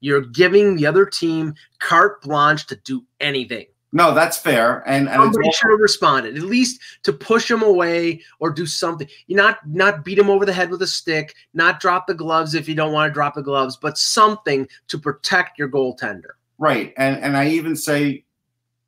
you're 0.00 0.22
giving 0.22 0.76
the 0.76 0.86
other 0.86 1.06
team 1.06 1.54
carte 1.78 2.22
blanche 2.22 2.66
to 2.66 2.76
do 2.76 3.04
anything. 3.20 3.66
No, 3.90 4.12
that's 4.12 4.36
fair. 4.36 4.86
And, 4.86 5.08
and 5.08 5.22
Somebody 5.22 5.50
should 5.52 5.70
have 5.70 5.80
responded, 5.80 6.36
at 6.36 6.42
least 6.42 6.80
to 7.04 7.12
push 7.12 7.50
him 7.50 7.62
away 7.62 8.20
or 8.38 8.50
do 8.50 8.66
something. 8.66 9.08
You 9.28 9.36
not 9.36 9.58
not 9.66 10.04
beat 10.04 10.18
him 10.18 10.28
over 10.28 10.44
the 10.44 10.52
head 10.52 10.70
with 10.70 10.82
a 10.82 10.86
stick, 10.86 11.34
not 11.54 11.80
drop 11.80 12.06
the 12.06 12.14
gloves 12.14 12.54
if 12.54 12.68
you 12.68 12.74
don't 12.74 12.92
want 12.92 13.08
to 13.08 13.14
drop 13.14 13.34
the 13.34 13.42
gloves, 13.42 13.78
but 13.78 13.96
something 13.96 14.68
to 14.88 14.98
protect 14.98 15.58
your 15.58 15.70
goaltender. 15.70 16.36
Right. 16.58 16.92
And 16.98 17.16
and 17.22 17.36
I 17.36 17.48
even 17.48 17.76
say 17.76 18.24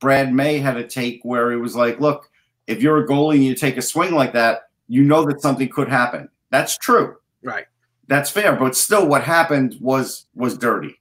Brad 0.01 0.35
May 0.35 0.59
had 0.59 0.77
a 0.77 0.87
take 0.87 1.21
where 1.23 1.51
he 1.51 1.57
was 1.57 1.75
like, 1.75 1.99
look, 1.99 2.30
if 2.71 2.81
you're 2.81 2.99
a 2.99 3.07
goalie 3.07 3.35
and 3.35 3.45
you 3.45 3.55
take 3.55 3.77
a 3.77 3.83
swing 3.83 4.15
like 4.15 4.33
that, 4.33 4.69
you 4.87 5.03
know 5.03 5.25
that 5.27 5.43
something 5.43 5.69
could 5.69 5.89
happen. 5.89 6.29
That's 6.51 6.79
true. 6.79 7.17
Right. 7.43 7.67
That's 8.07 8.31
fair. 8.31 8.55
But 8.55 8.77
still 8.77 9.07
what 9.07 9.23
happened 9.25 9.77
was 9.81 10.27
was 10.35 10.57
dirty. 10.57 11.01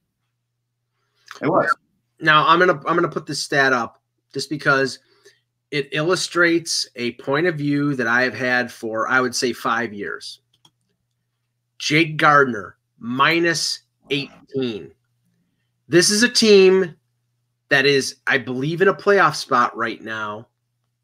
It 1.41 1.47
was. 1.47 1.73
Now 2.19 2.47
I'm 2.47 2.59
gonna 2.59 2.81
I'm 2.85 2.95
gonna 2.95 3.07
put 3.07 3.25
this 3.25 3.43
stat 3.43 3.71
up 3.71 4.01
just 4.33 4.49
because 4.49 4.99
it 5.71 5.89
illustrates 5.91 6.87
a 6.95 7.11
point 7.13 7.45
of 7.45 7.55
view 7.55 7.95
that 7.95 8.07
I 8.07 8.23
have 8.23 8.33
had 8.33 8.71
for 8.71 9.07
I 9.07 9.21
would 9.21 9.35
say 9.35 9.53
five 9.53 9.93
years. 9.93 10.41
Jake 11.77 12.17
Gardiner 12.17 12.77
minus 12.97 13.81
18. 14.09 14.91
This 15.87 16.09
is 16.09 16.23
a 16.23 16.29
team 16.29 16.95
that 17.69 17.85
is, 17.85 18.17
I 18.27 18.37
believe, 18.37 18.81
in 18.81 18.87
a 18.87 18.93
playoff 18.93 19.35
spot 19.35 19.75
right 19.77 20.01
now. 20.01 20.47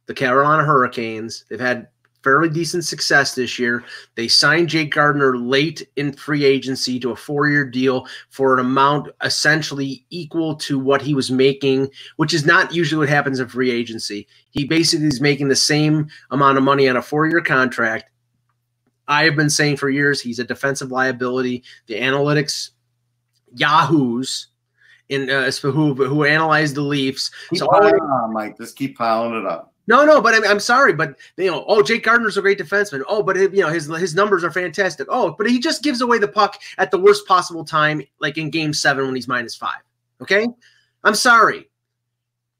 The 0.08 0.14
Carolina 0.14 0.64
Hurricanes. 0.64 1.46
They've 1.50 1.60
had 1.60 1.88
fairly 2.26 2.50
decent 2.50 2.84
success 2.84 3.36
this 3.36 3.60
year. 3.60 3.84
They 4.16 4.28
signed 4.28 4.70
Jake 4.70 4.92
Gardiner 4.92 5.38
late 5.38 5.88
in 5.96 6.12
free 6.12 6.44
agency 6.44 7.00
to 7.02 7.12
a 7.12 7.16
four 7.16 7.50
year 7.50 7.64
deal 7.64 8.08
for 8.30 8.56
an 8.56 8.66
amount 8.66 9.10
essentially 9.24 10.04
equal 10.10 10.56
to 10.56 10.80
what 10.80 11.04
he 11.04 11.14
was 11.14 11.30
making, 11.30 11.88
which 12.16 12.34
is 12.34 12.44
not 12.44 12.74
usually 12.74 12.98
what 12.98 13.10
happens 13.10 13.40
in 13.40 13.48
free 13.48 13.70
agency. 13.70 14.28
He 14.50 14.66
basically 14.66 15.06
is 15.06 15.22
making 15.22 15.50
the 15.50 15.56
same 15.56 16.08
amount 16.32 16.58
of 16.58 16.64
money 16.64 16.90
on 16.90 16.98
a 16.98 17.02
four 17.02 17.28
year 17.28 17.42
contract. 17.42 18.10
I 19.08 19.26
have 19.26 19.36
been 19.36 19.52
saying 19.52 19.78
for 19.78 19.92
years 19.92 20.20
he's 20.20 20.40
a 20.40 20.44
defensive 20.44 20.92
liability. 20.92 21.64
The 21.86 22.00
analytics 22.00 22.72
yahoos 23.54 24.48
in 25.10 25.30
uh, 25.30 25.52
who 25.52 25.94
who 25.94 26.26
analyze 26.26 26.74
the 26.74 26.82
Leafs. 26.82 27.30
Keep 27.52 27.60
So 27.60 27.66
it 27.66 27.94
on, 27.94 28.34
Mike. 28.34 28.58
Just 28.58 28.76
keep 28.76 28.98
piling 28.98 29.40
it 29.40 29.46
up. 29.46 29.75
No, 29.88 30.04
no, 30.04 30.20
but 30.22 30.34
I'm, 30.34 30.44
I'm 30.46 30.60
sorry, 30.60 30.94
but 30.94 31.16
you 31.38 31.52
know, 31.52 31.64
oh, 31.68 31.84
Jake 31.84 32.04
Gardiner's 32.04 32.38
a 32.38 32.42
great 32.42 32.58
defenseman. 32.58 33.04
Oh, 33.08 33.22
but 33.22 33.38
you 33.38 33.62
know 33.62 33.70
his 33.70 33.88
his 33.98 34.16
numbers 34.16 34.44
are 34.44 34.52
fantastic. 34.52 35.08
Oh, 35.10 35.36
but 35.38 35.48
he 35.48 35.60
just 35.60 35.84
gives 35.84 36.02
away 36.02 36.18
the 36.18 36.28
puck 36.28 36.60
at 36.78 36.92
the 36.92 36.98
worst 36.98 37.28
possible 37.28 37.64
time, 37.64 38.02
like 38.20 38.38
in 38.38 38.50
Game 38.50 38.74
Seven 38.74 39.06
when 39.06 39.16
he's 39.16 39.28
minus 39.28 39.56
five. 39.56 39.82
Okay, 40.22 40.48
I'm 41.04 41.16
sorry. 41.16 41.70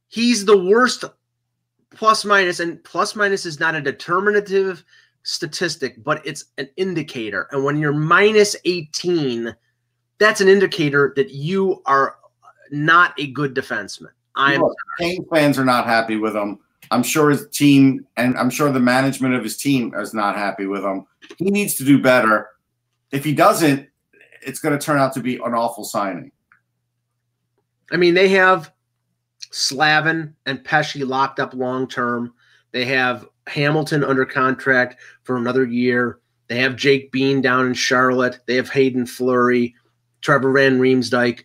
He's 0.08 0.46
the 0.46 0.58
worst 0.58 1.04
plus 1.96 2.26
minus, 2.26 2.60
and 2.60 2.84
plus 2.84 3.16
minus 3.16 3.46
is 3.46 3.60
not 3.60 3.76
a 3.76 3.82
determinative 3.82 4.84
statistic, 5.24 6.04
but 6.04 6.26
it's 6.26 6.46
an 6.58 6.70
indicator. 6.78 7.48
And 7.52 7.64
when 7.64 7.78
you're 7.78 7.94
minus 7.94 8.56
18, 8.66 9.56
that's 10.20 10.42
an 10.42 10.48
indicator 10.48 11.14
that 11.16 11.32
you 11.32 11.82
are 11.86 12.18
not 12.72 13.14
a 13.20 13.28
good 13.28 13.56
defenseman. 13.56 14.12
I'm 14.36 14.62
Kane 15.00 15.26
fans 15.34 15.58
are 15.58 15.66
not 15.66 15.86
happy 15.86 16.18
with 16.18 16.36
him. 16.36 16.60
I'm 16.92 17.04
sure 17.04 17.30
his 17.30 17.48
team 17.50 18.06
and 18.18 18.38
I'm 18.38 18.50
sure 18.50 18.72
the 18.72 18.80
management 18.80 19.34
of 19.34 19.44
his 19.44 19.58
team 19.58 19.94
is 19.96 20.14
not 20.14 20.36
happy 20.36 20.66
with 20.68 20.84
him. 20.84 21.06
He 21.38 21.52
needs 21.52 21.76
to 21.76 21.84
do 21.84 22.02
better. 22.02 22.50
If 23.12 23.24
he 23.24 23.34
doesn't, 23.34 23.88
it's 24.42 24.60
going 24.60 24.78
to 24.78 24.84
turn 24.84 25.00
out 25.00 25.14
to 25.14 25.22
be 25.22 25.36
an 25.36 25.54
awful 25.54 25.84
signing. 25.84 26.32
I 27.92 27.98
mean, 27.98 28.14
they 28.14 28.30
have 28.30 28.72
Slavin 29.52 30.36
and 30.46 30.64
Pesce 30.64 30.98
locked 30.98 31.40
up 31.40 31.54
long 31.54 31.88
term. 31.88 32.34
They 32.72 32.86
have 32.86 33.28
Hamilton 33.48 34.04
under 34.04 34.26
contract 34.26 34.98
for 35.24 35.38
another 35.38 35.66
year. 35.66 36.20
They 36.48 36.58
have 36.60 36.76
Jake 36.76 37.12
Bean 37.12 37.42
down 37.42 37.68
in 37.68 37.74
Charlotte. 37.74 38.40
They 38.46 38.56
have 38.56 38.70
Haydn 38.70 39.06
Fleury, 39.08 39.76
Trevor 40.22 40.52
Van 40.52 40.80
Riemsdyk. 40.80 41.44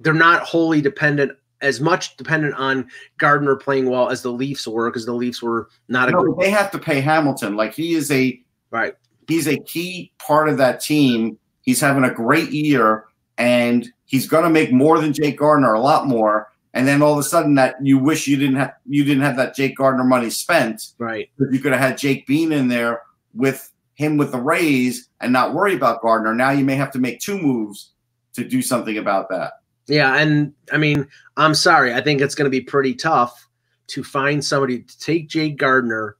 They're 0.00 0.14
not 0.14 0.42
wholly 0.42 0.80
dependent, 0.80 1.32
as 1.60 1.80
much 1.80 2.16
dependent 2.16 2.54
on 2.54 2.88
Gardiner 3.18 3.56
playing 3.56 3.90
well 3.90 4.10
as 4.10 4.22
the 4.22 4.32
Leafs 4.32 4.66
were, 4.66 4.90
because 4.90 5.06
the 5.06 5.12
Leafs 5.12 5.42
were 5.42 5.68
not 5.88 6.08
a 6.08 6.12
No, 6.12 6.36
they 6.38 6.50
have 6.50 6.70
to 6.72 6.78
pay 6.78 7.00
Hamilton. 7.00 7.56
Like 7.56 7.74
he 7.74 7.94
is 7.94 8.10
a 8.10 8.40
right. 8.70 8.94
he's 9.28 9.46
a 9.46 9.58
key 9.58 10.12
part 10.18 10.48
of 10.48 10.58
that 10.58 10.80
team. 10.80 11.38
He's 11.62 11.80
having 11.80 12.04
a 12.04 12.12
great 12.12 12.50
year, 12.50 13.04
and 13.38 13.86
he's 14.06 14.26
going 14.26 14.44
to 14.44 14.50
make 14.50 14.72
more 14.72 14.98
than 14.98 15.12
Jake 15.12 15.38
Gardiner, 15.38 15.74
a 15.74 15.80
lot 15.80 16.06
more. 16.06 16.48
And 16.72 16.86
then 16.86 17.02
all 17.02 17.12
of 17.12 17.18
a 17.18 17.24
sudden, 17.24 17.56
that 17.56 17.74
you 17.82 17.98
wish 17.98 18.26
you 18.26 18.36
didn't 18.36 18.56
have 18.56 18.74
you 18.86 19.04
didn't 19.04 19.22
have 19.22 19.36
that 19.36 19.54
Jake 19.54 19.76
Gardiner 19.76 20.04
money 20.04 20.30
spent. 20.30 20.92
Right. 20.98 21.30
You 21.50 21.58
could 21.58 21.72
have 21.72 21.80
had 21.80 21.98
Jake 21.98 22.26
Bean 22.26 22.52
in 22.52 22.68
there 22.68 23.02
with 23.34 23.72
him 23.94 24.16
with 24.16 24.32
the 24.32 24.40
Rays 24.40 25.08
and 25.20 25.32
not 25.32 25.52
worry 25.52 25.74
about 25.74 26.00
Gardiner. 26.00 26.34
Now 26.34 26.50
you 26.50 26.64
may 26.64 26.74
have 26.74 26.90
to 26.92 26.98
make 26.98 27.20
two 27.20 27.38
moves 27.38 27.92
to 28.32 28.44
do 28.44 28.62
something 28.62 28.96
about 28.96 29.28
that. 29.28 29.54
Yeah, 29.90 30.16
and 30.16 30.54
I 30.72 30.78
mean, 30.78 31.06
I'm 31.36 31.54
sorry. 31.54 31.92
I 31.92 32.00
think 32.00 32.20
it's 32.20 32.34
going 32.34 32.44
to 32.46 32.50
be 32.50 32.60
pretty 32.60 32.94
tough 32.94 33.48
to 33.88 34.04
find 34.04 34.42
somebody 34.44 34.80
to 34.82 34.98
take 35.00 35.28
Jake 35.28 35.56
Gardiner, 35.58 36.16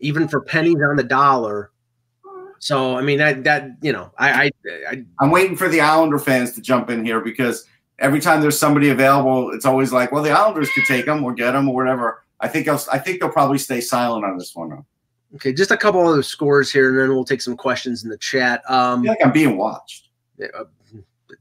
even 0.00 0.28
for 0.28 0.42
pennies 0.42 0.76
on 0.88 0.96
the 0.96 1.02
dollar. 1.02 1.70
So 2.58 2.96
I 2.96 3.02
mean, 3.02 3.18
that 3.18 3.42
that 3.44 3.70
you 3.80 3.92
know, 3.92 4.12
I 4.18 4.44
I, 4.46 4.50
I 4.90 5.04
I'm 5.20 5.30
waiting 5.30 5.56
for 5.56 5.68
the 5.68 5.80
Islander 5.80 6.18
fans 6.18 6.52
to 6.52 6.60
jump 6.60 6.90
in 6.90 7.04
here 7.04 7.20
because 7.20 7.66
every 7.98 8.20
time 8.20 8.40
there's 8.42 8.58
somebody 8.58 8.90
available, 8.90 9.50
it's 9.52 9.64
always 9.64 9.92
like, 9.92 10.12
well, 10.12 10.22
the 10.22 10.30
Islanders 10.30 10.68
could 10.74 10.84
take 10.84 11.06
them 11.06 11.24
or 11.24 11.32
get 11.32 11.52
them 11.52 11.68
or 11.68 11.74
whatever. 11.74 12.22
I 12.40 12.48
think 12.48 12.66
they'll, 12.66 12.80
I 12.92 12.98
think 12.98 13.20
they'll 13.20 13.30
probably 13.30 13.56
stay 13.58 13.80
silent 13.80 14.24
on 14.26 14.36
this 14.36 14.54
one. 14.54 14.68
Though. 14.68 14.86
okay. 15.36 15.54
Just 15.54 15.70
a 15.70 15.76
couple 15.76 16.06
other 16.06 16.22
scores 16.22 16.70
here, 16.70 16.90
and 16.90 16.98
then 16.98 17.08
we'll 17.16 17.24
take 17.24 17.40
some 17.40 17.56
questions 17.56 18.04
in 18.04 18.10
the 18.10 18.18
chat. 18.18 18.62
I 18.68 18.92
Um, 18.92 19.02
feel 19.02 19.12
like 19.12 19.24
I'm 19.24 19.32
being 19.32 19.56
watched. 19.56 20.08
uh, 20.42 20.64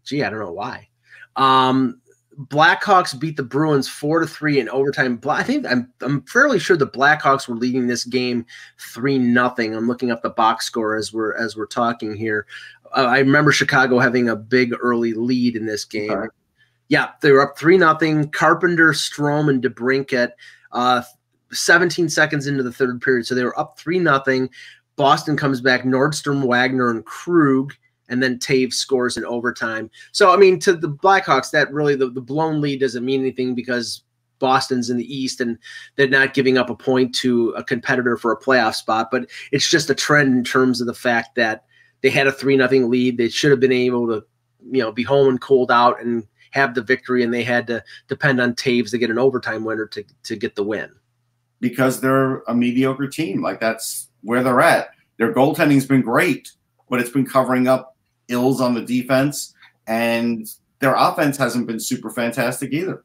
gee, 0.06 0.24
I 0.24 0.30
don't 0.30 0.40
know 0.40 0.54
why. 0.54 0.88
Um, 1.36 2.02
Blackhawks 2.38 3.18
beat 3.18 3.38
the 3.38 3.44
Bruins 3.44 3.88
four 3.88 4.20
to 4.20 4.28
three 4.28 4.60
in 4.60 4.68
overtime. 4.70 5.20
I 5.28 5.44
think 5.44 5.66
I'm 5.66 5.92
I'm 6.02 6.22
fairly 6.24 6.60
sure 6.60 6.76
the 6.76 6.88
Blackhawks 6.88 7.48
were 7.48 7.56
leading 7.56 7.88
this 7.88 8.04
game 8.04 8.46
three 8.78 9.18
nothing. 9.18 9.74
I'm 9.74 9.88
looking 9.88 10.12
up 10.12 10.22
the 10.22 10.30
box 10.30 10.66
score 10.66 10.96
as 10.96 11.14
we're 11.14 11.34
as 11.36 11.56
we're 11.56 11.66
talking 11.66 12.16
here. 12.16 12.46
Uh, 12.96 13.06
I 13.06 13.20
remember 13.20 13.52
Chicago 13.52 14.00
having 14.00 14.28
a 14.28 14.36
big 14.36 14.74
early 14.82 15.14
lead 15.14 15.56
in 15.56 15.66
this 15.66 15.86
game. 15.86 16.12
Okay. 16.12 16.28
Yeah, 16.90 17.12
they 17.22 17.32
were 17.32 17.42
up 17.42 17.58
three 17.58 17.78
nothing. 17.78 18.30
Carpenter, 18.30 18.92
Strome, 18.92 19.50
and 19.50 19.64
DeBrincat. 19.64 20.32
Uh, 20.72 21.02
17 21.52 22.10
seconds 22.10 22.48
into 22.48 22.64
the 22.64 22.72
third 22.72 23.02
period, 23.02 23.26
so 23.26 23.34
they 23.34 23.46
were 23.46 23.58
up 23.58 23.80
three 23.80 23.98
nothing. 23.98 24.50
Boston 24.98 25.38
comes 25.38 25.62
back. 25.62 25.84
Nordstrom, 25.84 26.46
Wagner, 26.46 26.90
and 26.90 27.06
Krug 27.06 27.74
and 28.10 28.22
then 28.22 28.38
Toews 28.40 28.74
scores 28.74 29.18
in 29.18 29.26
overtime. 29.26 29.90
So 30.12 30.34
I 30.34 30.38
mean, 30.38 30.60
to 30.60 30.74
the 30.74 30.90
Blackhawks, 30.90 31.52
that 31.52 31.72
really 31.72 31.96
the, 31.96 32.10
the 32.10 32.22
blown 32.22 32.62
lead 32.62 32.80
doesn't 32.80 33.06
mean 33.06 33.22
anything 33.22 33.56
because 33.56 34.04
Boston's 34.40 34.90
in 34.90 34.98
the 34.98 35.16
East 35.16 35.42
and 35.42 35.58
they're 35.96 36.08
not 36.08 36.34
giving 36.34 36.58
up 36.58 36.70
a 36.70 36.76
point 36.76 37.16
to 37.16 37.50
a 37.52 37.64
competitor 37.64 38.18
for 38.18 38.32
a 38.32 38.40
playoff 38.40 38.76
spot. 38.76 39.10
But 39.12 39.30
it's 39.52 39.70
just 39.70 39.90
a 39.90 39.96
trend 39.96 40.36
in 40.36 40.44
terms 40.44 40.82
of 40.82 40.88
the 40.88 40.94
fact 40.94 41.36
that 41.36 41.64
they 42.02 42.10
had 42.10 42.28
a 42.28 42.32
three 42.32 42.58
nothing 42.58 42.90
lead. 42.90 43.18
They 43.18 43.30
should 43.30 43.52
have 43.52 43.60
been 43.60 43.72
able 43.72 44.08
to, 44.08 44.26
you 44.72 44.82
know, 44.82 44.92
be 44.92 45.04
home 45.04 45.30
and 45.30 45.42
cold 45.42 45.72
out 45.72 46.02
and 46.02 46.28
have 46.52 46.76
the 46.76 46.82
victory, 46.82 47.24
and 47.24 47.34
they 47.34 47.44
had 47.44 47.66
to 47.68 47.84
depend 48.08 48.40
on 48.40 48.54
Toews 48.54 48.92
to 48.92 48.98
get 48.98 49.10
an 49.10 49.18
overtime 49.20 49.64
winner 49.64 49.88
to 49.88 50.04
to 50.24 50.36
get 50.36 50.56
the 50.56 50.64
win. 50.64 50.92
because 51.62 52.00
they're 52.00 52.42
a 52.42 52.54
mediocre 52.54 53.08
team. 53.08 53.42
Like 53.42 53.60
that's 53.60 54.10
where 54.22 54.44
they're 54.44 54.62
at. 54.62 54.90
Their 55.18 55.34
goaltending's 55.34 55.86
been 55.86 56.02
great, 56.02 56.52
but 56.90 57.00
it's 57.00 57.10
been 57.10 57.26
covering 57.26 57.68
up 57.68 57.95
ills 58.28 58.62
on 58.62 58.74
the 58.74 58.82
defense, 58.82 59.54
and 59.88 60.48
their 60.80 60.96
offense 60.96 61.38
hasn't 61.38 61.68
been 61.68 61.80
super 61.80 62.10
fantastic 62.10 62.74
either. 62.74 63.04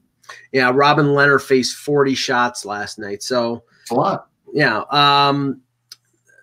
Yeah, 0.53 0.71
Robin 0.75 1.07
Lehner 1.07 1.41
faced 1.41 1.77
40 1.77 2.15
shots 2.15 2.65
last 2.65 2.99
night. 2.99 3.23
So 3.23 3.65
It's 3.83 3.91
a 3.91 3.95
lot. 3.95 4.29
Yeah. 4.53 4.83
Um, 4.91 5.61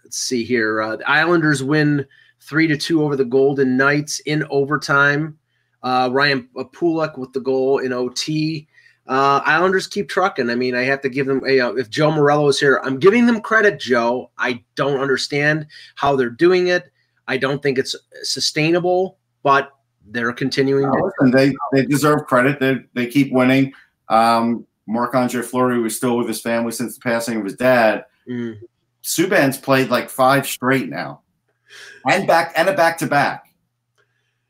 let's 0.04 0.18
see 0.18 0.44
here. 0.44 0.82
Uh, 0.82 0.96
the 0.98 1.10
Islanders 1.10 1.64
win 1.64 2.06
three 2.42 2.68
to 2.68 2.78
two 2.78 3.04
over 3.04 3.16
the 3.16 3.26
Golden 3.26 3.78
Knights 3.78 4.20
in 4.22 4.46
overtime. 4.50 5.38
Uh, 5.84 6.10
Ryan 6.12 6.50
Pulock 6.74 7.18
with 7.18 7.34
the 7.34 7.40
goal 7.40 7.80
in 7.80 7.94
OT. 7.94 8.68
Uh, 9.08 9.42
Islanders 9.46 9.88
keep 9.88 10.10
trucking. 10.10 10.50
I 10.50 10.56
mean, 10.56 10.76
I 10.76 10.84
have 10.84 11.02
to 11.02 11.10
give 11.10 11.28
them. 11.28 11.42
You 11.46 11.58
know, 11.60 11.78
if 11.78 11.90
Joe 11.90 12.12
Morello 12.12 12.48
is 12.50 12.60
here, 12.60 12.82
I'm 12.84 13.00
giving 13.00 13.26
them 13.26 13.42
credit. 13.42 13.80
Joe, 13.80 14.32
I 14.38 14.64
don't 14.76 15.00
understand 15.00 15.68
how 15.96 16.16
they're 16.16 16.30
doing 16.30 16.68
it. 16.68 16.92
I 17.28 17.38
don't 17.38 17.62
think 17.62 17.78
it's 17.78 17.96
sustainable, 18.24 19.18
but 19.44 19.72
they're 20.06 20.34
continuing. 20.34 20.86
Uh, 20.86 20.92
to, 20.92 21.04
listen, 21.04 21.32
they 21.32 21.54
they 21.74 21.86
deserve 21.86 22.26
credit. 22.26 22.60
They 22.60 22.78
they 22.94 23.08
keep 23.08 23.32
winning. 23.32 23.74
Um, 24.10 24.66
Marc 24.88 25.14
Andre 25.14 25.42
Fleury 25.42 25.80
was 25.80 25.96
still 25.96 26.18
with 26.18 26.28
his 26.28 26.42
family 26.42 26.72
since 26.72 26.96
the 26.96 27.02
passing 27.02 27.38
of 27.38 27.44
his 27.44 27.56
dad. 27.56 28.06
Mm, 28.30 28.60
Subban's 29.04 29.58
played 29.58 29.90
like 29.90 30.10
five 30.10 30.48
straight 30.48 30.90
now, 30.90 31.22
and 32.10 32.26
back 32.26 32.54
and 32.56 32.70
a 32.70 32.74
back 32.74 32.98
to 33.00 33.08
back. 33.08 33.44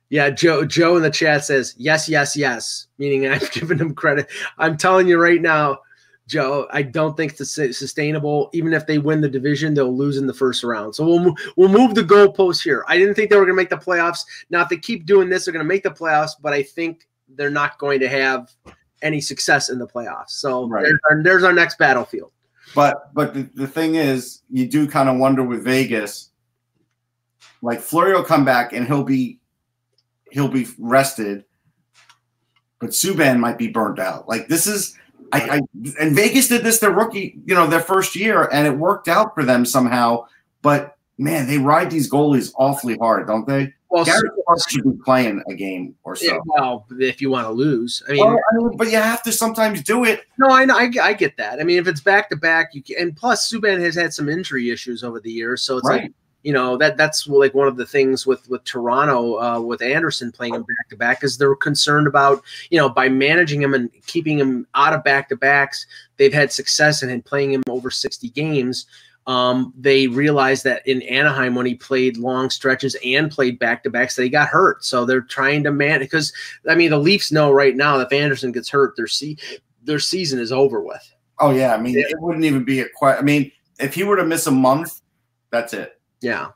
Yeah, 0.10 0.30
Joe. 0.30 0.66
Joe 0.66 0.96
in 0.96 1.04
the 1.04 1.10
chat 1.10 1.44
says 1.44 1.76
yes, 1.78 2.08
yes, 2.08 2.36
yes. 2.36 2.88
Meaning 2.98 3.28
I've 3.32 3.52
given 3.52 3.80
him 3.80 3.94
credit. 3.96 4.28
I'm 4.58 4.78
telling 4.78 5.08
you 5.08 5.20
right 5.20 5.42
now, 5.42 5.80
Joe. 6.28 6.68
I 6.72 6.82
don't 6.82 7.16
think 7.16 7.40
it's 7.40 7.56
sustainable. 7.56 8.50
Even 8.54 8.74
if 8.74 8.86
they 8.86 8.98
win 8.98 9.22
the 9.22 9.30
division, 9.30 9.74
they'll 9.74 9.96
lose 9.96 10.18
in 10.18 10.28
the 10.28 10.34
first 10.34 10.64
round. 10.64 10.94
So 10.94 11.06
we'll 11.06 11.36
we'll 11.56 11.70
move 11.70 11.96
the 11.96 12.04
goalposts 12.04 12.62
here. 12.62 12.84
I 12.88 12.98
didn't 12.98 13.16
think 13.16 13.30
they 13.30 13.38
were 13.38 13.46
going 13.46 13.56
to 13.56 13.62
make 13.62 13.70
the 13.70 13.78
playoffs. 13.78 14.26
Now, 14.50 14.62
if 14.62 14.70
they 14.70 14.78
keep 14.78 15.06
doing 15.06 15.30
this, 15.30 15.46
they're 15.46 15.54
going 15.54 15.64
to 15.66 15.68
make 15.68 15.84
the 15.84 15.90
playoffs. 15.90 16.32
But 16.40 16.54
I 16.54 16.64
think 16.64 17.08
they're 17.30 17.50
not 17.50 17.78
going 17.80 18.00
to 18.02 18.10
have 18.10 18.52
any 19.02 19.22
success 19.22 19.70
in 19.70 19.80
the 19.80 19.88
playoffs. 19.88 20.32
So 20.32 20.68
Right. 20.68 20.84
there's, 20.84 21.00
our, 21.10 21.24
there's 21.24 21.44
our 21.44 21.54
next 21.54 21.78
battlefield. 21.78 22.32
But 22.76 23.14
but 23.14 23.34
the, 23.34 23.50
the 23.56 23.68
thing 23.68 23.96
is, 23.96 24.42
you 24.50 24.68
do 24.68 24.88
kind 24.88 25.08
of 25.10 25.18
wonder 25.18 25.44
with 25.44 25.64
Vegas. 25.64 26.32
Like 27.62 27.80
Fleury 27.80 28.14
will 28.14 28.24
come 28.24 28.46
back 28.46 28.74
and 28.74 28.86
he'll 28.86 29.04
be 29.04 29.40
he'll 30.32 30.50
be 30.50 30.68
rested, 30.78 31.46
but 32.80 32.90
Subban 32.90 33.40
might 33.40 33.58
be 33.58 33.70
burnt 33.70 34.00
out. 34.00 34.28
Like 34.28 34.48
this 34.48 34.68
is 34.68 34.96
I, 35.32 35.58
I 35.58 35.62
and 36.00 36.16
Vegas 36.16 36.48
did 36.48 36.64
this 36.64 36.80
their 36.80 36.92
rookie, 36.92 37.40
you 37.46 37.56
know, 37.56 37.68
their 37.68 37.82
first 37.82 38.16
year, 38.16 38.50
and 38.52 38.66
it 38.68 38.78
worked 38.78 39.08
out 39.08 39.34
for 39.34 39.44
them 39.44 39.66
somehow. 39.66 40.26
But 40.62 40.98
man, 41.18 41.48
they 41.48 41.58
ride 41.58 41.92
these 41.92 42.10
goalies 42.10 42.52
awfully 42.58 42.98
hard, 42.98 43.28
don't 43.28 43.48
they? 43.48 43.74
Well, 43.90 44.04
Gary 44.04 44.30
Clark 44.46 44.70
should 44.70 44.84
be 44.84 45.04
playing 45.04 45.42
a 45.50 45.54
game 45.54 45.96
or 46.04 46.16
so. 46.18 46.26
yeah, 46.26 46.40
well, 46.46 46.86
if 47.00 47.22
you 47.22 47.30
want 47.30 47.48
to 47.48 47.54
lose, 47.54 48.04
I 48.08 48.14
mean, 48.14 48.26
Well, 48.26 48.36
I 48.36 48.56
mean, 48.58 48.76
but 48.76 48.88
you 48.92 48.98
have 48.98 49.24
to 49.24 49.32
sometimes 49.32 49.82
do 49.82 50.04
it. 50.04 50.24
No, 50.38 50.50
I 50.50 50.66
know, 50.66 50.78
I, 50.78 50.92
I 51.02 51.14
get 51.14 51.38
that. 51.38 51.62
I 51.62 51.64
mean, 51.64 51.78
if 51.80 51.88
it's 51.88 52.02
back 52.02 52.30
to 52.32 52.36
back, 52.36 52.76
you 52.76 52.84
can, 52.84 52.98
and 53.00 53.16
plus 53.16 53.50
Subban 53.50 53.80
has 53.80 53.96
had 53.96 54.14
some 54.14 54.28
injury 54.28 54.72
issues 54.72 55.06
over 55.06 55.22
the 55.22 55.32
years, 55.32 55.62
so 55.62 55.78
it's 55.78 55.86
like 55.86 56.02
Right. 56.02 56.14
You 56.48 56.54
know 56.54 56.78
that 56.78 56.96
that's 56.96 57.28
like 57.28 57.54
one 57.54 57.68
of 57.68 57.76
the 57.76 57.86
things 57.86 58.26
with 58.26 58.50
with 58.50 58.64
Toronto 58.64 59.38
uh, 59.42 59.60
with 59.60 59.82
Anderson 59.82 60.32
playing 60.32 60.56
him 60.56 60.62
back 60.64 60.88
to 60.88 60.96
back 60.96 61.22
is 61.22 61.38
they're 61.38 61.58
concerned 61.58 62.08
about 62.08 62.42
you 62.70 62.78
know 62.80 62.88
by 62.88 63.10
managing 63.10 63.62
him 63.62 63.74
and 63.74 63.92
keeping 64.06 64.40
him 64.40 64.66
out 64.74 64.94
of 64.94 65.04
back 65.04 65.28
to 65.28 65.36
backs, 65.36 65.86
they've 66.16 66.34
had 66.34 66.54
success 66.54 67.02
and 67.02 67.12
in 67.12 67.22
playing 67.22 67.52
him 67.52 67.64
over 67.68 67.92
sixty 67.92 68.30
games. 68.30 68.86
Um, 69.26 69.74
they 69.78 70.08
realized 70.08 70.64
that 70.64 70.88
in 70.88 71.02
Anaheim 71.02 71.54
when 71.54 71.66
he 71.66 71.76
played 71.76 72.16
long 72.16 72.50
stretches 72.50 72.96
and 73.04 73.30
played 73.30 73.60
back 73.60 73.84
to 73.84 73.90
backs, 73.90 74.16
that 74.16 74.24
he 74.24 74.30
got 74.30 74.48
hurt. 74.48 74.86
So 74.86 75.04
they're 75.04 75.20
trying 75.20 75.66
to 75.66 75.72
man 75.74 76.00
because 76.00 76.32
I 76.66 76.76
mean 76.76 76.92
the 76.92 76.98
Leafs 76.98 77.30
know 77.30 77.52
right 77.52 77.76
now 77.76 78.00
if 78.00 78.14
Anderson 78.14 78.54
gets 78.54 78.70
hurt, 78.70 78.96
their 78.96 79.08
se- 79.08 79.36
their 79.84 80.00
season 80.00 80.40
is 80.40 80.54
over 80.54 80.80
with. 80.80 81.14
Oh 81.40 81.52
yeah, 81.52 81.74
I 81.74 81.78
mean, 81.78 81.98
it 81.98 82.16
wouldn't 82.22 82.46
even 82.46 82.64
be 82.64 82.80
a 82.80 82.88
question. 82.96 83.22
I 83.22 83.26
mean, 83.26 83.52
if 83.82 83.96
he 83.96 84.06
were 84.06 84.16
to 84.16 84.24
miss 84.24 84.48
a 84.48 84.52
month, 84.52 85.02
that's 85.52 85.74
it. 85.74 85.97
Yeah. 86.22 86.50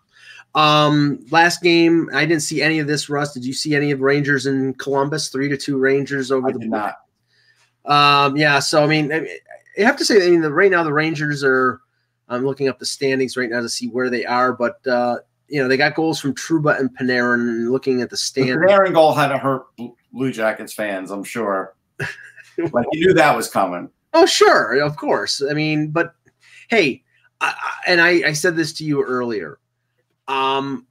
Um, 0.54 1.26
last 1.32 1.62
game, 1.62 2.10
I 2.14 2.26
didn't 2.26 2.42
see 2.44 2.62
any 2.62 2.80
of 2.80 2.88
this. 2.88 3.10
Russ, 3.10 3.34
did 3.34 3.46
you 3.46 3.54
see 3.54 3.76
any 3.76 3.92
of 3.92 4.02
Rangers 4.02 4.46
in 4.46 4.74
Columbus? 4.74 5.30
Three 5.30 5.48
to 5.50 5.58
two 5.58 5.78
Rangers 5.78 6.32
over 6.32 6.50
I 6.50 6.52
the. 6.52 6.60
did 6.60 6.70
not. 6.70 6.96
Um, 7.86 8.36
yeah. 8.36 8.60
So 8.60 8.84
I 8.84 8.88
mean, 8.88 9.12
I 9.14 9.38
I 9.78 9.82
have 9.84 9.96
to 9.98 10.06
say, 10.06 10.26
I 10.26 10.30
mean, 10.30 10.42
the, 10.42 10.52
right 10.52 10.72
now 10.72 10.84
the 10.84 10.94
Rangers 10.94 11.44
are. 11.44 11.80
I'm 12.28 12.46
looking 12.46 12.70
up 12.70 12.80
the 12.80 12.86
standings 12.86 13.36
right 13.36 13.50
now 13.50 13.60
to 13.60 13.68
see 13.68 13.88
where 13.90 14.10
they 14.10 14.26
are, 14.26 14.54
but 14.54 14.86
uh, 14.88 15.18
you 15.50 15.62
know 15.62 15.68
they 15.68 15.76
got 15.78 15.96
goals 15.96 16.20
from 16.20 16.34
Trouba 16.34 16.80
and 16.80 16.90
Panarin. 16.98 17.42
And 17.42 17.72
looking 17.72 18.02
at 18.02 18.10
the 18.10 18.14
The 18.14 18.18
stand, 18.18 18.60
Panarin 18.62 18.94
goal 18.94 19.14
had 19.14 19.28
to 19.30 19.38
hurt 19.38 19.76
Blue- 19.76 19.96
Blue 20.14 20.32
Jackets 20.32 20.72
fans, 20.74 21.12
I'm 21.12 21.24
sure. 21.26 21.76
like 22.00 22.86
you 22.94 23.08
knew 23.08 23.14
that 23.14 23.36
was 23.36 23.50
coming. 23.50 23.90
Oh, 24.14 24.26
sure, 24.26 24.80
of 24.82 24.96
course. 24.98 25.42
I 25.50 25.54
mean, 25.54 25.92
but 25.92 26.14
hey, 26.70 27.04
I, 27.42 27.54
and 27.88 28.00
I, 28.00 28.30
I 28.30 28.34
said 28.34 28.56
this 28.56 28.72
to 28.74 28.86
you 28.86 29.04
earlier. 29.04 29.60
Um, 30.28 30.86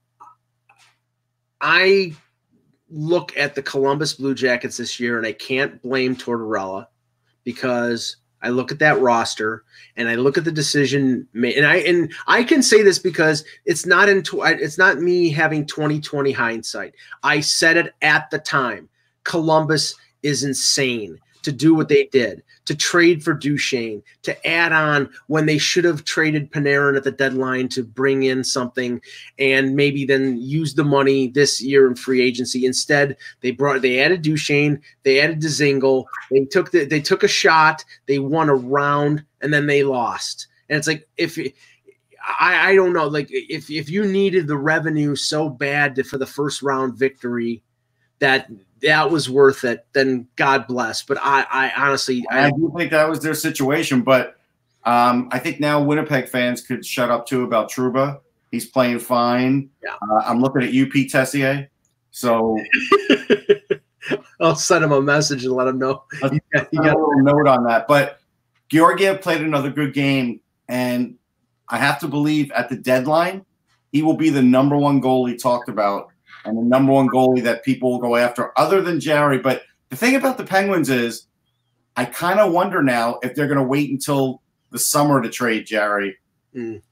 I 1.61 2.15
look 2.91 3.37
at 3.37 3.55
the 3.55 3.63
Columbus 3.63 4.15
Blue 4.15 4.35
Jackets 4.35 4.77
this 4.77 4.99
year, 4.99 5.17
and 5.17 5.27
I 5.27 5.33
can't 5.33 5.81
blame 5.81 6.17
Tortorella 6.17 6.89
because 7.45 8.17
I 8.43 8.49
look 8.49 8.73
at 8.73 8.79
that 8.81 9.01
roster 9.01 9.65
and 9.97 10.09
I 10.09 10.15
look 10.17 10.39
at 10.39 10.45
the 10.45 10.53
decision 10.53 11.29
made, 11.33 11.57
and 11.57 11.67
I 11.67 11.77
and 11.77 12.13
I 12.27 12.43
can 12.43 12.63
say 12.63 12.83
this 12.83 12.99
because 12.99 13.45
it's 13.65 13.87
not 13.87 14.09
in 14.09 14.23
tw- 14.23 14.45
it's 14.45 14.79
not 14.79 14.99
me 14.99 15.31
having 15.31 15.67
2020 15.67 16.33
hindsight. 16.33 16.95
I 17.23 17.41
said 17.41 17.77
it 17.77 17.95
at 18.03 18.31
the 18.31 18.39
time. 18.39 18.89
Columbus 19.25 19.95
is 20.23 20.43
insane 20.43 21.19
to 21.43 21.53
do 21.53 21.75
what 21.75 21.89
they 21.89 22.05
did, 22.07 22.43
to 22.67 22.75
trade 22.75 23.23
for 23.23 23.35
Duchene, 23.35 24.03
to 24.23 24.47
add 24.47 24.73
on 24.73 25.11
when 25.27 25.47
they 25.47 25.59
should 25.59 25.85
have 25.85 26.05
traded 26.05 26.51
Panarin 26.53 26.97
at 26.97 27.05
the 27.05 27.11
deadline 27.11 27.69
to 27.71 27.83
bring 27.83 28.25
in 28.25 28.45
something 28.45 29.01
and 29.39 29.75
maybe 29.75 30.05
then 30.05 30.39
use 30.41 30.75
the 30.75 30.85
money 30.85 31.29
this 31.29 31.61
year 31.63 31.87
in 31.87 31.95
free 31.95 32.21
agency. 32.21 32.67
Instead, 32.67 33.17
they 33.41 33.51
brought 33.51 33.83
they 33.83 34.01
added 34.01 34.23
Duchene, 34.23 34.81
they 35.03 35.21
added 35.21 35.41
Dzingel, 35.41 36.05
they 36.31 36.45
took 36.45 36.71
the, 36.71 36.85
they 36.85 37.01
took 37.01 37.23
a 37.23 37.29
shot, 37.29 37.85
they 38.07 38.19
won 38.19 38.49
a 38.49 38.55
round, 38.55 39.25
and 39.41 39.53
then 39.53 39.67
they 39.67 39.83
lost. 39.83 40.47
And 40.69 40.79
it's 40.79 40.87
like 40.87 41.09
if 41.17 41.39
I, 42.39 42.71
I 42.71 42.75
don't 42.75 42.93
know, 42.93 43.07
like 43.07 43.29
if 43.31 43.71
if 43.71 43.89
you 43.89 44.05
needed 44.05 44.47
the 44.47 44.57
revenue 44.57 45.17
so 45.17 45.49
bad 45.49 46.07
for 46.07 46.19
the 46.19 46.27
first 46.27 46.63
round 46.63 46.97
victory, 46.97 47.63
that 48.21 48.51
that 48.83 49.11
was 49.11 49.29
worth 49.29 49.65
it, 49.65 49.87
then 49.93 50.27
God 50.37 50.67
bless. 50.67 51.03
But 51.03 51.19
I, 51.21 51.47
I 51.51 51.73
honestly, 51.77 52.25
I 52.31 52.47
I, 52.47 52.51
do 52.51 52.73
think 52.77 52.91
that 52.91 53.09
was 53.09 53.21
their 53.21 53.35
situation, 53.35 54.03
but 54.03 54.37
um, 54.85 55.29
I 55.33 55.39
think 55.39 55.61
now 55.61 55.83
Winnipeg 55.83 56.29
fans 56.29 56.61
could 56.63 56.85
shut 56.85 57.11
up 57.11 57.27
too 57.27 57.45
about 57.45 57.71
Trouba. 57.71 58.21
He's 58.51 58.67
playing 58.67 58.99
fine. 58.99 59.71
Yeah. 59.83 59.95
Uh, 59.95 60.23
I'm 60.25 60.41
looking 60.41 60.63
at 60.63 60.75
UP 60.75 60.93
Tessier. 61.09 61.69
So 62.11 62.59
I'll 64.41 64.57
send 64.57 64.85
him 64.85 64.93
a 64.93 65.01
message 65.01 65.45
and 65.45 65.55
let 65.55 65.69
him 65.69 65.79
know. 65.79 66.03
You 66.33 66.41
got- 66.53 66.69
you 66.73 66.79
got 66.81 66.85
got- 66.85 66.97
a 66.97 66.99
little 66.99 67.23
note 67.23 67.47
on 67.47 67.65
that. 67.65 67.87
But 67.87 68.19
Georgiev 68.69 69.21
played 69.21 69.43
another 69.43 69.71
good 69.71 69.95
game, 69.95 70.41
and 70.69 71.17
I 71.69 71.79
have 71.79 72.01
to 72.01 72.09
believe 72.09 72.51
at 72.53 72.69
the 72.69 72.77
deadline, 72.77 73.45
he 73.93 74.03
will 74.03 74.17
be 74.17 74.31
the 74.31 74.43
number 74.43 74.77
one 74.77 75.01
goalie 75.01 75.41
talked 75.41 75.69
about 75.69 76.10
and 76.45 76.57
the 76.57 76.63
number 76.63 76.93
one 76.93 77.09
goalie 77.09 77.43
that 77.43 77.65
people 77.65 77.93
will 77.93 77.99
go 77.99 78.17
after, 78.17 78.59
other 78.59 78.81
than 78.81 79.01
Jarry. 79.01 79.39
But 79.39 79.63
the 79.89 79.97
thing 79.97 80.17
about 80.17 80.39
the 80.39 80.45
Penguins 80.45 80.91
is, 80.91 81.27
I 81.97 82.05
kind 82.05 82.41
of 82.41 82.53
wonder 82.53 82.83
now 82.83 83.19
if 83.23 83.35
they're 83.35 83.49
going 83.49 83.59
to 83.59 83.65
wait 83.65 83.91
until 83.91 84.43
the 84.71 84.79
summer 84.79 85.21
to 85.21 85.29
trade 85.29 85.67
Jarry. 85.67 86.17
Mm. 86.55 86.83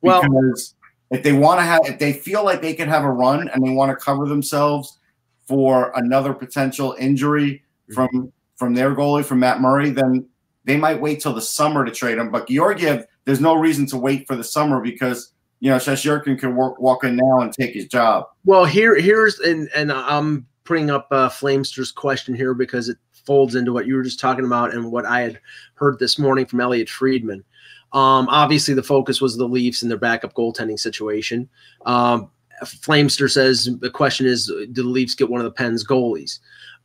Well- 0.00 0.22
because 0.22 0.74
if 1.10 1.22
they 1.22 1.32
want 1.32 1.58
to 1.58 1.64
have, 1.64 1.80
if 1.84 1.98
they 1.98 2.12
feel 2.12 2.44
like 2.44 2.62
they 2.62 2.74
can 2.74 2.88
have 2.88 3.04
a 3.04 3.10
run 3.10 3.48
and 3.48 3.66
they 3.66 3.72
want 3.72 3.90
to 3.90 3.96
cover 4.04 4.26
themselves 4.26 4.98
for 5.46 5.92
another 5.96 6.32
potential 6.32 6.94
injury 6.98 7.64
from 7.92 8.32
from 8.56 8.74
their 8.74 8.94
goalie, 8.94 9.24
from 9.24 9.40
Matt 9.40 9.60
Murray, 9.60 9.90
then 9.90 10.28
they 10.64 10.76
might 10.76 11.00
wait 11.00 11.20
till 11.20 11.32
the 11.32 11.40
summer 11.40 11.84
to 11.84 11.90
trade 11.90 12.18
him. 12.18 12.30
But 12.30 12.46
Georgiev, 12.46 13.06
there's 13.24 13.40
no 13.40 13.54
reason 13.54 13.86
to 13.86 13.96
wait 13.96 14.28
for 14.28 14.36
the 14.36 14.44
summer 14.44 14.80
because 14.80 15.32
you 15.60 15.70
know 15.70 15.76
Shesterkin 15.76 16.38
can 16.38 16.56
work, 16.56 16.80
walk 16.80 17.04
in 17.04 17.16
now 17.16 17.40
and 17.40 17.52
take 17.52 17.74
his 17.74 17.86
job. 17.86 18.26
Well, 18.44 18.64
here, 18.64 18.98
here's 18.98 19.38
and 19.40 19.68
and 19.74 19.92
I'm 19.92 20.46
putting 20.64 20.90
up 20.90 21.06
uh, 21.10 21.28
Flamester's 21.28 21.92
question 21.92 22.34
here 22.34 22.54
because 22.54 22.88
it 22.88 22.96
folds 23.12 23.54
into 23.54 23.72
what 23.72 23.86
you 23.86 23.94
were 23.94 24.02
just 24.02 24.20
talking 24.20 24.44
about 24.44 24.72
and 24.74 24.90
what 24.90 25.04
I 25.04 25.20
had 25.20 25.40
heard 25.74 25.98
this 25.98 26.18
morning 26.18 26.46
from 26.46 26.60
Elliotte 26.60 26.88
Friedman. 26.88 27.44
Um, 27.92 28.28
obviously, 28.28 28.74
the 28.74 28.82
focus 28.82 29.20
was 29.20 29.36
the 29.36 29.46
Leafs 29.46 29.82
and 29.82 29.90
their 29.90 29.98
backup 29.98 30.34
goaltending 30.34 30.78
situation. 30.78 31.48
Um, 31.86 32.30
Flamester 32.62 33.30
says 33.30 33.68
the 33.80 33.90
question 33.90 34.26
is, 34.26 34.46
do 34.46 34.82
the 34.82 34.84
Leafs 34.84 35.14
get 35.14 35.30
one 35.30 35.40
of 35.40 35.44
the 35.44 35.50
Pens 35.50 35.84
goalies? 35.84 36.38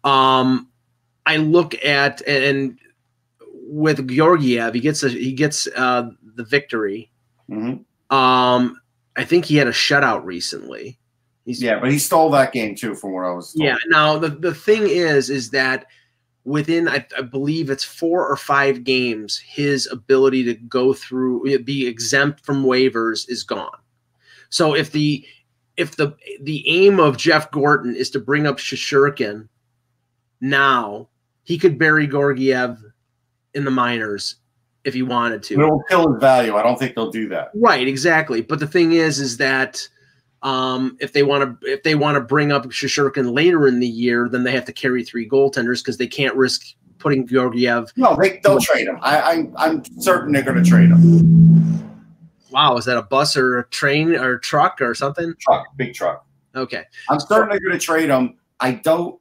Um, 0.04 0.70
I 1.26 1.38
look 1.38 1.76
at 1.84 2.22
and 2.28 2.78
with 3.68 4.08
Georgiev, 4.08 4.74
he 4.74 4.80
gets 4.80 5.04
a, 5.04 5.10
he 5.10 5.34
gets 5.34 5.68
uh, 5.76 6.10
the 6.36 6.44
victory. 6.44 7.12
Mhm. 7.50 7.84
Um, 8.10 8.80
I 9.16 9.24
think 9.24 9.46
he 9.46 9.56
had 9.56 9.68
a 9.68 9.72
shutout 9.72 10.24
recently. 10.24 11.00
He's, 11.46 11.62
Yeah, 11.62 11.80
but 11.80 11.92
he 11.92 12.00
stole 12.00 12.32
that 12.32 12.52
game 12.52 12.76
too, 12.76 12.96
from 12.96 13.14
what 13.14 13.26
I 13.26 13.32
was. 13.32 13.54
Told. 13.54 13.66
yeah. 13.66 13.78
Now 13.88 14.18
the, 14.18 14.30
the 14.30 14.54
thing 14.54 14.88
is, 14.88 15.30
is 15.30 15.52
that 15.52 15.86
within 16.44 16.88
I, 16.88 17.06
I 17.18 17.22
believe 17.22 17.70
it's 17.70 17.84
four 17.84 18.28
or 18.28 18.36
five 18.36 18.84
games, 18.84 19.38
his 19.38 19.88
ability 19.92 20.44
to 20.46 20.54
go 20.54 20.94
through 20.94 21.60
be 21.60 21.88
exempt 21.88 22.46
from 22.46 22.64
waivers 22.64 23.30
is 23.30 23.44
gone. 23.44 23.78
So 24.50 24.76
if 24.76 24.92
the 24.92 25.26
if 25.78 25.98
the 25.98 26.16
the 26.42 26.68
aim 26.68 27.00
of 27.00 27.18
Jeff 27.18 27.52
Gorton 27.52 27.96
is 27.96 28.10
to 28.12 28.20
bring 28.20 28.48
up 28.48 28.58
Shesterkin 28.58 29.48
now, 30.42 31.10
he 31.44 31.58
could 31.58 31.78
bury 31.78 32.08
Georgiev 32.08 32.82
in 33.54 33.66
the 33.66 33.72
minors 33.72 34.36
if 34.86 34.94
he 34.94 35.02
wanted 35.02 35.44
to. 35.44 35.56
It 35.56 35.58
will 35.58 35.84
kill 35.90 36.14
his 36.14 36.22
value. 36.22 36.56
I 36.56 36.64
don't 36.64 36.78
think 36.78 36.96
they'll 36.96 37.12
do 37.12 37.28
that. 37.30 37.50
Right, 37.56 37.88
exactly. 37.88 38.42
But 38.42 38.60
the 38.60 38.68
thing 38.68 38.94
is, 38.94 39.20
is 39.20 39.38
that 39.38 39.88
um, 40.44 40.96
if 41.02 41.12
they 41.12 41.24
want 41.24 41.60
to, 41.60 41.68
if 41.68 41.84
they 41.84 41.96
want 41.96 42.16
to 42.16 42.22
bring 42.22 42.52
up 42.52 42.66
Shesterkin 42.68 43.34
later 43.34 43.68
in 43.68 43.80
the 43.80 43.88
year, 43.88 44.30
then 44.30 44.44
they 44.44 44.52
have 44.52 44.66
to 44.66 44.74
carry 44.74 45.04
three 45.04 45.28
goaltenders 45.28 45.84
because 45.84 45.98
they 45.98 46.08
can't 46.08 46.36
risk 46.36 46.62
putting 47.00 47.28
Georgiev. 47.28 47.92
No, 47.98 48.16
they, 48.16 48.40
they'll 48.44 48.60
trade 48.60 48.88
him. 48.88 49.00
I, 49.02 49.20
I, 49.20 49.48
I'm 49.58 49.84
certain 50.00 50.32
they're 50.32 50.44
going 50.44 50.64
to 50.64 50.70
trade 50.70 50.90
him. 50.90 51.84
Wow, 52.52 52.78
is 52.78 52.86
that 52.86 52.98
a 52.98 53.02
bus 53.02 53.36
or 53.36 53.60
a 53.60 53.68
train 53.70 54.16
or 54.16 54.36
a 54.36 54.42
truck 54.42 54.80
or 54.82 54.94
something? 54.94 55.34
Truck, 55.40 55.66
big 55.76 55.94
truck. 55.94 56.26
Okay. 56.56 56.84
I'm 57.10 57.20
certain 57.20 57.50
they're 57.50 57.60
going 57.60 57.78
to 57.78 57.86
trade 57.86 58.10
him. 58.10 58.38
I 58.60 58.74
don't. 58.74 59.20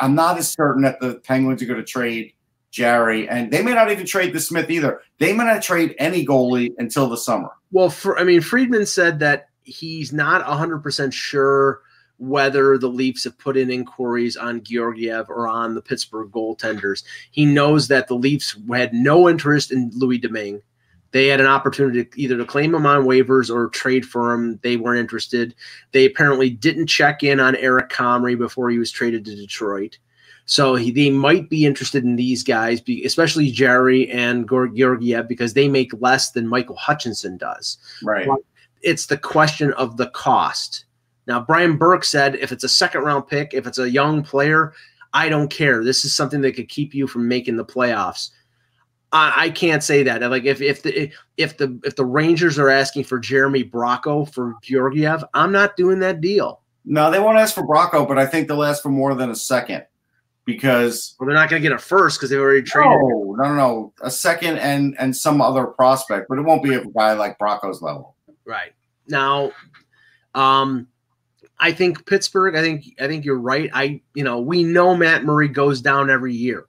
I'm 0.00 0.14
not 0.14 0.38
as 0.38 0.50
certain 0.50 0.82
that 0.82 0.98
the 0.98 1.16
Penguins 1.16 1.62
are 1.62 1.66
going 1.66 1.78
to 1.78 1.84
trade 1.84 2.32
Jarry, 2.72 3.28
and 3.28 3.52
they 3.52 3.62
may 3.62 3.74
not 3.74 3.92
even 3.92 4.06
trade 4.06 4.34
DeSmith 4.34 4.70
either. 4.70 5.02
They 5.18 5.32
may 5.34 5.44
not 5.44 5.62
trade 5.62 5.94
any 5.98 6.26
goalie 6.26 6.72
until 6.78 7.08
the 7.08 7.18
summer. 7.18 7.50
Well, 7.70 7.90
for, 7.90 8.18
I 8.18 8.24
mean, 8.24 8.40
Friedman 8.40 8.86
said 8.86 9.18
that 9.20 9.50
he's 9.62 10.12
not 10.12 10.44
100% 10.44 11.12
sure 11.12 11.82
whether 12.16 12.78
the 12.78 12.88
Leafs 12.88 13.24
have 13.24 13.38
put 13.38 13.56
in 13.56 13.70
inquiries 13.70 14.36
on 14.36 14.62
Georgiev 14.62 15.28
or 15.28 15.48
on 15.48 15.74
the 15.74 15.82
Pittsburgh 15.82 16.30
goaltenders. 16.30 17.02
He 17.30 17.44
knows 17.44 17.88
that 17.88 18.08
the 18.08 18.14
Leafs 18.14 18.56
had 18.72 18.94
no 18.94 19.28
interest 19.28 19.70
in 19.70 19.90
Louis 19.94 20.18
Domingue. 20.18 20.62
They 21.10 21.26
had 21.26 21.40
an 21.40 21.46
opportunity 21.46 22.04
to 22.04 22.20
either 22.20 22.38
to 22.38 22.44
claim 22.46 22.74
him 22.74 22.86
on 22.86 23.04
waivers 23.04 23.54
or 23.54 23.68
trade 23.68 24.06
for 24.06 24.32
him. 24.32 24.58
They 24.62 24.76
weren't 24.76 25.00
interested. 25.00 25.54
They 25.92 26.06
apparently 26.06 26.48
didn't 26.48 26.86
check 26.86 27.22
in 27.22 27.38
on 27.38 27.56
Eric 27.56 27.90
Comrie 27.90 28.38
before 28.38 28.70
he 28.70 28.78
was 28.78 28.90
traded 28.90 29.26
to 29.26 29.36
Detroit. 29.36 29.98
So 30.46 30.74
he, 30.74 30.90
they 30.90 31.10
might 31.10 31.48
be 31.48 31.66
interested 31.66 32.04
in 32.04 32.16
these 32.16 32.42
guys, 32.42 32.82
especially 33.04 33.50
Jarry 33.50 34.10
and 34.10 34.48
Georgiev, 34.48 35.28
because 35.28 35.54
they 35.54 35.68
make 35.68 35.92
less 36.00 36.32
than 36.32 36.48
Michael 36.48 36.76
Hutchinson 36.76 37.36
does. 37.36 37.78
Right. 38.02 38.28
It's 38.82 39.06
the 39.06 39.16
question 39.16 39.72
of 39.74 39.96
the 39.96 40.08
cost. 40.08 40.86
Now, 41.26 41.40
Brian 41.40 41.76
Burke 41.76 42.04
said 42.04 42.34
if 42.36 42.50
it's 42.50 42.64
a 42.64 42.68
second 42.68 43.02
round 43.02 43.28
pick, 43.28 43.54
if 43.54 43.66
it's 43.66 43.78
a 43.78 43.90
young 43.90 44.22
player, 44.22 44.72
I 45.12 45.28
don't 45.28 45.48
care. 45.48 45.84
This 45.84 46.04
is 46.04 46.14
something 46.14 46.40
that 46.40 46.52
could 46.52 46.68
keep 46.68 46.94
you 46.94 47.06
from 47.06 47.28
making 47.28 47.56
the 47.56 47.64
playoffs. 47.64 48.30
I, 49.12 49.44
I 49.44 49.50
can't 49.50 49.84
say 49.84 50.02
that. 50.02 50.22
Like 50.22 50.44
if 50.44 50.60
if 50.60 50.82
the 50.82 51.12
if 51.36 51.58
the 51.58 51.78
if 51.84 51.96
the 51.96 52.04
Rangers 52.04 52.58
are 52.58 52.70
asking 52.70 53.04
for 53.04 53.18
Jeremy 53.18 53.62
Bracco 53.62 54.32
for 54.32 54.56
Georgiev, 54.62 55.24
I'm 55.34 55.52
not 55.52 55.76
doing 55.76 56.00
that 56.00 56.20
deal. 56.20 56.60
No, 56.84 57.10
they 57.10 57.20
won't 57.20 57.38
ask 57.38 57.54
for 57.54 57.62
Bracco, 57.62 58.08
but 58.08 58.18
I 58.18 58.26
think 58.26 58.48
they'll 58.48 58.64
ask 58.64 58.82
for 58.82 58.88
more 58.88 59.14
than 59.14 59.30
a 59.30 59.36
second 59.36 59.84
because 60.44 61.14
well, 61.18 61.26
they're 61.26 61.34
not 61.34 61.48
going 61.48 61.62
to 61.62 61.68
get 61.68 61.74
a 61.74 61.78
first 61.78 62.18
because 62.18 62.30
they've 62.30 62.40
already 62.40 62.62
traded. 62.62 62.90
No, 62.90 63.34
no, 63.38 63.44
no, 63.48 63.54
no, 63.54 63.92
a 64.02 64.10
second 64.10 64.58
and 64.58 64.96
and 64.98 65.16
some 65.16 65.40
other 65.40 65.66
prospect, 65.66 66.26
but 66.28 66.38
it 66.38 66.42
won't 66.42 66.62
be 66.62 66.74
a 66.74 66.84
guy 66.84 67.12
like 67.12 67.38
Bracco's 67.38 67.82
level. 67.82 68.16
Right 68.44 68.72
now, 69.08 69.52
um, 70.34 70.88
I 71.58 71.72
think 71.72 72.06
Pittsburgh. 72.06 72.56
I 72.56 72.60
think 72.60 72.84
I 73.00 73.06
think 73.06 73.24
you're 73.24 73.38
right. 73.38 73.70
I 73.72 74.00
you 74.14 74.24
know 74.24 74.40
we 74.40 74.64
know 74.64 74.96
Matt 74.96 75.24
Murray 75.24 75.48
goes 75.48 75.80
down 75.80 76.10
every 76.10 76.34
year. 76.34 76.66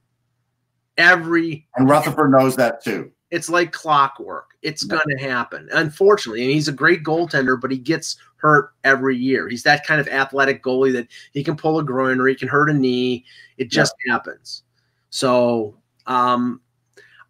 Every 0.98 1.68
and 1.76 1.90
Rutherford 1.90 2.32
knows 2.32 2.56
that 2.58 2.84
too. 2.84 3.12
It's 3.32 3.50
like 3.50 3.72
clockwork. 3.72 4.52
It's 4.62 4.86
yeah. 4.86 4.98
going 4.98 5.18
to 5.18 5.24
happen. 5.24 5.68
Unfortunately, 5.74 6.44
and 6.44 6.52
he's 6.52 6.68
a 6.68 6.74
great 6.74 7.04
goaltender, 7.04 7.60
but 7.60 7.72
he 7.72 7.80
gets 7.80 8.18
hurt 8.44 8.74
every 8.84 9.18
year. 9.18 9.48
He's 9.48 9.64
that 9.64 9.88
kind 9.88 10.00
of 10.00 10.08
athletic 10.10 10.62
goalie 10.62 10.94
that 10.94 11.08
he 11.32 11.44
can 11.44 11.56
pull 11.56 11.80
a 11.80 11.84
groin 11.84 12.20
or 12.20 12.28
he 12.28 12.36
can 12.36 12.50
hurt 12.50 12.70
a 12.70 12.74
knee. 12.74 13.26
It 13.58 13.72
just 13.72 13.96
yeah. 14.06 14.14
happens. 14.14 14.64
So 15.10 15.78
um, 16.06 16.60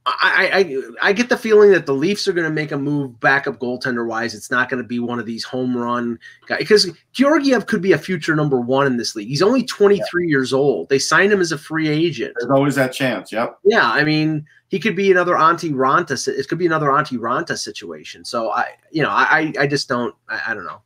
I, 0.06 0.50
I 1.02 1.10
I 1.10 1.14
get 1.14 1.30
the 1.30 1.38
feeling 1.38 1.72
that 1.72 1.86
the 1.86 1.94
Leafs 1.94 2.28
are 2.28 2.34
going 2.34 2.48
to 2.48 2.54
make 2.54 2.72
a 2.72 2.78
move 2.78 3.20
backup 3.20 3.60
goaltender 3.60 4.06
wise. 4.06 4.34
It's 4.34 4.52
not 4.52 4.70
going 4.70 4.82
to 4.82 4.88
be 4.88 5.00
one 5.00 5.20
of 5.20 5.26
these 5.26 5.44
home 5.46 5.78
run 5.78 6.20
guys 6.48 6.60
because 6.60 6.90
Georgiev 7.14 7.68
could 7.68 7.82
be 7.82 7.94
a 7.94 7.98
future 7.98 8.36
number 8.36 8.60
one 8.60 8.88
in 8.88 8.98
this 8.98 9.16
league. 9.16 9.30
He's 9.30 9.42
only 9.42 9.64
23 9.64 10.26
yeah. 10.26 10.30
years 10.30 10.52
old. 10.52 10.90
They 10.90 11.00
signed 11.00 11.32
him 11.32 11.40
as 11.40 11.54
a 11.54 11.58
free 11.58 11.88
agent. 11.88 12.34
There's 12.38 12.52
always 12.52 12.76
that 12.76 12.92
chance. 12.92 13.32
Yep. 13.32 13.60
Yeah, 13.64 13.90
I 13.90 14.04
mean 14.04 14.46
he 14.74 14.80
could 14.80 14.96
be 14.96 15.12
another 15.12 15.36
Antti 15.36 15.72
Raanta. 15.72 16.28
It 16.28 16.48
could 16.48 16.58
be 16.58 16.66
another 16.66 16.88
Antti 16.88 17.20
Raanta 17.20 17.56
situation. 17.56 18.26
So 18.26 18.50
I, 18.50 18.70
you 18.92 19.04
know, 19.04 19.10
I 19.10 19.54
I 19.60 19.68
just 19.68 19.88
don't 19.88 20.16
I, 20.28 20.42
I 20.48 20.54
don't 20.56 20.66
know. 20.66 20.82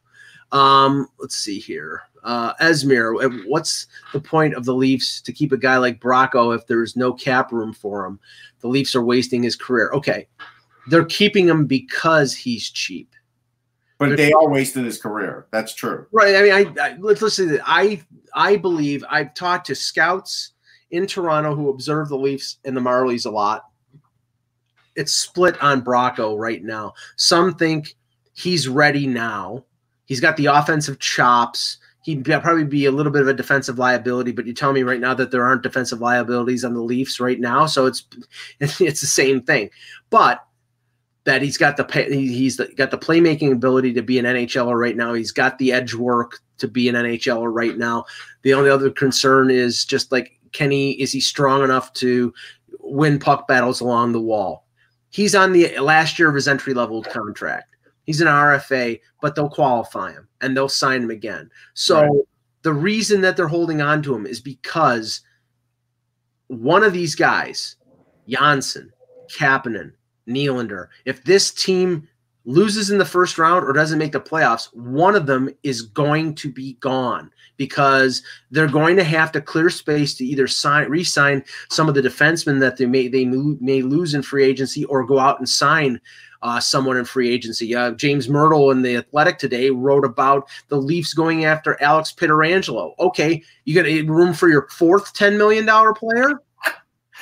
Um, 0.51 1.07
let's 1.19 1.35
see 1.35 1.59
here. 1.59 2.03
Uh, 2.23 2.53
Esmir, 2.55 3.43
what's 3.47 3.87
the 4.11 4.19
point 4.19 4.53
of 4.53 4.65
the 4.65 4.73
Leafs 4.73 5.21
to 5.21 5.31
keep 5.31 5.51
a 5.51 5.57
guy 5.57 5.77
like 5.77 6.01
Bracco 6.01 6.55
if 6.55 6.67
there's 6.67 6.95
no 6.95 7.13
cap 7.13 7.51
room 7.51 7.73
for 7.73 8.05
him? 8.05 8.19
The 8.59 8.67
Leafs 8.67 8.95
are 8.95 9.03
wasting 9.03 9.43
his 9.43 9.55
career. 9.55 9.91
Okay, 9.93 10.27
they're 10.87 11.05
keeping 11.05 11.47
him 11.47 11.65
because 11.65 12.33
he's 12.33 12.69
cheap. 12.69 13.13
But 13.97 14.09
they're, 14.09 14.17
they 14.17 14.33
are 14.33 14.49
wasting 14.49 14.85
his 14.85 15.01
career. 15.01 15.47
That's 15.51 15.73
true. 15.73 16.07
Right. 16.11 16.35
I 16.35 16.41
mean, 16.41 16.77
I, 16.77 16.83
I 16.83 16.97
let's 16.99 17.21
listen. 17.21 17.59
I 17.65 18.01
I 18.33 18.57
believe 18.57 19.03
I've 19.09 19.33
talked 19.33 19.67
to 19.67 19.75
scouts 19.75 20.51
in 20.91 21.07
Toronto 21.07 21.55
who 21.55 21.69
observe 21.69 22.09
the 22.09 22.17
Leafs 22.17 22.57
and 22.65 22.75
the 22.75 22.81
Marlies 22.81 23.25
a 23.25 23.29
lot. 23.29 23.65
It's 24.95 25.13
split 25.13 25.61
on 25.61 25.81
Bracco 25.81 26.37
right 26.37 26.63
now. 26.63 26.93
Some 27.15 27.55
think 27.55 27.95
he's 28.33 28.67
ready 28.67 29.07
now 29.07 29.65
He's 30.07 30.19
got 30.19 30.37
the 30.37 30.47
offensive 30.47 30.99
chops. 30.99 31.77
He'd 32.01 32.25
probably 32.25 32.63
be 32.63 32.85
a 32.85 32.91
little 32.91 33.11
bit 33.11 33.21
of 33.21 33.27
a 33.27 33.33
defensive 33.33 33.77
liability, 33.77 34.31
but 34.31 34.47
you 34.47 34.53
tell 34.53 34.71
me 34.71 34.81
right 34.81 35.01
now 35.01 35.13
that 35.13 35.29
there 35.29 35.43
aren't 35.43 35.63
defensive 35.63 35.99
liabilities 35.99 36.63
on 36.63 36.73
the 36.73 36.81
Leafs 36.81 37.19
right 37.19 37.39
now, 37.39 37.65
so 37.65 37.85
it's 37.85 38.03
it's 38.59 39.01
the 39.01 39.07
same 39.07 39.41
thing. 39.41 39.69
But 40.09 40.43
that 41.25 41.41
he's 41.41 41.57
got 41.57 41.75
the 41.75 41.85
he's 42.09 42.55
got 42.77 42.89
the 42.89 42.97
playmaking 42.97 43.51
ability 43.51 43.93
to 43.93 44.01
be 44.01 44.17
an 44.17 44.25
NHLer 44.25 44.79
right 44.79 44.95
now. 44.95 45.13
He's 45.13 45.33
got 45.33 45.57
the 45.57 45.73
edge 45.73 45.93
work 45.93 46.39
to 46.59 46.69
be 46.69 46.87
an 46.87 46.95
NHLer 46.95 47.53
right 47.53 47.77
now. 47.77 48.05
The 48.43 48.53
only 48.53 48.69
other 48.69 48.89
concern 48.89 49.51
is 49.51 49.83
just 49.83 50.09
like 50.09 50.39
Kenny, 50.53 50.91
is 50.91 51.11
he 51.11 51.19
strong 51.19 51.63
enough 51.63 51.91
to 51.95 52.33
win 52.79 53.19
puck 53.19 53.45
battles 53.45 53.81
along 53.81 54.13
the 54.13 54.21
wall? 54.21 54.65
He's 55.09 55.35
on 55.35 55.51
the 55.51 55.77
last 55.79 56.17
year 56.17 56.29
of 56.29 56.35
his 56.35 56.47
entry 56.47 56.73
level 56.73 57.03
contract. 57.03 57.75
He's 58.07 58.21
an 58.21 58.27
RFA, 58.27 58.99
but 59.21 59.35
they'll 59.35 59.49
qualify 59.49 60.13
him 60.13 60.27
and 60.41 60.55
they'll 60.55 60.69
sign 60.69 61.03
him 61.03 61.11
again. 61.11 61.51
So 61.75 62.01
right. 62.01 62.21
the 62.63 62.73
reason 62.73 63.21
that 63.21 63.37
they're 63.37 63.47
holding 63.49 63.81
on 63.81 64.01
to 64.03 64.15
him 64.15 64.25
is 64.25 64.39
because 64.39 65.21
one 66.47 66.83
of 66.83 66.93
these 66.93 67.15
guys, 67.15 67.75
Johnsson, 68.27 68.91
Kapanen, 69.37 69.91
Nylander, 70.27 70.87
if 71.05 71.23
this 71.25 71.51
team 71.51 72.07
loses 72.45 72.89
in 72.89 72.97
the 72.97 73.05
first 73.05 73.37
round 73.37 73.65
or 73.65 73.73
doesn't 73.73 73.99
make 73.99 74.13
the 74.13 74.21
playoffs, 74.21 74.73
one 74.73 75.15
of 75.15 75.25
them 75.25 75.49
is 75.63 75.81
going 75.81 76.33
to 76.35 76.49
be 76.49 76.73
gone 76.79 77.29
because 77.57 78.23
they're 78.51 78.67
going 78.67 78.95
to 78.95 79.03
have 79.03 79.33
to 79.33 79.41
clear 79.41 79.69
space 79.69 80.13
to 80.15 80.25
either 80.25 80.47
sign 80.47 80.89
re-sign 80.89 81.43
some 81.69 81.89
of 81.89 81.95
the 81.95 82.01
defensemen 82.01 82.59
that 82.61 82.77
they 82.77 82.85
may 82.85 83.09
they 83.09 83.25
may 83.25 83.81
lose 83.81 84.13
in 84.13 84.21
free 84.21 84.45
agency 84.45 84.85
or 84.85 85.05
go 85.05 85.19
out 85.19 85.39
and 85.39 85.49
sign 85.49 85.99
uh, 86.41 86.59
someone 86.59 86.97
in 86.97 87.05
free 87.05 87.29
agency. 87.29 87.75
Uh, 87.75 87.91
James 87.91 88.27
Mirtle 88.27 88.71
in 88.71 88.81
the 88.81 88.97
Athletic 88.97 89.37
today 89.37 89.69
wrote 89.69 90.05
about 90.05 90.49
the 90.69 90.77
Leafs 90.77 91.13
going 91.13 91.45
after 91.45 91.81
Alex 91.81 92.13
Pietrangelo. 92.15 92.93
Okay, 92.99 93.43
you 93.65 93.75
got 93.75 93.87
room 94.07 94.33
for 94.33 94.49
your 94.49 94.67
fourth 94.69 95.13
ten 95.13 95.37
million 95.37 95.65
dollar 95.65 95.93
player. 95.93 96.41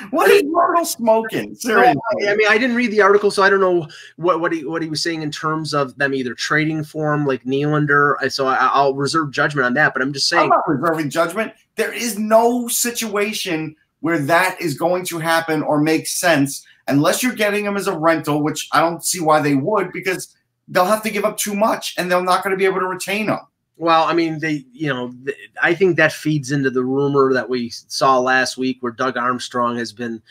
What 0.09 0.29
is 0.29 0.43
Mirtle 0.43 0.85
smoking? 0.85 1.55
Seriously, 1.55 2.01
I 2.27 2.35
mean, 2.35 2.47
I 2.49 2.57
didn't 2.57 2.75
read 2.75 2.91
the 2.91 3.01
article, 3.01 3.31
so 3.31 3.43
I 3.43 3.49
don't 3.49 3.61
know 3.61 3.87
what, 4.17 4.41
what 4.41 4.51
he 4.51 4.65
what 4.65 4.81
he 4.81 4.89
was 4.89 5.01
saying 5.01 5.21
in 5.21 5.31
terms 5.31 5.73
of 5.73 5.97
them 5.97 6.13
either 6.13 6.33
trading 6.33 6.83
for 6.83 7.13
him, 7.13 7.25
like 7.25 7.43
Nylander. 7.45 8.29
So 8.29 8.47
I, 8.47 8.83
will 8.83 8.95
reserve 8.95 9.31
judgment 9.31 9.65
on 9.65 9.73
that. 9.75 9.93
But 9.93 10.01
I'm 10.01 10.11
just 10.11 10.27
saying, 10.27 10.43
I'm 10.43 10.49
not 10.49 10.67
reserving 10.67 11.09
judgment. 11.09 11.53
There 11.75 11.93
is 11.93 12.19
no 12.19 12.67
situation 12.67 13.75
where 14.01 14.19
that 14.19 14.59
is 14.59 14.77
going 14.77 15.05
to 15.05 15.17
happen 15.17 15.63
or 15.63 15.79
make 15.79 16.07
sense 16.07 16.65
unless 16.87 17.23
you're 17.23 17.33
getting 17.33 17.63
them 17.65 17.77
as 17.77 17.87
a 17.87 17.97
rental, 17.97 18.43
which 18.43 18.67
I 18.71 18.79
don't 18.81 19.03
see 19.03 19.19
why 19.19 19.41
they 19.41 19.55
would 19.55 19.91
because 19.91 20.35
they'll 20.67 20.85
have 20.85 21.03
to 21.03 21.09
give 21.09 21.25
up 21.25 21.37
too 21.37 21.55
much 21.55 21.95
and 21.97 22.11
they're 22.11 22.23
not 22.23 22.43
going 22.43 22.51
to 22.51 22.57
be 22.57 22.65
able 22.65 22.79
to 22.79 22.87
retain 22.87 23.27
them. 23.27 23.39
Well, 23.77 24.03
I 24.03 24.13
mean, 24.13 24.39
they, 24.39 24.65
you 24.71 24.87
know, 24.87 25.13
I 25.61 25.73
think 25.73 25.97
that 25.97 26.13
feeds 26.13 26.51
into 26.51 26.69
the 26.69 26.83
rumor 26.83 27.33
that 27.33 27.49
we 27.49 27.69
saw 27.69 28.19
last 28.19 28.57
week 28.57 28.77
where 28.79 28.91
Doug 28.91 29.17
Armstrong 29.17 29.77
has 29.77 29.91
been, 29.91 30.21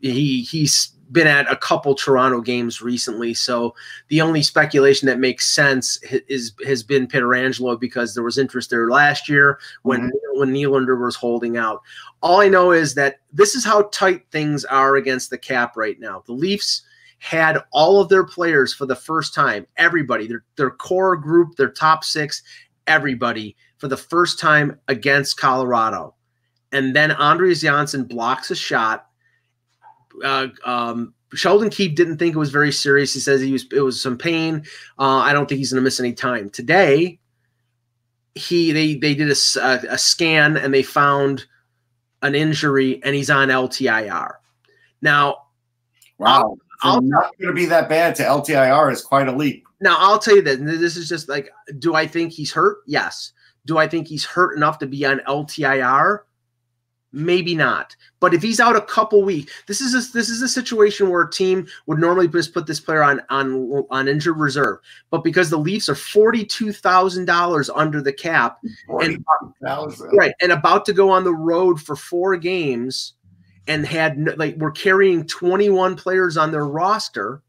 he, 0.00 0.42
he's 0.42 0.92
been 1.12 1.26
at 1.26 1.50
a 1.50 1.56
couple 1.56 1.94
Toronto 1.94 2.40
games 2.40 2.80
recently. 2.80 3.34
So 3.34 3.74
the 4.08 4.20
only 4.20 4.42
speculation 4.42 5.06
that 5.06 5.18
makes 5.18 5.50
sense 5.50 5.98
is 6.28 6.52
has 6.64 6.82
been 6.82 7.06
Pietrangelo 7.06 7.78
because 7.78 8.14
there 8.14 8.24
was 8.24 8.38
interest 8.38 8.70
there 8.70 8.88
last 8.88 9.28
year 9.28 9.58
when 9.82 10.02
mm-hmm. 10.02 10.38
when 10.38 10.52
Nylander 10.52 11.02
was 11.02 11.16
holding 11.16 11.56
out. 11.56 11.82
All 12.22 12.40
I 12.40 12.48
know 12.48 12.72
is 12.72 12.94
that 12.94 13.20
this 13.32 13.54
is 13.54 13.64
how 13.64 13.82
tight 13.92 14.24
things 14.30 14.64
are 14.64 14.96
against 14.96 15.30
the 15.30 15.38
cap 15.38 15.76
right 15.76 15.98
now. 15.98 16.22
The 16.26 16.32
Leafs 16.32 16.82
had 17.18 17.58
all 17.70 18.00
of 18.00 18.08
their 18.08 18.24
players 18.24 18.72
for 18.72 18.86
the 18.86 18.96
first 18.96 19.34
time, 19.34 19.66
everybody, 19.76 20.26
their, 20.26 20.42
their 20.56 20.70
core 20.70 21.16
group, 21.16 21.54
their 21.56 21.68
top 21.68 22.02
six, 22.02 22.42
everybody 22.86 23.54
for 23.76 23.88
the 23.88 23.96
first 23.96 24.38
time 24.38 24.78
against 24.88 25.36
Colorado. 25.36 26.14
And 26.72 26.96
then 26.96 27.12
Andreas 27.12 27.60
Johnsson 27.60 28.04
blocks 28.04 28.50
a 28.50 28.56
shot. 28.56 29.09
Uh, 30.24 30.48
um, 30.64 31.14
Sheldon 31.34 31.70
Keefe 31.70 31.94
didn't 31.94 32.18
think 32.18 32.34
it 32.34 32.38
was 32.38 32.50
very 32.50 32.72
serious. 32.72 33.14
He 33.14 33.20
says 33.20 33.40
he 33.40 33.52
was 33.52 33.66
it 33.72 33.80
was 33.80 34.00
some 34.00 34.18
pain. 34.18 34.64
Uh, 34.98 35.18
I 35.18 35.32
don't 35.32 35.48
think 35.48 35.58
he's 35.58 35.72
going 35.72 35.80
to 35.80 35.84
miss 35.84 36.00
any 36.00 36.12
time 36.12 36.50
today. 36.50 37.18
He 38.34 38.72
they 38.72 38.94
they 38.94 39.14
did 39.14 39.28
a, 39.28 39.92
a, 39.92 39.98
scan 39.98 40.56
and 40.56 40.72
they 40.72 40.82
found 40.82 41.46
an 42.22 42.34
injury 42.34 43.00
and 43.02 43.14
he's 43.14 43.30
on 43.30 43.48
LTIR. 43.48 44.34
Now, 45.02 45.46
wow, 46.18 46.56
I'll 46.82 47.00
not 47.00 47.36
going 47.38 47.48
to 47.48 47.52
be 47.54 47.66
that 47.66 47.88
bad 47.88 48.14
to 48.16 48.22
LTIR 48.22 48.92
is 48.92 49.02
quite 49.02 49.28
a 49.28 49.32
leap. 49.32 49.64
Now 49.80 49.96
I'll 49.98 50.18
tell 50.18 50.36
you 50.36 50.42
that 50.42 50.64
this 50.64 50.96
is 50.96 51.08
just 51.08 51.28
like, 51.28 51.50
do 51.78 51.94
I 51.94 52.06
think 52.06 52.32
he's 52.32 52.52
hurt? 52.52 52.78
Yes. 52.86 53.32
Do 53.66 53.78
I 53.78 53.86
think 53.88 54.08
he's 54.08 54.24
hurt 54.24 54.56
enough 54.56 54.78
to 54.78 54.86
be 54.86 55.04
on 55.04 55.20
LTIR? 55.28 56.20
Maybe 57.12 57.56
not. 57.56 57.96
But 58.20 58.34
if 58.34 58.42
he's 58.42 58.60
out 58.60 58.76
a 58.76 58.82
couple 58.82 59.22
weeks, 59.24 59.52
this 59.66 59.80
is 59.80 59.94
a, 59.94 60.12
this 60.12 60.28
is 60.28 60.42
a 60.42 60.48
situation 60.48 61.10
where 61.10 61.22
a 61.22 61.30
team 61.30 61.66
would 61.86 61.98
normally 61.98 62.28
just 62.28 62.54
put 62.54 62.68
this 62.68 62.78
player 62.78 63.02
on 63.02 63.20
on 63.30 63.84
on 63.90 64.06
injured 64.06 64.38
reserve. 64.38 64.78
But 65.10 65.24
because 65.24 65.50
the 65.50 65.58
Leafs 65.58 65.88
are 65.88 65.96
forty 65.96 66.44
two 66.44 66.72
thousand 66.72 67.24
dollars 67.24 67.68
under 67.68 68.00
the 68.00 68.12
cap, 68.12 68.58
and 68.88 69.24
right, 70.12 70.34
and 70.40 70.52
about 70.52 70.84
to 70.86 70.92
go 70.92 71.10
on 71.10 71.24
the 71.24 71.34
road 71.34 71.82
for 71.82 71.96
four 71.96 72.36
games, 72.36 73.14
and 73.66 73.84
had 73.84 74.38
like 74.38 74.54
we're 74.56 74.70
carrying 74.70 75.26
twenty 75.26 75.68
one 75.68 75.96
players 75.96 76.36
on 76.36 76.52
their 76.52 76.66
roster. 76.66 77.42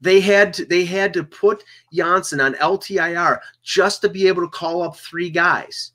They 0.00 0.20
had 0.20 0.54
to, 0.54 0.64
they 0.64 0.84
had 0.86 1.12
to 1.14 1.24
put 1.24 1.62
Johnsson 1.92 2.40
on 2.40 2.54
LTIR 2.54 3.40
just 3.62 4.00
to 4.02 4.08
be 4.08 4.28
able 4.28 4.42
to 4.42 4.48
call 4.48 4.82
up 4.82 4.96
three 4.96 5.30
guys. 5.30 5.92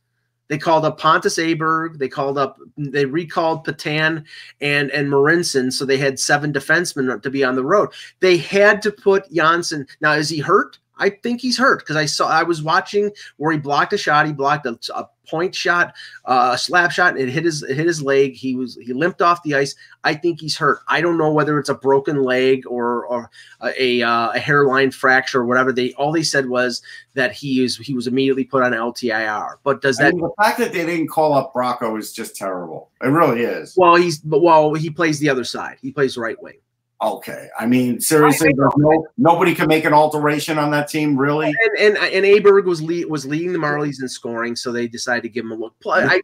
They 0.51 0.57
called 0.57 0.83
up 0.83 0.99
Pontus 0.99 1.37
Aberg. 1.37 1.97
They 1.97 2.09
called 2.09 2.37
up, 2.37 2.59
they 2.75 3.05
recalled 3.05 3.63
Patan 3.63 4.25
and 4.59 4.91
and 4.91 5.07
Marincin, 5.07 5.71
so 5.71 5.85
they 5.85 5.97
had 5.97 6.19
seven 6.19 6.51
defensemen 6.51 7.21
to 7.21 7.29
be 7.29 7.41
on 7.41 7.55
the 7.55 7.63
road. 7.63 7.87
They 8.19 8.35
had 8.35 8.81
to 8.81 8.91
put 8.91 9.31
Johnsson. 9.31 9.87
Now, 10.01 10.11
is 10.11 10.27
he 10.27 10.39
hurt? 10.39 10.77
I 10.97 11.09
think 11.09 11.41
he's 11.41 11.57
hurt 11.57 11.79
because 11.79 11.95
I 11.95 12.05
saw 12.05 12.27
I 12.27 12.43
was 12.43 12.61
watching 12.61 13.11
where 13.37 13.51
he 13.51 13.57
blocked 13.57 13.93
a 13.93 13.97
shot. 13.97 14.27
He 14.27 14.33
blocked 14.33 14.65
a, 14.65 14.77
a 14.95 15.07
point 15.27 15.55
shot, 15.55 15.93
uh, 16.25 16.51
a 16.53 16.57
slap 16.57 16.91
shot, 16.91 17.13
and 17.13 17.21
it 17.21 17.31
hit 17.31 17.43
his 17.43 17.63
it 17.63 17.75
hit 17.75 17.87
his 17.87 18.03
leg. 18.03 18.33
He 18.33 18.55
was 18.55 18.75
he 18.75 18.93
limped 18.93 19.21
off 19.21 19.41
the 19.43 19.55
ice. 19.55 19.73
I 20.03 20.13
think 20.13 20.39
he's 20.39 20.57
hurt. 20.57 20.79
I 20.87 21.01
don't 21.01 21.17
know 21.17 21.31
whether 21.31 21.57
it's 21.57 21.69
a 21.69 21.75
broken 21.75 22.21
leg 22.21 22.65
or 22.67 23.05
or 23.07 23.31
a 23.77 24.03
uh, 24.03 24.31
a 24.31 24.39
hairline 24.39 24.91
fracture 24.91 25.39
or 25.39 25.45
whatever. 25.45 25.71
They 25.71 25.93
all 25.93 26.11
they 26.11 26.23
said 26.23 26.49
was 26.49 26.81
that 27.15 27.31
he 27.31 27.63
is 27.63 27.77
he 27.77 27.93
was 27.93 28.07
immediately 28.07 28.43
put 28.43 28.63
on 28.63 28.73
LTIR. 28.73 29.55
But 29.63 29.81
does 29.81 29.97
that 29.97 30.07
I 30.07 30.11
mean, 30.11 30.21
the 30.21 30.43
fact 30.43 30.59
that 30.59 30.73
they 30.73 30.85
didn't 30.85 31.07
call 31.07 31.33
up 31.33 31.53
Bracco 31.53 31.97
is 31.97 32.13
just 32.13 32.35
terrible. 32.35 32.91
It 33.01 33.07
really 33.07 33.41
is. 33.41 33.73
Well, 33.75 33.95
he's 33.95 34.19
but 34.19 34.41
well 34.43 34.73
he 34.73 34.89
plays 34.89 35.19
the 35.19 35.29
other 35.29 35.45
side. 35.45 35.77
He 35.81 35.91
plays 35.91 36.17
right 36.17 36.41
wing. 36.41 36.59
Okay, 37.01 37.47
I 37.59 37.65
mean 37.65 37.99
seriously, 37.99 38.53
no, 38.53 39.07
nobody 39.17 39.55
can 39.55 39.67
make 39.67 39.85
an 39.85 39.93
alteration 39.93 40.59
on 40.59 40.69
that 40.71 40.87
team, 40.87 41.17
really. 41.17 41.47
And 41.47 41.95
and, 41.95 41.97
and 41.97 42.25
Aberg 42.25 42.65
was 42.65 42.79
lead, 42.79 43.05
was 43.07 43.25
leading 43.25 43.53
the 43.53 43.59
Marlies 43.59 44.01
in 44.01 44.07
scoring, 44.07 44.55
so 44.55 44.71
they 44.71 44.87
decided 44.87 45.23
to 45.23 45.29
give 45.29 45.45
him 45.45 45.51
a 45.51 45.55
look. 45.55 45.73
I, 45.87 46.21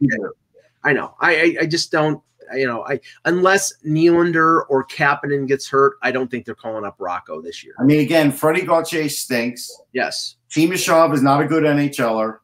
I 0.84 0.92
know, 0.92 1.16
I 1.20 1.56
I 1.62 1.66
just 1.66 1.90
don't, 1.90 2.22
you 2.54 2.64
know, 2.64 2.84
I 2.86 3.00
unless 3.24 3.72
Nylander 3.84 4.62
or 4.68 4.86
Kapanen 4.86 5.48
gets 5.48 5.68
hurt, 5.68 5.94
I 6.02 6.12
don't 6.12 6.30
think 6.30 6.46
they're 6.46 6.54
calling 6.54 6.84
up 6.84 6.96
Bracco 6.96 7.42
this 7.42 7.64
year. 7.64 7.74
I 7.80 7.82
mean, 7.82 7.98
again, 7.98 8.30
Freddie 8.30 8.62
Gauthier 8.62 9.08
stinks. 9.08 9.76
Yes, 9.92 10.36
Timashov 10.48 11.12
is 11.12 11.22
not 11.22 11.42
a 11.42 11.46
good 11.46 11.64
NHLer. 11.64 12.38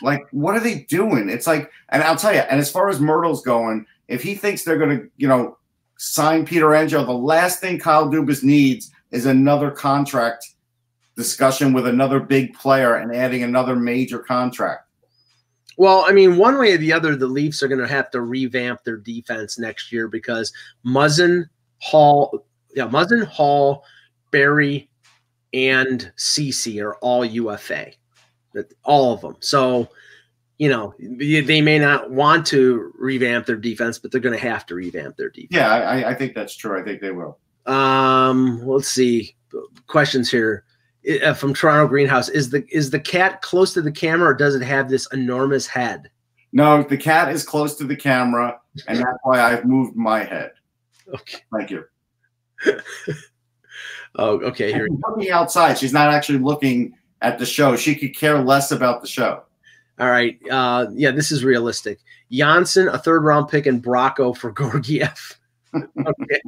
Like, 0.00 0.22
what 0.30 0.54
are 0.54 0.60
they 0.60 0.80
doing? 0.88 1.28
It's 1.28 1.48
like, 1.48 1.72
and 1.88 2.04
I'll 2.04 2.16
tell 2.16 2.32
you, 2.32 2.40
and 2.40 2.60
as 2.60 2.70
far 2.70 2.88
as 2.88 3.00
Mirtle's 3.00 3.42
going, 3.42 3.86
if 4.06 4.22
he 4.22 4.36
thinks 4.36 4.62
they're 4.62 4.78
going 4.78 4.96
to, 4.96 5.10
you 5.16 5.26
know 5.26 5.58
sign 6.04 6.46
Pietrangelo. 6.46 7.06
The 7.06 7.12
last 7.12 7.60
thing 7.60 7.78
Kyle 7.78 8.08
Dubas 8.08 8.42
needs 8.42 8.90
is 9.10 9.26
another 9.26 9.70
contract 9.70 10.46
discussion 11.16 11.72
with 11.72 11.86
another 11.86 12.20
big 12.20 12.54
player 12.54 12.96
and 12.96 13.14
adding 13.14 13.42
another 13.42 13.76
major 13.76 14.18
contract. 14.18 14.88
Well, 15.76 16.04
I 16.06 16.12
mean, 16.12 16.36
one 16.36 16.58
way 16.58 16.72
or 16.72 16.76
the 16.76 16.92
other, 16.92 17.16
the 17.16 17.26
Leafs 17.26 17.62
are 17.62 17.68
going 17.68 17.80
to 17.80 17.88
have 17.88 18.10
to 18.12 18.20
revamp 18.20 18.84
their 18.84 18.96
defense 18.96 19.58
next 19.58 19.90
year 19.90 20.06
because 20.06 20.52
Muzzin, 20.86 21.48
Hall, 21.78 22.46
yeah, 22.74 22.86
Muzzin, 22.86 23.24
Hall, 23.24 23.84
Barrie, 24.30 24.88
and 25.52 26.12
Ceci 26.16 26.80
are 26.80 26.94
all 26.96 27.24
UFA. 27.24 27.92
All 28.84 29.12
of 29.12 29.20
them. 29.20 29.36
So 29.40 29.88
you 30.58 30.68
know, 30.68 30.94
they 30.98 31.60
may 31.60 31.78
not 31.78 32.10
want 32.10 32.46
to 32.46 32.92
revamp 32.96 33.46
their 33.46 33.56
defense, 33.56 33.98
but 33.98 34.12
they're 34.12 34.20
going 34.20 34.38
to 34.38 34.48
have 34.48 34.64
to 34.66 34.74
revamp 34.74 35.16
their 35.16 35.30
defense. 35.30 35.48
Yeah, 35.50 35.72
I, 35.72 36.10
I, 36.10 36.14
think 36.14 36.34
that's 36.34 36.56
true. 36.56 36.78
I 36.78 36.84
think 36.84 37.00
they 37.00 37.10
will. 37.10 37.38
Um, 37.66 38.64
let's 38.64 38.88
see 38.88 39.34
questions 39.86 40.30
here 40.30 40.64
uh, 41.22 41.34
from 41.34 41.54
Toronto 41.54 41.88
Greenhouse. 41.88 42.28
Is 42.28 42.50
the 42.50 42.64
is 42.70 42.90
the 42.90 43.00
cat 43.00 43.42
close 43.42 43.74
to 43.74 43.82
the 43.82 43.92
camera, 43.92 44.30
or 44.30 44.34
does 44.34 44.54
it 44.54 44.62
have 44.62 44.88
this 44.88 45.08
enormous 45.12 45.66
head? 45.66 46.10
No, 46.52 46.84
the 46.84 46.96
cat 46.96 47.32
is 47.32 47.44
close 47.44 47.74
to 47.76 47.84
the 47.84 47.96
camera, 47.96 48.60
and 48.86 48.98
that's 48.98 49.18
why 49.24 49.40
I've 49.40 49.64
moved 49.64 49.96
my 49.96 50.22
head. 50.22 50.52
Okay, 51.12 51.38
thank 51.52 51.70
you. 51.70 51.84
oh, 54.16 54.40
okay. 54.40 54.72
Here, 54.72 54.88
looking 55.08 55.30
outside. 55.32 55.78
She's 55.78 55.92
not 55.92 56.14
actually 56.14 56.38
looking 56.38 56.94
at 57.22 57.38
the 57.38 57.46
show. 57.46 57.74
She 57.76 57.96
could 57.96 58.16
care 58.16 58.40
less 58.40 58.70
about 58.70 59.02
the 59.02 59.08
show. 59.08 59.42
All 59.98 60.10
right. 60.10 60.38
Uh, 60.50 60.86
yeah, 60.94 61.12
this 61.12 61.30
is 61.30 61.44
realistic. 61.44 62.00
Johnsson, 62.30 62.88
a 62.88 62.98
third 62.98 63.24
round 63.24 63.48
pick, 63.48 63.66
and 63.66 63.82
Bracco 63.82 64.36
for 64.36 64.50
Georgiev. 64.58 65.38
okay. 65.74 66.40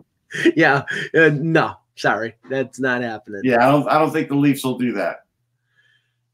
Yeah. 0.57 0.83
Uh, 1.15 1.31
no, 1.33 1.77
sorry, 1.95 2.35
that's 2.51 2.81
not 2.81 3.03
happening. 3.03 3.43
Yeah, 3.45 3.67
I 3.67 3.71
don't. 3.71 3.89
I 3.89 3.99
don't 3.99 4.13
think 4.13 4.29
the 4.29 4.35
Leafs 4.37 4.65
will 4.65 4.79
do 4.79 4.93
that. 4.95 5.25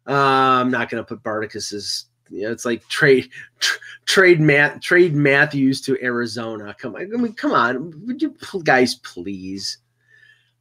Uh, 0.07 0.13
I'm 0.61 0.71
not 0.71 0.91
going 0.91 1.03
to 1.03 1.07
put 1.07 1.23
Barticus 1.23 1.73
as. 1.73 2.07
You 2.31 2.45
know, 2.45 2.53
it's 2.53 2.65
like 2.65 2.89
trade 2.89 3.29
tr- 3.59 3.79
trade 4.07 4.41
Matt 4.41 4.81
trade 4.81 5.15
Matthews 5.15 5.83
to 5.83 6.03
Arizona. 6.03 6.75
Come 6.79 6.95
on, 6.97 7.03
I 7.03 7.19
mean, 7.19 7.35
come 7.35 7.53
on, 7.53 7.93
would 8.07 8.23
you 8.23 8.35
guys 8.63 8.95
please? 8.95 9.77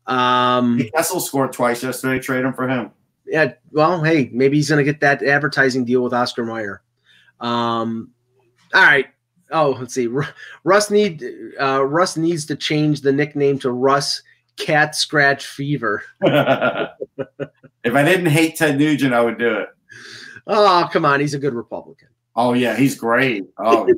Um, 0.06 0.82
Kessel 0.94 1.22
scored 1.22 1.54
twice 1.54 1.82
yesterday. 1.82 2.20
Trade 2.20 2.44
him 2.44 2.52
for 2.52 2.68
him 2.68 2.92
yeah, 3.32 3.54
well, 3.72 4.04
hey, 4.04 4.30
maybe 4.34 4.58
he's 4.58 4.68
going 4.68 4.86
to 4.86 4.92
get 4.92 5.00
that 5.00 5.24
advertising 5.24 5.86
deal 5.86 6.04
with 6.04 6.14
Oscar 6.14 6.44
Mayer. 6.44 6.82
Um, 7.40 8.12
all 8.74 8.84
right. 8.84 9.08
Oh, 9.52 9.78
let's 9.80 9.94
see. 9.94 10.10
Russ 10.64 10.92
need 10.92 11.24
uh, 11.60 11.84
Russ 11.86 12.18
needs 12.18 12.46
to 12.46 12.56
change 12.56 13.02
the 13.02 13.12
nickname 13.12 13.58
to 13.60 13.72
Russ 13.72 14.22
Cat 14.58 14.96
Scratch 14.96 15.46
Fever. 15.46 16.04
if 16.22 17.94
I 17.94 18.04
didn't 18.04 18.28
hate 18.28 18.58
Ted 18.58 18.78
Nugent, 18.78 19.14
I 19.14 19.22
would 19.22 19.38
do 19.38 19.56
it. 19.56 19.70
Oh, 20.48 20.90
come 20.92 21.06
on, 21.06 21.20
he's 21.20 21.34
a 21.34 21.40
good 21.40 21.54
Republican. 21.54 22.10
Oh 22.36 22.54
yeah, 22.54 22.76
he's 22.76 22.96
great. 22.96 23.46
Oh, 23.58 23.90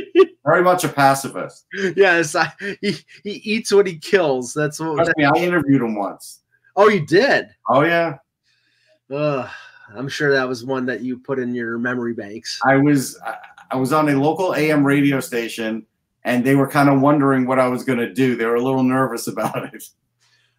very 0.44 0.62
much 0.62 0.84
a 0.84 0.88
pacifist. 0.88 1.66
Yes, 1.94 2.34
I, 2.34 2.50
he 2.80 2.96
he 3.22 3.32
eats 3.32 3.72
what 3.72 3.86
he 3.86 3.98
kills. 3.98 4.54
That's 4.54 4.80
what. 4.80 4.96
Trust 4.96 5.12
me, 5.16 5.24
I 5.24 5.36
interviewed 5.36 5.82
him 5.82 5.94
once. 5.94 6.40
Oh, 6.74 6.88
you 6.88 7.04
did? 7.04 7.48
Oh 7.68 7.82
yeah. 7.82 8.16
Uh, 9.12 9.48
I'm 9.94 10.08
sure 10.08 10.32
that 10.32 10.48
was 10.48 10.64
one 10.64 10.86
that 10.86 11.02
you 11.02 11.18
put 11.18 11.38
in 11.38 11.54
your 11.54 11.78
memory 11.78 12.14
banks. 12.14 12.58
I 12.64 12.76
was 12.76 13.18
I 13.70 13.76
was 13.76 13.92
on 13.92 14.08
a 14.08 14.20
local 14.20 14.54
AM 14.54 14.84
radio 14.84 15.20
station, 15.20 15.86
and 16.24 16.44
they 16.44 16.54
were 16.54 16.68
kind 16.68 16.88
of 16.88 17.00
wondering 17.00 17.46
what 17.46 17.58
I 17.58 17.68
was 17.68 17.84
going 17.84 17.98
to 17.98 18.12
do. 18.12 18.36
They 18.36 18.46
were 18.46 18.56
a 18.56 18.62
little 18.62 18.82
nervous 18.82 19.26
about 19.28 19.74
it. 19.74 19.84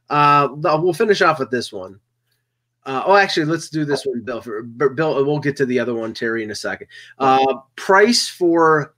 Uh, 0.09 0.49
we'll 0.51 0.93
finish 0.93 1.21
off 1.21 1.39
with 1.39 1.49
this 1.49 1.71
one. 1.71 1.99
Uh, 2.85 3.03
oh, 3.05 3.15
actually, 3.15 3.45
let's 3.45 3.69
do 3.69 3.85
this 3.85 4.05
one, 4.05 4.21
Bill. 4.21 4.41
For, 4.41 4.61
Bill, 4.61 5.25
we'll 5.25 5.39
get 5.39 5.55
to 5.57 5.65
the 5.65 5.79
other 5.79 5.95
one, 5.95 6.13
Terry, 6.13 6.43
in 6.43 6.51
a 6.51 6.55
second. 6.55 6.87
Uh, 7.17 7.59
price 7.77 8.27
for 8.27 8.93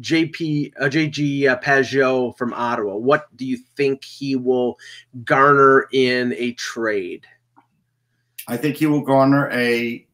JP 0.00 0.72
uh, 0.78 0.84
JG 0.84 1.48
uh, 1.48 2.32
from 2.32 2.52
Ottawa. 2.52 2.96
What 2.96 3.34
do 3.36 3.44
you 3.44 3.58
think 3.76 4.04
he 4.04 4.36
will 4.36 4.78
garner 5.24 5.88
in 5.92 6.34
a 6.34 6.52
trade? 6.52 7.26
I 8.48 8.56
think 8.56 8.76
he 8.76 8.86
will 8.86 9.02
garner 9.02 9.50
a 9.50 10.06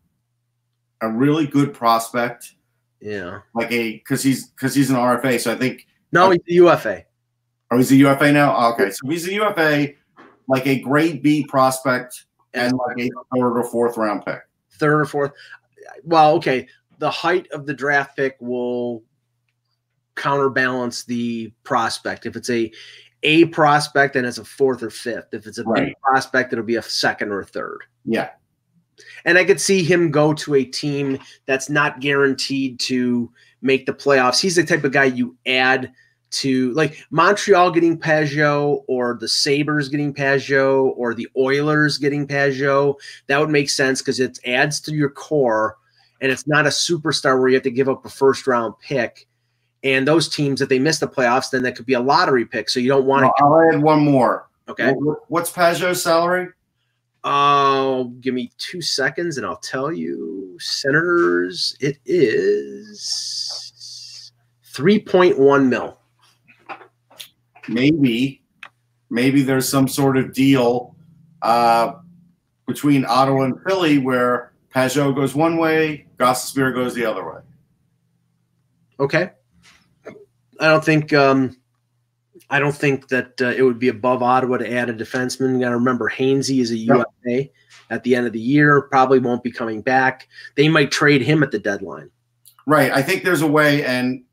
a 1.00 1.08
really 1.08 1.46
good 1.46 1.74
prospect. 1.74 2.54
Yeah, 3.00 3.40
like 3.54 3.70
a 3.72 3.94
because 3.94 4.22
he's 4.22 4.48
because 4.48 4.74
he's 4.74 4.90
an 4.90 4.96
RFA. 4.96 5.40
So 5.40 5.52
I 5.52 5.56
think 5.56 5.86
no, 6.12 6.30
he's 6.30 6.40
a 6.48 6.52
UFA. 6.54 7.04
Oh, 7.70 7.76
he's 7.78 7.90
a 7.90 7.96
UFA 7.96 8.32
now. 8.32 8.54
Oh, 8.56 8.72
okay, 8.72 8.90
so 8.90 9.08
he's 9.08 9.26
a 9.26 9.32
UFA, 9.32 9.94
like 10.46 10.66
a 10.66 10.80
grade 10.80 11.22
B 11.22 11.44
prospect, 11.48 12.26
and 12.54 12.72
like 12.74 12.98
a 12.98 13.10
third 13.34 13.58
or 13.58 13.64
fourth 13.64 13.96
round 13.96 14.24
pick. 14.24 14.40
Third 14.72 15.00
or 15.00 15.04
fourth. 15.06 15.32
Well, 16.04 16.34
okay. 16.36 16.68
The 16.98 17.10
height 17.10 17.50
of 17.50 17.66
the 17.66 17.74
draft 17.74 18.16
pick 18.16 18.36
will 18.40 19.02
counterbalance 20.14 21.04
the 21.04 21.52
prospect. 21.64 22.26
If 22.26 22.36
it's 22.36 22.50
a 22.50 22.70
a 23.24 23.46
prospect, 23.46 24.14
then 24.14 24.24
it's 24.24 24.38
a 24.38 24.44
fourth 24.44 24.82
or 24.82 24.90
fifth. 24.90 25.32
If 25.32 25.46
it's 25.46 25.58
a 25.58 25.64
right. 25.64 25.88
B 25.88 25.94
prospect, 26.02 26.52
it'll 26.52 26.64
be 26.64 26.76
a 26.76 26.82
second 26.82 27.30
or 27.30 27.40
a 27.40 27.46
third. 27.46 27.84
Yeah. 28.04 28.30
And 29.24 29.38
I 29.38 29.44
could 29.44 29.60
see 29.60 29.82
him 29.82 30.10
go 30.10 30.34
to 30.34 30.54
a 30.54 30.64
team 30.64 31.18
that's 31.46 31.70
not 31.70 32.00
guaranteed 32.00 32.80
to 32.80 33.30
make 33.60 33.86
the 33.86 33.92
playoffs. 33.92 34.40
He's 34.40 34.56
the 34.56 34.64
type 34.64 34.84
of 34.84 34.92
guy 34.92 35.04
you 35.04 35.36
add 35.46 35.92
to 36.32 36.72
like 36.72 36.96
Montreal 37.10 37.70
getting 37.70 37.98
Pageau 37.98 38.82
or 38.88 39.16
the 39.20 39.28
Sabres 39.28 39.88
getting 39.88 40.14
Pageau 40.14 40.92
or 40.96 41.14
the 41.14 41.28
Oilers 41.36 41.98
getting 41.98 42.26
Pageau. 42.26 42.94
That 43.26 43.38
would 43.38 43.50
make 43.50 43.70
sense 43.70 44.00
because 44.00 44.18
it 44.18 44.38
adds 44.44 44.80
to 44.82 44.92
your 44.92 45.10
core 45.10 45.76
and 46.20 46.32
it's 46.32 46.46
not 46.46 46.66
a 46.66 46.70
superstar 46.70 47.38
where 47.38 47.48
you 47.48 47.54
have 47.54 47.62
to 47.64 47.70
give 47.70 47.88
up 47.88 48.04
a 48.04 48.08
first 48.08 48.46
round 48.46 48.74
pick. 48.80 49.26
And 49.84 50.06
those 50.06 50.28
teams, 50.28 50.60
if 50.60 50.68
they 50.68 50.78
miss 50.78 51.00
the 51.00 51.08
playoffs, 51.08 51.50
then 51.50 51.64
that 51.64 51.76
could 51.76 51.86
be 51.86 51.94
a 51.94 52.00
lottery 52.00 52.46
pick. 52.46 52.70
So 52.70 52.78
you 52.80 52.88
don't 52.88 53.04
want 53.04 53.24
to. 53.24 53.44
I'll 53.44 53.60
add 53.72 53.82
one 53.82 54.00
more. 54.00 54.48
Okay. 54.68 54.92
What's 55.26 55.52
Pageau's 55.52 56.00
salary? 56.00 56.48
Uh, 57.24 58.04
give 58.20 58.34
me 58.34 58.50
two 58.58 58.82
seconds 58.82 59.36
and 59.36 59.46
I'll 59.46 59.56
tell 59.56 59.92
you. 59.92 60.56
Senators, 60.60 61.76
it 61.80 61.98
is 62.04 63.52
3.1 64.72 65.68
mil. 65.68 65.98
Maybe, 67.68 68.42
maybe 69.10 69.42
there's 69.42 69.68
some 69.68 69.86
sort 69.86 70.16
of 70.16 70.34
deal 70.34 70.96
uh, 71.42 71.92
between 72.66 73.04
Ottawa 73.04 73.42
and 73.42 73.62
Philly 73.66 73.98
where 73.98 74.52
Pageau 74.74 75.14
goes 75.14 75.34
one 75.34 75.58
way, 75.58 76.06
Gostisbehere 76.16 76.74
goes 76.74 76.94
the 76.94 77.04
other 77.04 77.24
way. 77.24 77.40
Okay. 78.98 79.30
I 80.60 80.68
don't 80.68 80.84
think 80.84 81.12
um, 81.12 81.56
I 82.52 82.58
don't 82.58 82.76
think 82.76 83.08
that 83.08 83.40
uh, 83.40 83.46
it 83.46 83.62
would 83.62 83.78
be 83.78 83.88
above 83.88 84.22
Ottawa 84.22 84.58
to 84.58 84.70
add 84.70 84.90
a 84.90 84.92
defenseman. 84.92 85.54
You 85.54 85.60
got 85.60 85.70
to 85.70 85.76
remember 85.76 86.10
Hainsey 86.10 86.60
is 86.60 86.70
a 86.70 86.76
UFA 86.76 87.06
yep. 87.24 87.52
at 87.88 88.04
the 88.04 88.14
end 88.14 88.26
of 88.26 88.34
the 88.34 88.40
year. 88.40 88.82
Probably 88.82 89.18
won't 89.18 89.42
be 89.42 89.50
coming 89.50 89.80
back. 89.80 90.28
They 90.54 90.68
might 90.68 90.90
trade 90.90 91.22
him 91.22 91.42
at 91.42 91.50
the 91.50 91.58
deadline. 91.58 92.10
Right. 92.66 92.92
I 92.92 93.00
think 93.00 93.24
there's 93.24 93.40
a 93.40 93.46
way, 93.46 93.86
and 93.86 94.24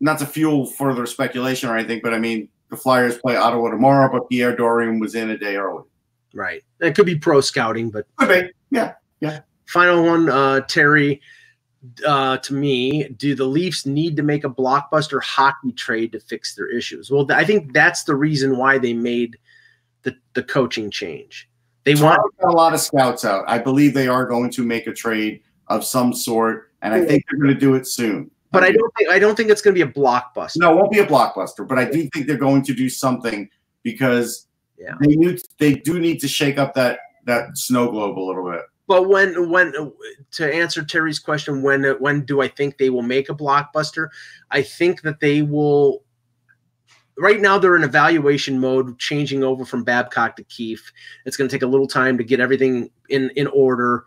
not 0.00 0.18
to 0.18 0.26
fuel 0.26 0.66
further 0.66 1.06
speculation 1.06 1.70
or 1.70 1.76
anything, 1.76 2.00
but 2.02 2.12
I 2.12 2.18
mean 2.18 2.48
the 2.68 2.76
Flyers 2.76 3.16
play 3.18 3.36
Ottawa 3.36 3.70
tomorrow, 3.70 4.10
but 4.12 4.28
Pierre 4.28 4.56
Dorion 4.56 4.98
was 4.98 5.14
in 5.14 5.30
a 5.30 5.38
day 5.38 5.54
early. 5.54 5.84
Right. 6.34 6.64
That 6.80 6.96
could 6.96 7.06
be 7.06 7.16
pro 7.16 7.40
scouting, 7.40 7.90
but 7.90 8.06
could 8.16 8.28
be. 8.28 8.50
Yeah. 8.72 8.94
Yeah. 9.20 9.40
Final 9.66 10.04
one, 10.04 10.28
uh, 10.28 10.62
Terry 10.62 11.20
uh, 12.06 12.38
to 12.38 12.54
me, 12.54 13.08
do 13.08 13.34
the 13.34 13.44
Leafs 13.44 13.86
need 13.86 14.16
to 14.16 14.22
make 14.22 14.44
a 14.44 14.50
blockbuster 14.50 15.22
hockey 15.22 15.72
trade 15.72 16.12
to 16.12 16.20
fix 16.20 16.54
their 16.54 16.68
issues? 16.68 17.10
Well, 17.10 17.26
I 17.30 17.44
think 17.44 17.72
that's 17.72 18.04
the 18.04 18.14
reason 18.14 18.56
why 18.56 18.78
they 18.78 18.92
made 18.92 19.38
the, 20.02 20.16
the 20.34 20.42
coaching 20.42 20.90
change. 20.90 21.48
They 21.84 21.94
want 21.94 22.20
a 22.42 22.48
lot 22.48 22.74
of 22.74 22.80
scouts 22.80 23.24
out. 23.24 23.44
I 23.46 23.58
believe 23.58 23.94
they 23.94 24.08
are 24.08 24.26
going 24.26 24.50
to 24.52 24.64
make 24.64 24.88
a 24.88 24.92
trade 24.92 25.42
of 25.68 25.84
some 25.84 26.12
sort, 26.12 26.72
and 26.82 26.92
I 26.92 27.04
think 27.04 27.24
they're 27.28 27.38
going 27.38 27.54
to 27.54 27.60
do 27.60 27.74
it 27.74 27.86
soon. 27.86 28.30
But 28.50 28.64
I 28.64 28.72
don't 28.72 28.92
think 28.96 29.10
I 29.10 29.18
don't 29.18 29.36
think 29.36 29.50
it's 29.50 29.62
going 29.62 29.76
to 29.76 29.84
be 29.84 29.88
a 29.88 29.92
blockbuster. 29.92 30.56
No, 30.56 30.72
it 30.72 30.76
won't 30.76 30.90
be 30.90 30.98
a 30.98 31.06
blockbuster. 31.06 31.66
But 31.66 31.78
I 31.78 31.84
do 31.84 32.08
think 32.12 32.26
they're 32.26 32.36
going 32.36 32.62
to 32.62 32.74
do 32.74 32.88
something 32.88 33.48
because 33.82 34.46
yeah. 34.78 34.94
they 35.00 35.14
need 35.14 35.40
they 35.58 35.74
do 35.74 36.00
need 36.00 36.18
to 36.20 36.28
shake 36.28 36.58
up 36.58 36.74
that 36.74 37.00
that 37.26 37.56
snow 37.56 37.90
globe 37.90 38.18
a 38.18 38.20
little 38.20 38.50
bit. 38.50 38.62
But 38.86 39.08
when 39.08 39.50
when 39.50 39.92
to 40.32 40.54
answer 40.54 40.84
Terry's 40.84 41.18
question, 41.18 41.62
when 41.62 41.84
when 41.98 42.24
do 42.24 42.40
I 42.40 42.48
think 42.48 42.78
they 42.78 42.90
will 42.90 43.02
make 43.02 43.28
a 43.28 43.34
blockbuster? 43.34 44.08
I 44.50 44.62
think 44.62 45.02
that 45.02 45.20
they 45.20 45.42
will. 45.42 46.02
Right 47.18 47.40
now, 47.40 47.58
they're 47.58 47.76
in 47.76 47.82
evaluation 47.82 48.60
mode, 48.60 48.98
changing 48.98 49.42
over 49.42 49.64
from 49.64 49.84
Babcock 49.84 50.36
to 50.36 50.44
Keefe. 50.44 50.92
It's 51.24 51.36
going 51.36 51.48
to 51.48 51.54
take 51.54 51.62
a 51.62 51.66
little 51.66 51.86
time 51.86 52.18
to 52.18 52.24
get 52.24 52.40
everything 52.40 52.90
in 53.08 53.30
in 53.30 53.46
order. 53.48 54.04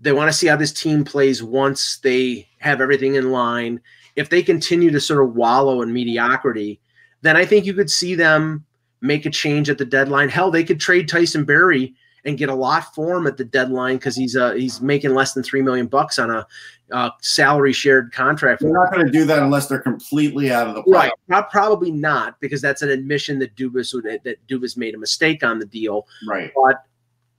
They 0.00 0.12
want 0.12 0.30
to 0.30 0.36
see 0.36 0.46
how 0.46 0.56
this 0.56 0.72
team 0.72 1.04
plays 1.04 1.42
once 1.42 1.98
they 1.98 2.48
have 2.58 2.80
everything 2.80 3.14
in 3.14 3.30
line. 3.30 3.80
If 4.16 4.30
they 4.30 4.42
continue 4.42 4.90
to 4.90 5.00
sort 5.00 5.22
of 5.22 5.34
wallow 5.34 5.82
in 5.82 5.92
mediocrity, 5.92 6.80
then 7.20 7.36
I 7.36 7.44
think 7.44 7.66
you 7.66 7.74
could 7.74 7.90
see 7.90 8.14
them 8.14 8.64
make 9.02 9.26
a 9.26 9.30
change 9.30 9.68
at 9.70 9.78
the 9.78 9.84
deadline. 9.84 10.30
Hell, 10.30 10.50
they 10.50 10.64
could 10.64 10.80
trade 10.80 11.08
Tyson 11.08 11.44
Barrie 11.44 11.94
and 12.26 12.36
get 12.36 12.48
a 12.48 12.54
lot 12.54 12.94
for 12.94 13.16
him 13.16 13.26
at 13.26 13.36
the 13.36 13.44
deadline 13.44 13.96
because 13.96 14.16
he's 14.16 14.36
uh 14.36 14.52
he's 14.52 14.80
making 14.80 15.14
less 15.14 15.32
than 15.32 15.42
three 15.42 15.62
million 15.62 15.86
bucks 15.86 16.18
on 16.18 16.30
a 16.30 16.46
uh, 16.92 17.10
salary 17.20 17.72
shared 17.72 18.12
contract. 18.12 18.60
They're 18.60 18.72
not 18.72 18.92
going 18.92 19.06
to 19.06 19.10
do 19.10 19.24
that 19.24 19.42
unless 19.42 19.66
they're 19.66 19.80
completely 19.80 20.52
out 20.52 20.68
of 20.68 20.74
the 20.74 20.82
play. 20.82 21.10
Right, 21.28 21.50
probably 21.50 21.90
not 21.90 22.38
because 22.40 22.60
that's 22.60 22.82
an 22.82 22.90
admission 22.90 23.38
that 23.40 23.56
Dubas 23.56 23.94
would 23.94 24.04
that 24.24 24.46
Dubas 24.46 24.76
made 24.76 24.94
a 24.94 24.98
mistake 24.98 25.42
on 25.42 25.58
the 25.58 25.66
deal. 25.66 26.06
Right, 26.28 26.52
but 26.54 26.82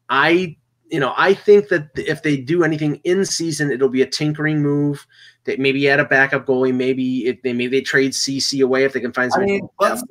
I 0.10 0.58
you 0.90 1.00
know 1.00 1.14
I 1.18 1.34
think 1.34 1.68
that 1.68 1.90
if 1.96 2.24
they 2.24 2.38
do 2.38 2.64
anything 2.64 2.96
in 3.04 3.26
season, 3.26 3.72
it'll 3.72 3.90
be 3.90 4.02
a 4.02 4.08
tinkering 4.08 4.62
move. 4.62 5.06
That 5.44 5.60
maybe 5.60 5.88
add 5.90 6.02
a 6.02 6.06
backup 6.06 6.46
goalie. 6.46 6.74
Maybe 6.74 7.28
if 7.28 7.42
they 7.42 7.54
maybe 7.54 7.78
they 7.78 7.82
trade 7.82 8.14
Ceci 8.14 8.62
away 8.62 8.84
if 8.84 8.94
they 8.94 9.00
can 9.00 9.14
find. 9.14 9.32
I 9.34 9.46
mean, 9.46 9.70
let's, 9.80 10.04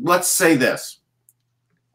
let's 0.00 0.28
say 0.28 0.56
this 0.56 0.98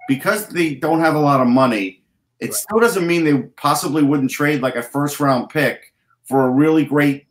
because 0.08 0.48
they 0.48 0.76
don't 0.76 1.02
have 1.02 1.16
a 1.16 1.20
lot 1.20 1.42
of 1.42 1.48
money 1.48 2.06
it 2.40 2.46
right. 2.46 2.54
still 2.54 2.80
doesn't 2.80 3.08
mean 3.08 3.24
they 3.24 3.44
possibly 3.58 4.04
wouldn't 4.04 4.32
trade 4.32 4.62
like 4.62 4.76
a 4.76 4.84
first 4.84 5.20
round 5.20 5.50
pick 5.50 5.94
for 6.24 6.48
a 6.48 6.50
really 6.50 6.86
great 6.86 7.28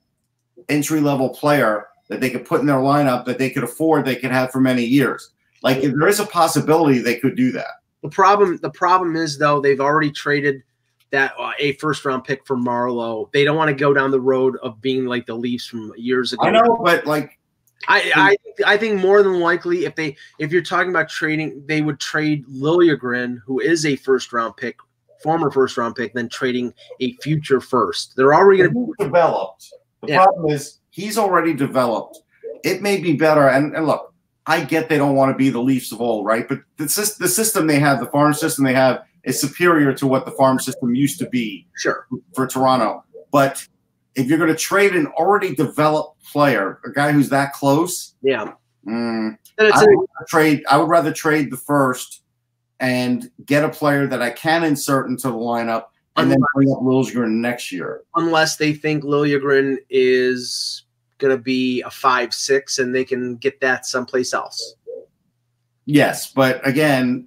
entry 0.69 1.01
level 1.01 1.31
player 1.31 1.87
that 2.09 2.21
they 2.21 2.31
could 2.31 2.45
put 2.45 2.61
in 2.61 2.67
their 2.67 2.77
lineup 2.77 3.25
that 3.25 3.39
they 3.39 3.51
could 3.51 3.65
afford, 3.65 4.05
they 4.05 4.17
could 4.17 4.31
have 4.31 4.51
for 4.51 4.61
many 4.61 4.85
years. 4.85 5.31
Like 5.63 5.83
there 5.83 6.09
is 6.09 6.21
a 6.21 6.27
possibility 6.27 6.99
they 6.99 7.17
could 7.17 7.37
do 7.37 7.53
that. 7.53 7.81
The 8.03 8.09
problem, 8.09 8.59
the 8.59 8.71
problem 8.71 9.17
is 9.17 9.39
though, 9.39 9.61
they've 9.61 9.81
already 9.81 10.11
traded 10.11 10.63
that 11.11 11.35
uh, 11.39 11.53
a 11.59 11.73
first 11.75 12.05
round 12.05 12.25
pick 12.25 12.47
for 12.47 12.57
Marleau. 12.57 13.31
They 13.33 13.45
don't 13.45 13.57
want 13.57 13.69
to 13.69 13.75
go 13.75 13.93
down 13.93 14.11
the 14.11 14.21
road 14.21 14.57
of 14.63 14.81
being 14.81 15.07
like 15.07 15.27
the 15.27 15.35
Leafs 15.35 15.67
from 15.67 15.93
years 15.97 16.33
ago. 16.33 16.45
I 16.45 16.51
know, 16.51 16.81
but 16.83 17.07
like 17.07 17.39
I, 17.89 18.13
I 18.15 18.73
I 18.75 18.77
think 18.77 19.01
more 19.01 19.23
than 19.23 19.41
likely 19.41 19.85
if 19.85 19.95
they 19.95 20.17
if 20.39 20.53
you're 20.53 20.63
talking 20.63 20.91
about 20.91 21.09
trading, 21.09 21.63
they 21.67 21.83
would 21.83 22.01
trade 22.01 22.47
Liljegren, 22.47 23.39
who 23.45 23.61
is 23.61 23.87
a 23.87 23.97
first 23.97 24.33
round 24.33 24.57
pick, 24.57 24.77
former 25.23 25.51
first 25.51 25.77
round 25.77 25.95
pick 25.95 26.15
than 26.15 26.29
trading 26.29 26.73
a 27.01 27.13
future 27.17 27.61
first. 27.61 28.15
They're 28.17 28.35
already 28.35 28.59
going 28.63 28.95
to 28.99 29.05
developed. 29.05 29.73
The 30.03 30.09
yeah. 30.09 30.25
problem 30.25 30.53
is 30.53 30.79
he's 30.91 31.19
already 31.19 31.55
developed. 31.55 32.21
It 32.65 32.83
may 32.83 33.01
be 33.01 33.15
better. 33.15 33.49
And, 33.49 33.75
and 33.75 33.87
look, 33.87 34.13
I 34.47 34.65
get 34.65 34.89
they 34.89 34.99
don't 34.99 35.17
want 35.17 35.33
to 35.33 35.37
be 35.37 35.51
the 35.51 35.61
Leafs 35.61 35.93
of 35.93 36.01
old, 36.01 36.25
right? 36.27 36.49
But 36.49 36.61
the, 36.77 36.85
the 37.19 37.29
system 37.29 37.67
they 37.67 37.79
have, 37.79 38.01
the 38.01 38.07
farm 38.07 38.33
system 38.35 38.65
they 38.65 38.75
have, 38.75 39.03
is 39.25 39.41
superior 39.41 39.93
to 39.95 40.07
what 40.07 40.25
the 40.25 40.31
farm 40.33 40.59
system 40.61 40.95
used 40.95 41.19
to 41.19 41.29
be. 41.29 41.67
Sure. 41.77 42.07
For 42.35 42.47
Toronto, 42.47 43.05
but 43.33 43.67
if 44.15 44.29
you're 44.29 44.39
going 44.39 44.51
to 44.51 44.57
trade 44.57 44.97
an 44.97 45.07
already 45.09 45.55
developed 45.55 46.23
player, 46.25 46.81
a 46.85 46.91
guy 46.91 47.13
who's 47.13 47.29
that 47.29 47.53
close, 47.53 48.15
yeah, 48.23 48.53
mm, 48.87 49.37
I 49.59 49.85
would 49.87 50.09
trade. 50.29 50.65
I 50.71 50.79
would 50.79 50.89
rather 50.89 51.13
trade 51.13 51.51
the 51.51 51.57
first 51.57 52.23
and 52.81 53.31
get 53.45 53.65
a 53.65 53.69
player 53.69 54.07
that 54.07 54.23
I 54.23 54.31
can 54.31 54.65
insert 54.65 55.09
into 55.09 55.29
the 55.29 55.35
lineup 55.35 55.85
and 56.17 56.25
unless, 56.25 56.37
then 56.37 56.41
bring 56.55 56.73
up 56.73 56.79
Liljegren 56.81 57.31
next 57.33 57.73
year. 57.73 58.03
Unless 58.15 58.57
they 58.57 58.73
think 58.73 59.05
Liljegren 59.05 59.77
is 59.91 60.85
going 61.19 61.37
to 61.37 61.43
be 61.43 61.83
a 61.83 61.91
five 61.91 62.35
six 62.35 62.79
and 62.79 62.95
they 62.95 63.05
can 63.05 63.37
get 63.37 63.61
that 63.61 63.87
someplace 63.87 64.35
else. 64.35 64.75
Yes, 65.87 66.33
but 66.33 66.67
again, 66.67 67.27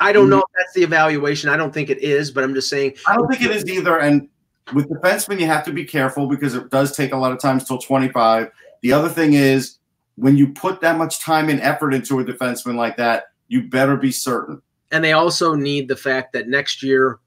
I 0.00 0.12
don't 0.12 0.28
know 0.28 0.38
if 0.38 0.44
that's 0.56 0.74
the 0.74 0.82
evaluation. 0.82 1.48
I 1.48 1.56
don't 1.56 1.72
think 1.72 1.90
it 1.90 1.98
is, 1.98 2.30
but 2.30 2.44
I'm 2.44 2.54
just 2.54 2.68
saying. 2.68 2.94
I 3.06 3.16
don't 3.16 3.28
think 3.28 3.42
it 3.42 3.50
is 3.50 3.66
either. 3.66 3.98
And 3.98 4.28
with 4.72 4.88
defensemen, 4.88 5.40
you 5.40 5.46
have 5.46 5.64
to 5.64 5.72
be 5.72 5.84
careful 5.84 6.28
because 6.28 6.54
it 6.54 6.70
does 6.70 6.94
take 6.96 7.12
a 7.12 7.16
lot 7.16 7.32
of 7.32 7.40
times 7.40 7.64
till 7.64 7.78
25. 7.78 8.50
The 8.82 8.92
other 8.92 9.08
thing 9.08 9.34
is 9.34 9.78
when 10.16 10.36
you 10.36 10.52
put 10.52 10.80
that 10.80 10.98
much 10.98 11.20
time 11.20 11.48
and 11.48 11.60
effort 11.60 11.94
into 11.94 12.20
a 12.20 12.24
defenseman 12.24 12.74
like 12.74 12.96
that, 12.96 13.24
you 13.48 13.68
better 13.68 13.96
be 13.96 14.10
certain 14.10 14.60
and 14.92 15.02
they 15.02 15.12
also 15.12 15.54
need 15.54 15.88
the 15.88 15.96
fact 15.96 16.32
that 16.32 16.48
next 16.48 16.82
year 16.82 17.20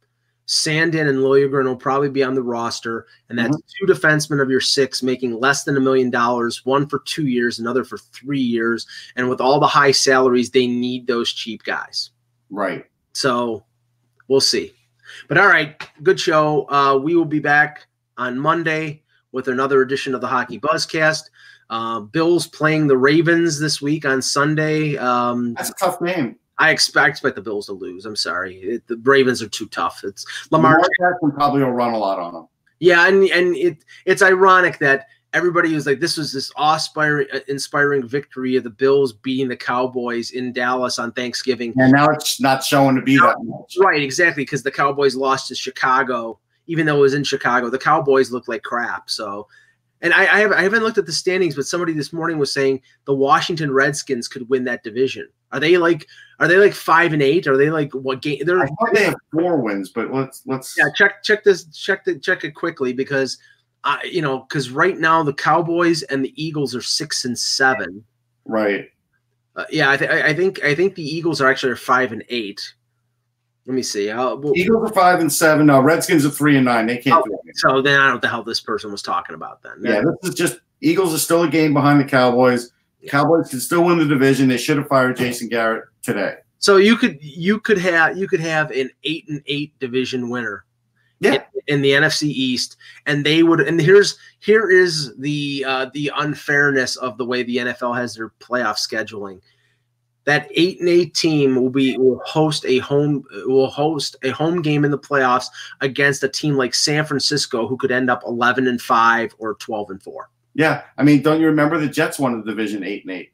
Sandin 0.47 1.09
and 1.09 1.19
Liljegren 1.19 1.65
will 1.65 1.75
probably 1.75 2.09
be 2.09 2.23
on 2.23 2.33
the 2.33 2.41
roster, 2.41 3.05
and 3.29 3.37
that's 3.37 3.55
mm-hmm. 3.55 3.85
two 3.85 3.93
defensemen 3.93 4.41
of 4.41 4.49
your 4.49 4.61
six 4.61 5.03
making 5.03 5.37
less 5.39 5.65
than 5.65 5.75
a 5.75 5.81
million 5.81 6.09
dollars, 6.09 6.65
one 6.65 6.87
for 6.87 6.99
two 6.99 7.27
years, 7.27 7.59
another 7.59 7.83
for 7.83 7.97
three 7.97 8.39
years. 8.39 8.87
And 9.17 9.29
with 9.29 9.41
all 9.41 9.59
the 9.59 9.67
high 9.67 9.91
salaries, 9.91 10.49
they 10.49 10.65
need 10.65 11.05
those 11.05 11.33
cheap 11.33 11.63
guys. 11.63 12.11
Right. 12.49 12.85
So 13.13 13.65
we'll 14.29 14.39
see. 14.39 14.71
But 15.27 15.37
all 15.37 15.47
right, 15.47 15.85
good 16.01 16.19
show. 16.19 16.69
Uh, 16.69 16.97
we 16.97 17.13
will 17.13 17.25
be 17.25 17.39
back 17.39 17.87
on 18.17 18.39
Monday 18.39 19.03
with 19.33 19.49
another 19.49 19.81
edition 19.81 20.15
of 20.15 20.21
the 20.21 20.27
Hockey 20.27 20.59
Buzzcast. 20.59 21.23
Uh, 21.69 21.99
Bills 21.99 22.47
playing 22.47 22.87
the 22.87 22.97
Ravens 22.97 23.59
this 23.59 23.81
week 23.81 24.05
on 24.05 24.21
Sunday. 24.21 24.95
Um, 24.95 25.55
that's 25.55 25.71
a 25.71 25.73
tough 25.73 25.99
game. 25.99 26.37
I 26.59 26.71
expect, 26.71 27.05
I 27.05 27.09
expect 27.09 27.35
the 27.35 27.41
Bills 27.41 27.67
to 27.67 27.73
lose. 27.73 28.05
I'm 28.05 28.15
sorry, 28.15 28.55
it, 28.57 28.87
the 28.87 28.97
Ravens 28.97 29.41
are 29.41 29.49
too 29.49 29.67
tough. 29.67 30.01
It's 30.03 30.25
Lamar, 30.51 30.79
Jackson 30.99 31.31
probably 31.31 31.63
will 31.63 31.71
run 31.71 31.93
a 31.93 31.97
lot 31.97 32.19
on 32.19 32.33
them. 32.33 32.47
Yeah, 32.79 33.07
and 33.07 33.23
and 33.29 33.55
it 33.55 33.85
it's 34.05 34.21
ironic 34.21 34.79
that 34.79 35.07
everybody 35.33 35.73
was 35.73 35.85
like, 35.85 35.99
this 35.99 36.17
was 36.17 36.31
this 36.31 36.51
awe-inspiring, 36.55 37.27
uh, 37.33 37.39
inspiring 37.47 38.07
victory 38.07 38.55
of 38.55 38.63
the 38.63 38.69
Bills 38.69 39.13
beating 39.13 39.47
the 39.47 39.57
Cowboys 39.57 40.31
in 40.31 40.53
Dallas 40.53 40.97
on 40.97 41.11
Thanksgiving. 41.11 41.73
And 41.77 41.91
now 41.91 42.07
it's 42.09 42.39
not 42.41 42.63
showing 42.63 42.95
to 42.95 43.01
be 43.01 43.17
that 43.17 43.35
much. 43.41 43.75
Right, 43.79 44.01
exactly, 44.01 44.43
because 44.43 44.63
the 44.63 44.71
Cowboys 44.71 45.15
lost 45.15 45.49
to 45.49 45.55
Chicago, 45.55 46.39
even 46.65 46.85
though 46.85 46.97
it 46.97 47.01
was 47.01 47.13
in 47.13 47.23
Chicago. 47.23 47.69
The 47.69 47.77
Cowboys 47.77 48.31
looked 48.31 48.47
like 48.47 48.63
crap. 48.63 49.09
So 49.09 49.47
and 50.01 50.13
I, 50.13 50.21
I, 50.21 50.39
have, 50.39 50.51
I 50.51 50.61
haven't 50.61 50.83
looked 50.83 50.97
at 50.97 51.05
the 51.05 51.11
standings, 51.11 51.55
but 51.55 51.65
somebody 51.65 51.93
this 51.93 52.13
morning 52.13 52.37
was 52.37 52.51
saying 52.51 52.81
the 53.05 53.15
Washington 53.15 53.71
Redskins 53.71 54.27
could 54.27 54.47
win 54.49 54.63
that 54.65 54.83
division. 54.83 55.27
Are 55.51 55.59
they 55.59 55.77
like 55.77 56.05
are 56.39 56.47
they 56.47 56.57
like 56.57 56.73
five 56.73 57.13
and 57.13 57.21
eight? 57.21 57.47
Are 57.47 57.57
they 57.57 57.69
like 57.69 57.91
what 57.93 58.21
game? 58.21 58.43
They're 58.45 58.63
I 58.63 58.67
they 58.93 59.05
have 59.05 59.15
four 59.31 59.57
wins, 59.57 59.89
but 59.89 60.13
let's 60.13 60.43
let's 60.45 60.75
yeah 60.77 60.89
check 60.95 61.23
check 61.23 61.43
this 61.43 61.65
check 61.65 62.05
the 62.05 62.19
check 62.19 62.43
it 62.43 62.51
quickly 62.51 62.93
because 62.93 63.37
I 63.83 64.03
you 64.03 64.21
know 64.21 64.39
because 64.39 64.69
right 64.69 64.97
now 64.97 65.23
the 65.23 65.33
Cowboys 65.33 66.03
and 66.03 66.23
the 66.23 66.33
Eagles 66.41 66.75
are 66.75 66.81
six 66.81 67.25
and 67.25 67.37
seven. 67.37 68.03
Right. 68.45 68.89
Uh, 69.55 69.65
yeah, 69.71 69.89
I, 69.89 69.97
th- 69.97 70.11
I 70.11 70.33
think 70.35 70.63
I 70.63 70.75
think 70.75 70.93
the 70.93 71.03
Eagles 71.03 71.41
are 71.41 71.49
actually 71.49 71.75
five 71.75 72.11
and 72.11 72.23
eight. 72.29 72.61
Let 73.65 73.73
me 73.73 73.81
see. 73.81 74.09
Uh, 74.09 74.35
well, 74.35 74.53
Eagles 74.55 74.91
are 74.91 74.93
five 74.93 75.19
and 75.19 75.33
seven. 75.33 75.65
No, 75.65 75.81
Redskins 75.81 76.25
are 76.25 76.29
three 76.29 76.55
and 76.55 76.65
nine. 76.65 76.85
They 76.85 76.97
can't 76.97 77.25
do 77.25 77.33
it. 77.33 77.57
so 77.57 77.81
then 77.81 77.99
I 77.99 78.03
don't 78.03 78.07
know 78.07 78.13
what 78.13 78.21
the 78.21 78.29
hell 78.29 78.43
this 78.43 78.61
person 78.61 78.91
was 78.91 79.01
talking 79.01 79.33
about 79.33 79.63
then. 79.63 79.73
Yeah, 79.81 80.01
this 80.01 80.29
is 80.29 80.35
just 80.35 80.59
Eagles 80.81 81.13
are 81.13 81.17
still 81.17 81.43
a 81.43 81.49
game 81.49 81.73
behind 81.73 81.99
the 81.99 82.05
Cowboys. 82.05 82.71
Cowboys 83.07 83.49
can 83.49 83.59
still 83.59 83.83
win 83.83 83.97
the 83.97 84.05
division. 84.05 84.47
They 84.47 84.57
should 84.57 84.77
have 84.77 84.87
fired 84.87 85.17
Jason 85.17 85.49
Garrett 85.49 85.85
today. 86.01 86.35
So 86.59 86.77
you 86.77 86.95
could 86.97 87.17
you 87.21 87.59
could 87.59 87.77
have 87.77 88.17
you 88.17 88.27
could 88.27 88.39
have 88.39 88.71
an 88.71 88.89
eight 89.03 89.25
and 89.29 89.41
eight 89.45 89.77
division 89.79 90.29
winner 90.29 90.65
Yeah. 91.19 91.33
in, 91.67 91.75
in 91.75 91.81
the 91.81 91.91
NFC 91.91 92.23
East, 92.23 92.77
and 93.05 93.25
they 93.25 93.43
would. 93.43 93.59
And 93.61 93.79
here's 93.79 94.17
here 94.39 94.69
is 94.69 95.15
the 95.17 95.63
uh, 95.67 95.89
the 95.93 96.11
unfairness 96.15 96.95
of 96.97 97.17
the 97.17 97.25
way 97.25 97.43
the 97.43 97.57
NFL 97.57 97.95
has 97.95 98.15
their 98.15 98.29
playoff 98.39 98.77
scheduling. 98.77 99.39
That 100.25 100.49
eight 100.55 100.79
and 100.81 100.89
eight 100.89 101.13
team 101.13 101.55
will 101.55 101.69
be 101.69 101.97
will 101.97 102.19
host 102.25 102.65
a 102.65 102.79
home 102.79 103.23
will 103.45 103.69
host 103.69 104.17
a 104.23 104.29
home 104.31 104.61
game 104.61 104.83
in 104.83 104.91
the 104.91 104.99
playoffs 104.99 105.45
against 105.81 106.23
a 106.23 106.27
team 106.27 106.55
like 106.55 106.73
San 106.73 107.05
Francisco, 107.05 107.65
who 107.67 107.77
could 107.77 107.91
end 107.91 108.09
up 108.09 108.23
eleven 108.25 108.67
and 108.67 108.81
five 108.81 109.33
or 109.37 109.53
twelve 109.55 109.89
and 109.89 110.01
four. 110.03 110.29
Yeah, 110.57 110.81
I 110.97 111.03
mean, 111.03 111.21
don't 111.21 111.39
you 111.39 111.45
remember 111.45 111.77
the 111.77 111.87
Jets 111.87 112.17
won 112.17 112.41
the 112.41 112.43
division 112.43 112.83
eight 112.83 113.03
and 113.03 113.11
eight? 113.11 113.31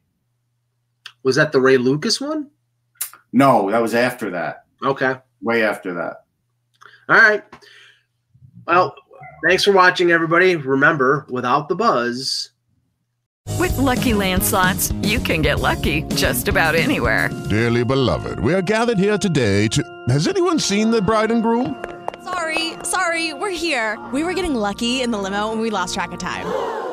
Was 1.22 1.36
that 1.36 1.52
the 1.52 1.60
Ray 1.60 1.78
Lucas 1.78 2.20
one? 2.20 2.50
No, 3.32 3.70
that 3.70 3.80
was 3.80 3.94
after 3.94 4.30
that. 4.32 4.66
Okay. 4.84 5.16
Way 5.40 5.64
after 5.64 5.94
that. 5.94 6.24
All 7.08 7.16
right. 7.16 7.42
Well, 8.66 8.94
thanks 9.48 9.64
for 9.64 9.72
watching, 9.72 10.10
everybody. 10.10 10.56
Remember, 10.56 11.24
without 11.30 11.70
the 11.70 11.74
buzz. 11.74 12.50
With 13.58 13.76
Lucky 13.78 14.12
Land 14.12 14.42
slots, 14.42 14.92
you 15.02 15.18
can 15.18 15.40
get 15.40 15.60
lucky 15.60 16.02
just 16.16 16.48
about 16.48 16.74
anywhere. 16.74 17.30
Dearly 17.48 17.84
beloved, 17.84 18.38
we 18.40 18.52
are 18.52 18.62
gathered 18.62 18.98
here 18.98 19.16
today 19.16 19.66
to. 19.68 19.82
Has 20.10 20.28
anyone 20.28 20.58
seen 20.58 20.90
the 20.90 21.00
bride 21.00 21.30
and 21.30 21.42
groom? 21.42 21.82
Sorry, 22.22 22.74
sorry, 22.82 23.32
we're 23.32 23.48
here. 23.48 23.98
We 24.12 24.24
were 24.24 24.34
getting 24.34 24.54
lucky 24.54 25.00
in 25.00 25.10
the 25.10 25.18
limo 25.18 25.52
and 25.52 25.60
we 25.62 25.70
lost 25.70 25.94
track 25.94 26.12
of 26.12 26.18
time. 26.18 26.92